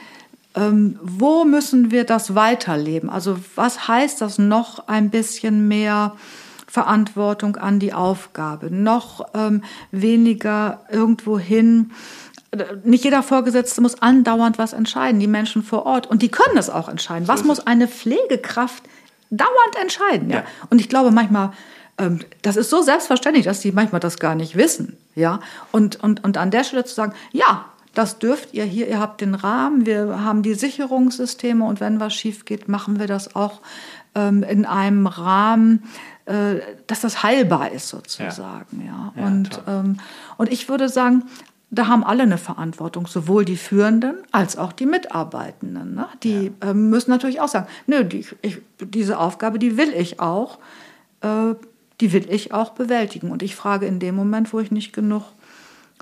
ähm, 0.55 0.99
wo 1.01 1.45
müssen 1.45 1.91
wir 1.91 2.05
das 2.05 2.35
weiterleben? 2.35 3.09
Also 3.09 3.37
was 3.55 3.87
heißt 3.87 4.21
das 4.21 4.37
noch 4.37 4.87
ein 4.87 5.09
bisschen 5.09 5.67
mehr 5.67 6.15
Verantwortung 6.75 7.55
an 7.55 7.79
die 7.79 7.93
Aufgabe, 7.93 8.69
noch 8.69 9.25
ähm, 9.33 9.63
weniger 9.91 10.81
irgendwohin. 10.91 11.91
Nicht 12.83 13.05
jeder 13.05 13.23
Vorgesetzte 13.23 13.79
muss 13.79 14.01
andauernd 14.01 14.57
was 14.57 14.73
entscheiden, 14.73 15.21
die 15.21 15.27
Menschen 15.27 15.63
vor 15.63 15.85
Ort. 15.85 16.05
Und 16.05 16.21
die 16.21 16.29
können 16.29 16.57
es 16.57 16.69
auch 16.69 16.89
entscheiden. 16.89 17.29
Was 17.29 17.45
muss 17.45 17.65
eine 17.65 17.87
Pflegekraft 17.87 18.83
dauernd 19.29 19.75
entscheiden? 19.81 20.29
Ja? 20.29 20.37
ja. 20.37 20.43
Und 20.69 20.81
ich 20.81 20.89
glaube 20.89 21.11
manchmal, 21.11 21.51
ähm, 21.97 22.19
das 22.41 22.57
ist 22.57 22.69
so 22.69 22.81
selbstverständlich, 22.81 23.45
dass 23.45 23.61
die 23.61 23.71
manchmal 23.71 24.01
das 24.01 24.19
gar 24.19 24.35
nicht 24.35 24.57
wissen. 24.57 24.97
Ja? 25.15 25.39
Und, 25.71 26.03
und, 26.03 26.25
und 26.25 26.37
an 26.37 26.51
der 26.51 26.65
Stelle 26.65 26.83
zu 26.83 26.93
sagen, 26.93 27.13
ja, 27.31 27.65
das 27.95 28.19
dürft 28.19 28.53
ihr 28.53 28.65
hier, 28.65 28.87
ihr 28.87 28.99
habt 28.99 29.21
den 29.21 29.33
Rahmen, 29.33 29.85
wir 29.85 30.23
haben 30.23 30.43
die 30.43 30.53
Sicherungssysteme 30.53 31.65
und 31.65 31.79
wenn 31.79 31.99
was 31.99 32.13
schief 32.13 32.45
geht, 32.45 32.67
machen 32.67 32.99
wir 32.99 33.07
das 33.07 33.35
auch 33.35 33.61
ähm, 34.13 34.43
in 34.43 34.65
einem 34.65 35.07
Rahmen, 35.07 35.83
äh, 36.25 36.55
dass 36.87 37.01
das 37.01 37.23
heilbar 37.23 37.71
ist 37.71 37.89
sozusagen. 37.89 38.85
Ja. 38.85 39.13
ja. 39.15 39.25
und, 39.25 39.61
ähm, 39.67 39.97
und 40.37 40.51
ich 40.51 40.69
würde 40.69 40.89
sagen, 40.89 41.23
da 41.71 41.87
haben 41.87 42.03
alle 42.03 42.23
eine 42.23 42.37
Verantwortung, 42.37 43.07
sowohl 43.07 43.45
die 43.45 43.57
Führenden 43.57 44.17
als 44.31 44.57
auch 44.57 44.71
die 44.71 44.85
Mitarbeitenden. 44.85 45.95
Ne? 45.95 46.07
Die 46.23 46.51
ja. 46.61 46.69
äh, 46.69 46.73
müssen 46.73 47.11
natürlich 47.11 47.41
auch 47.41 47.47
sagen, 47.47 47.67
nö, 47.87 48.03
die, 48.03 48.25
ich, 48.41 48.61
diese 48.79 49.19
Aufgabe, 49.19 49.59
die 49.59 49.77
will 49.77 49.93
ich 49.93 50.19
auch, 50.19 50.59
äh, 51.21 51.55
die 52.01 52.13
will 52.13 52.27
ich 52.29 52.53
auch 52.53 52.71
bewältigen. 52.71 53.31
Und 53.31 53.41
ich 53.41 53.55
frage 53.55 53.85
in 53.85 53.99
dem 53.99 54.15
Moment, 54.15 54.53
wo 54.53 54.59
ich 54.59 54.71
nicht 54.71 54.93
genug 54.93 55.23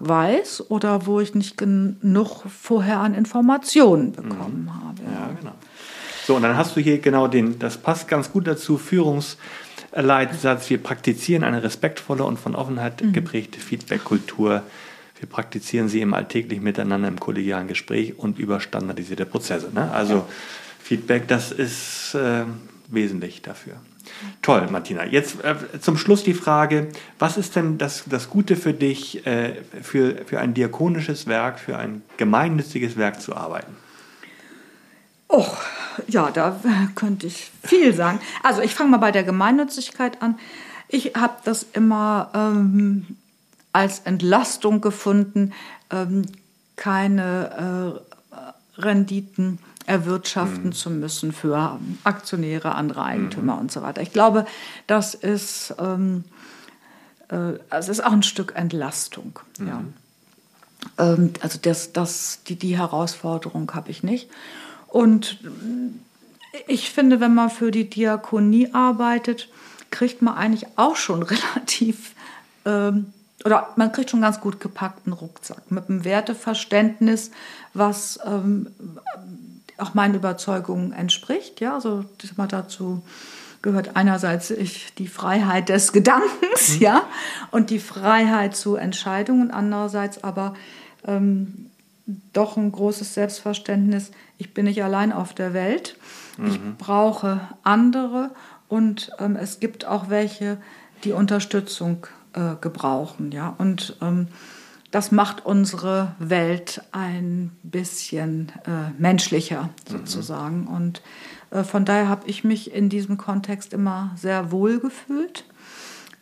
weiß 0.07 0.69
oder 0.69 1.05
wo 1.05 1.19
ich 1.19 1.35
nicht 1.35 1.57
genug 1.57 2.43
vorher 2.49 2.99
an 2.99 3.13
Informationen 3.13 4.11
bekommen 4.11 4.65
mhm. 4.65 4.73
habe. 4.73 5.01
Ja, 5.03 5.29
genau. 5.39 5.53
So, 6.25 6.35
und 6.35 6.43
dann 6.43 6.55
hast 6.55 6.75
du 6.75 6.81
hier 6.81 6.99
genau 6.99 7.27
den, 7.27 7.59
das 7.59 7.77
passt 7.77 8.07
ganz 8.07 8.31
gut 8.31 8.47
dazu, 8.47 8.77
Führungsleitsatz. 8.77 10.69
Wir 10.69 10.81
praktizieren 10.81 11.43
eine 11.43 11.63
respektvolle 11.63 12.23
und 12.23 12.39
von 12.39 12.55
Offenheit 12.55 13.01
mhm. 13.03 13.11
geprägte 13.13 13.59
Feedback-Kultur. 13.59 14.63
Wir 15.19 15.29
praktizieren 15.29 15.89
sie 15.89 16.01
im 16.01 16.13
alltäglichen 16.13 16.63
Miteinander, 16.63 17.07
im 17.07 17.19
kollegialen 17.19 17.67
Gespräch 17.67 18.17
und 18.17 18.39
über 18.39 18.59
standardisierte 18.59 19.25
Prozesse. 19.25 19.69
Ne? 19.73 19.91
Also 19.91 20.15
ja. 20.15 20.25
Feedback, 20.81 21.27
das 21.27 21.51
ist 21.51 22.15
äh, 22.15 22.43
wesentlich 22.89 23.41
dafür. 23.41 23.75
Toll, 24.41 24.67
Martina. 24.69 25.05
Jetzt 25.05 25.43
äh, 25.43 25.55
zum 25.79 25.97
Schluss 25.97 26.23
die 26.23 26.33
Frage, 26.33 26.89
was 27.19 27.37
ist 27.37 27.55
denn 27.55 27.77
das, 27.77 28.03
das 28.07 28.29
Gute 28.29 28.55
für 28.55 28.73
dich, 28.73 29.25
äh, 29.25 29.55
für, 29.81 30.25
für 30.25 30.39
ein 30.39 30.53
diakonisches 30.53 31.27
Werk, 31.27 31.59
für 31.59 31.77
ein 31.77 32.01
gemeinnütziges 32.17 32.97
Werk 32.97 33.21
zu 33.21 33.35
arbeiten? 33.35 33.75
Oh, 35.29 35.47
ja, 36.07 36.29
da 36.31 36.59
könnte 36.95 37.27
ich 37.27 37.51
viel 37.63 37.93
sagen. 37.93 38.19
Also 38.43 38.61
ich 38.61 38.75
fange 38.75 38.91
mal 38.91 38.97
bei 38.97 39.11
der 39.11 39.23
Gemeinnützigkeit 39.23 40.21
an. 40.21 40.37
Ich 40.87 41.15
habe 41.15 41.37
das 41.43 41.65
immer 41.73 42.29
ähm, 42.35 43.17
als 43.71 43.99
Entlastung 43.99 44.79
gefunden, 44.81 45.53
ähm, 45.89 46.23
keine 46.75 48.01
äh, 48.31 48.81
Renditen 48.81 49.59
erwirtschaften 49.85 50.67
mhm. 50.67 50.73
zu 50.73 50.89
müssen 50.89 51.33
für 51.33 51.79
Aktionäre, 52.03 52.75
andere 52.75 53.03
Eigentümer 53.03 53.55
mhm. 53.55 53.61
und 53.61 53.71
so 53.71 53.81
weiter. 53.81 54.01
Ich 54.01 54.13
glaube, 54.13 54.45
das 54.87 55.13
ist, 55.13 55.75
ähm, 55.79 56.23
äh, 57.29 57.53
es 57.69 57.89
ist 57.89 58.03
auch 58.03 58.11
ein 58.11 58.23
Stück 58.23 58.53
Entlastung. 58.55 59.39
Mhm. 59.59 59.67
Ja. 59.67 59.83
Ähm, 60.97 61.33
also 61.41 61.59
das, 61.61 61.93
das, 61.93 62.43
die, 62.47 62.55
die 62.55 62.77
Herausforderung 62.77 63.73
habe 63.73 63.91
ich 63.91 64.03
nicht. 64.03 64.29
Und 64.87 65.39
ich 66.67 66.91
finde, 66.91 67.19
wenn 67.19 67.33
man 67.33 67.49
für 67.49 67.71
die 67.71 67.89
Diakonie 67.89 68.69
arbeitet, 68.73 69.49
kriegt 69.89 70.21
man 70.21 70.35
eigentlich 70.35 70.67
auch 70.75 70.95
schon 70.95 71.23
relativ, 71.23 72.13
ähm, 72.65 73.13
oder 73.43 73.69
man 73.75 73.91
kriegt 73.91 74.09
schon 74.09 74.21
ganz 74.21 74.39
gut 74.39 74.59
gepackten 74.59 75.13
Rucksack 75.13 75.71
mit 75.71 75.89
einem 75.89 76.05
Werteverständnis, 76.05 77.31
was 77.73 78.19
ähm, 78.25 78.67
auch 79.77 79.93
meinen 79.93 80.15
Überzeugungen 80.15 80.93
entspricht. 80.93 81.61
Ja, 81.61 81.75
also 81.75 82.05
mal 82.37 82.47
dazu 82.47 83.03
gehört 83.61 83.95
einerseits 83.95 84.51
ich, 84.51 84.93
die 84.95 85.07
Freiheit 85.07 85.69
des 85.69 85.93
Gedankens, 85.93 86.75
mhm. 86.75 86.81
ja, 86.81 87.03
und 87.49 87.69
die 87.69 87.79
Freiheit 87.79 88.55
zu 88.55 88.75
Entscheidungen, 88.75 89.51
andererseits 89.51 90.23
aber 90.23 90.53
ähm, 91.07 91.71
doch 92.33 92.57
ein 92.57 92.71
großes 92.71 93.13
Selbstverständnis, 93.13 94.11
ich 94.37 94.53
bin 94.53 94.65
nicht 94.65 94.83
allein 94.83 95.13
auf 95.13 95.33
der 95.33 95.53
Welt, 95.53 95.95
mhm. 96.37 96.47
ich 96.47 96.59
brauche 96.77 97.39
andere 97.63 98.31
und 98.67 99.11
ähm, 99.19 99.37
es 99.37 99.59
gibt 99.59 99.85
auch 99.85 100.09
welche, 100.09 100.57
die 101.05 101.13
Unterstützung 101.13 102.05
äh, 102.33 102.55
gebrauchen. 102.59 103.31
Ja? 103.31 103.55
Und 103.57 103.95
ähm, 104.01 104.27
das 104.93 105.11
macht 105.11 105.43
unsere 105.43 106.13
Welt 106.19 106.83
ein 106.91 107.49
bisschen 107.63 108.51
äh, 108.67 108.91
menschlicher 108.99 109.71
sozusagen. 109.89 110.61
Mhm. 110.61 110.67
Und 110.67 111.01
äh, 111.49 111.63
von 111.63 111.83
daher 111.83 112.09
habe 112.09 112.29
ich 112.29 112.43
mich 112.43 112.71
in 112.71 112.89
diesem 112.89 113.17
Kontext 113.17 113.73
immer 113.73 114.11
sehr 114.15 114.51
wohl 114.51 114.79
gefühlt. 114.79 115.45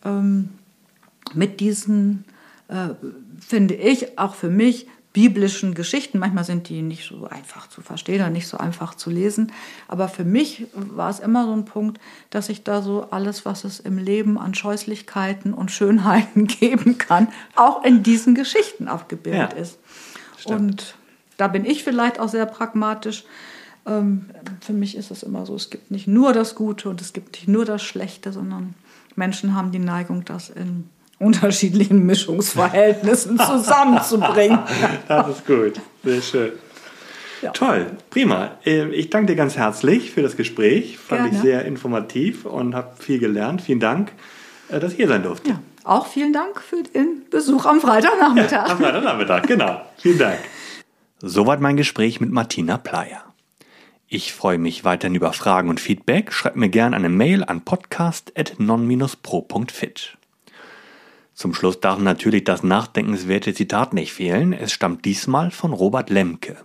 Ähm, 0.06 0.52
mit 1.34 1.60
diesen, 1.60 2.24
äh, 2.70 2.92
finde 3.46 3.74
ich, 3.74 4.18
auch 4.18 4.36
für 4.36 4.50
mich 4.50 4.88
biblischen 5.14 5.74
Geschichten. 5.74 6.20
Manchmal 6.20 6.44
sind 6.44 6.70
die 6.70 6.82
nicht 6.82 7.08
so 7.08 7.28
einfach 7.28 7.68
zu 7.68 7.82
verstehen 7.82 8.22
oder 8.22 8.30
nicht 8.30 8.48
so 8.48 8.58
einfach 8.58 8.96
zu 8.96 9.10
lesen. 9.10 9.52
Aber 9.88 10.08
für 10.08 10.24
mich 10.24 10.68
war 10.74 11.10
es 11.10 11.20
immer 11.20 11.46
so 11.46 11.54
ein 11.54 11.66
Punkt, 11.66 12.00
dass 12.30 12.50
ich 12.50 12.64
da 12.64 12.82
so 12.82 13.08
alles, 13.12 13.46
was 13.46 13.64
es 13.64 13.80
im 13.80 13.98
Leben 13.98 14.38
an 14.38 14.54
Scheußlichkeiten 14.54 15.54
und 15.54 15.72
Schönheiten 15.72 16.48
geben 16.60 16.98
kann, 16.98 17.28
auch 17.56 17.84
in 17.84 18.04
diesen 18.04 18.36
Geschichten 18.36 18.88
abgebildet 18.88 19.54
ja, 19.54 19.58
ist. 19.60 19.80
Stimmt. 20.38 20.60
Und 20.60 20.96
da 21.38 21.48
bin 21.48 21.66
ich 21.66 21.84
vielleicht 21.84 22.20
auch 22.20 22.30
sehr 22.30 22.46
pragmatisch. 22.46 23.26
Ähm, 23.86 24.30
für 24.62 24.74
mich 24.74 24.96
ist 24.96 25.12
es 25.12 25.24
immer 25.24 25.46
so, 25.46 25.56
es 25.56 25.70
gibt 25.70 25.92
nicht 25.92 26.08
nur 26.08 26.34
das 26.34 26.56
Gute 26.56 26.90
und 26.90 27.02
es 27.02 27.14
gibt 27.14 27.34
nicht 27.34 27.48
nur 27.48 27.66
das 27.66 27.84
Schlechte, 27.84 28.32
sondern 28.32 28.76
Menschen 29.16 29.56
haben 29.56 29.72
die 29.72 29.80
Neigung, 29.80 30.24
das 30.24 30.50
in 30.50 30.90
unterschiedlichen 31.22 32.06
Mischungsverhältnissen 32.06 33.40
zusammenzubringen. 33.40 34.60
das 35.08 35.30
ist 35.30 35.48
gut, 35.48 35.80
sehr 36.04 36.22
schön. 36.22 36.52
Ja. 37.42 37.52
Toll, 37.52 37.92
prima. 38.10 38.58
Äh, 38.66 38.88
ich 38.90 39.10
danke 39.10 39.34
dir 39.34 39.36
ganz 39.36 39.58
herzlich 39.58 40.12
für 40.12 40.22
das 40.22 40.38
Gespräch. 40.38 40.98
Fand 40.98 41.24
Gerne. 41.24 41.36
ich 41.36 41.42
sehr 41.42 41.66
informativ 41.66 42.46
und 42.46 42.76
habe 42.76 42.92
viel 43.00 43.20
gelernt. 43.20 43.62
Vielen 43.62 43.80
Dank, 43.80 44.12
äh, 44.70 44.80
dass 44.80 44.92
ich 44.92 44.98
hier 44.98 45.08
sein 45.08 45.24
durfte. 45.24 45.50
Ja, 45.50 45.60
auch 45.84 46.06
vielen 46.08 46.34
Dank 46.34 46.62
für 46.62 46.84
den 46.84 47.24
Besuch 47.32 47.66
am 47.66 47.82
Freitagnachmittag. 47.82 48.52
Ja, 48.52 48.66
am 48.74 48.78
Freitagnachmittag, 48.78 49.42
genau. 49.44 49.82
Vielen 49.98 50.20
Dank. 50.20 50.38
Soweit 51.20 51.62
mein 51.62 51.78
Gespräch 51.78 52.22
mit 52.22 52.32
Martina 52.32 52.78
Pleyer. 52.78 53.24
Ich 54.08 54.34
freue 54.34 54.58
mich 54.58 54.84
weiterhin 54.84 55.16
über 55.16 55.32
Fragen 55.34 55.70
und 55.70 55.80
Feedback. 55.80 56.34
Schreibt 56.34 56.58
mir 56.58 56.70
gerne 56.70 56.96
eine 56.96 57.10
Mail 57.10 57.44
an 57.44 57.62
podcast.non-pro.fit. 57.62 60.18
Zum 61.42 61.56
Schluss 61.56 61.80
darf 61.80 61.98
natürlich 61.98 62.44
das 62.44 62.62
nachdenkenswerte 62.62 63.56
Zitat 63.56 63.96
nicht 63.96 64.14
fehlen. 64.14 64.54
Es 64.54 64.72
stammt 64.72 65.06
diesmal 65.06 65.50
von 65.50 65.74
Robert 65.74 66.12
Lemke. 66.12 66.56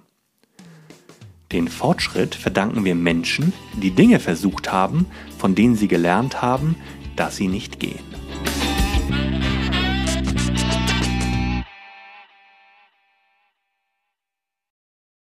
Den 1.51 1.69
Fortschritt 1.69 2.35
verdanken 2.35 2.85
wir 2.85 2.95
Menschen, 2.95 3.55
die 3.73 3.93
Dinge 3.93 4.21
versucht 4.21 4.71
haben, 4.71 5.07
von 5.39 5.55
denen 5.55 5.77
sie 5.77 5.89
gelernt 5.89 6.43
haben, 6.43 6.77
dass 7.17 7.37
sie 7.37 7.49
nicht 7.49 7.81
gehen. 7.81 8.05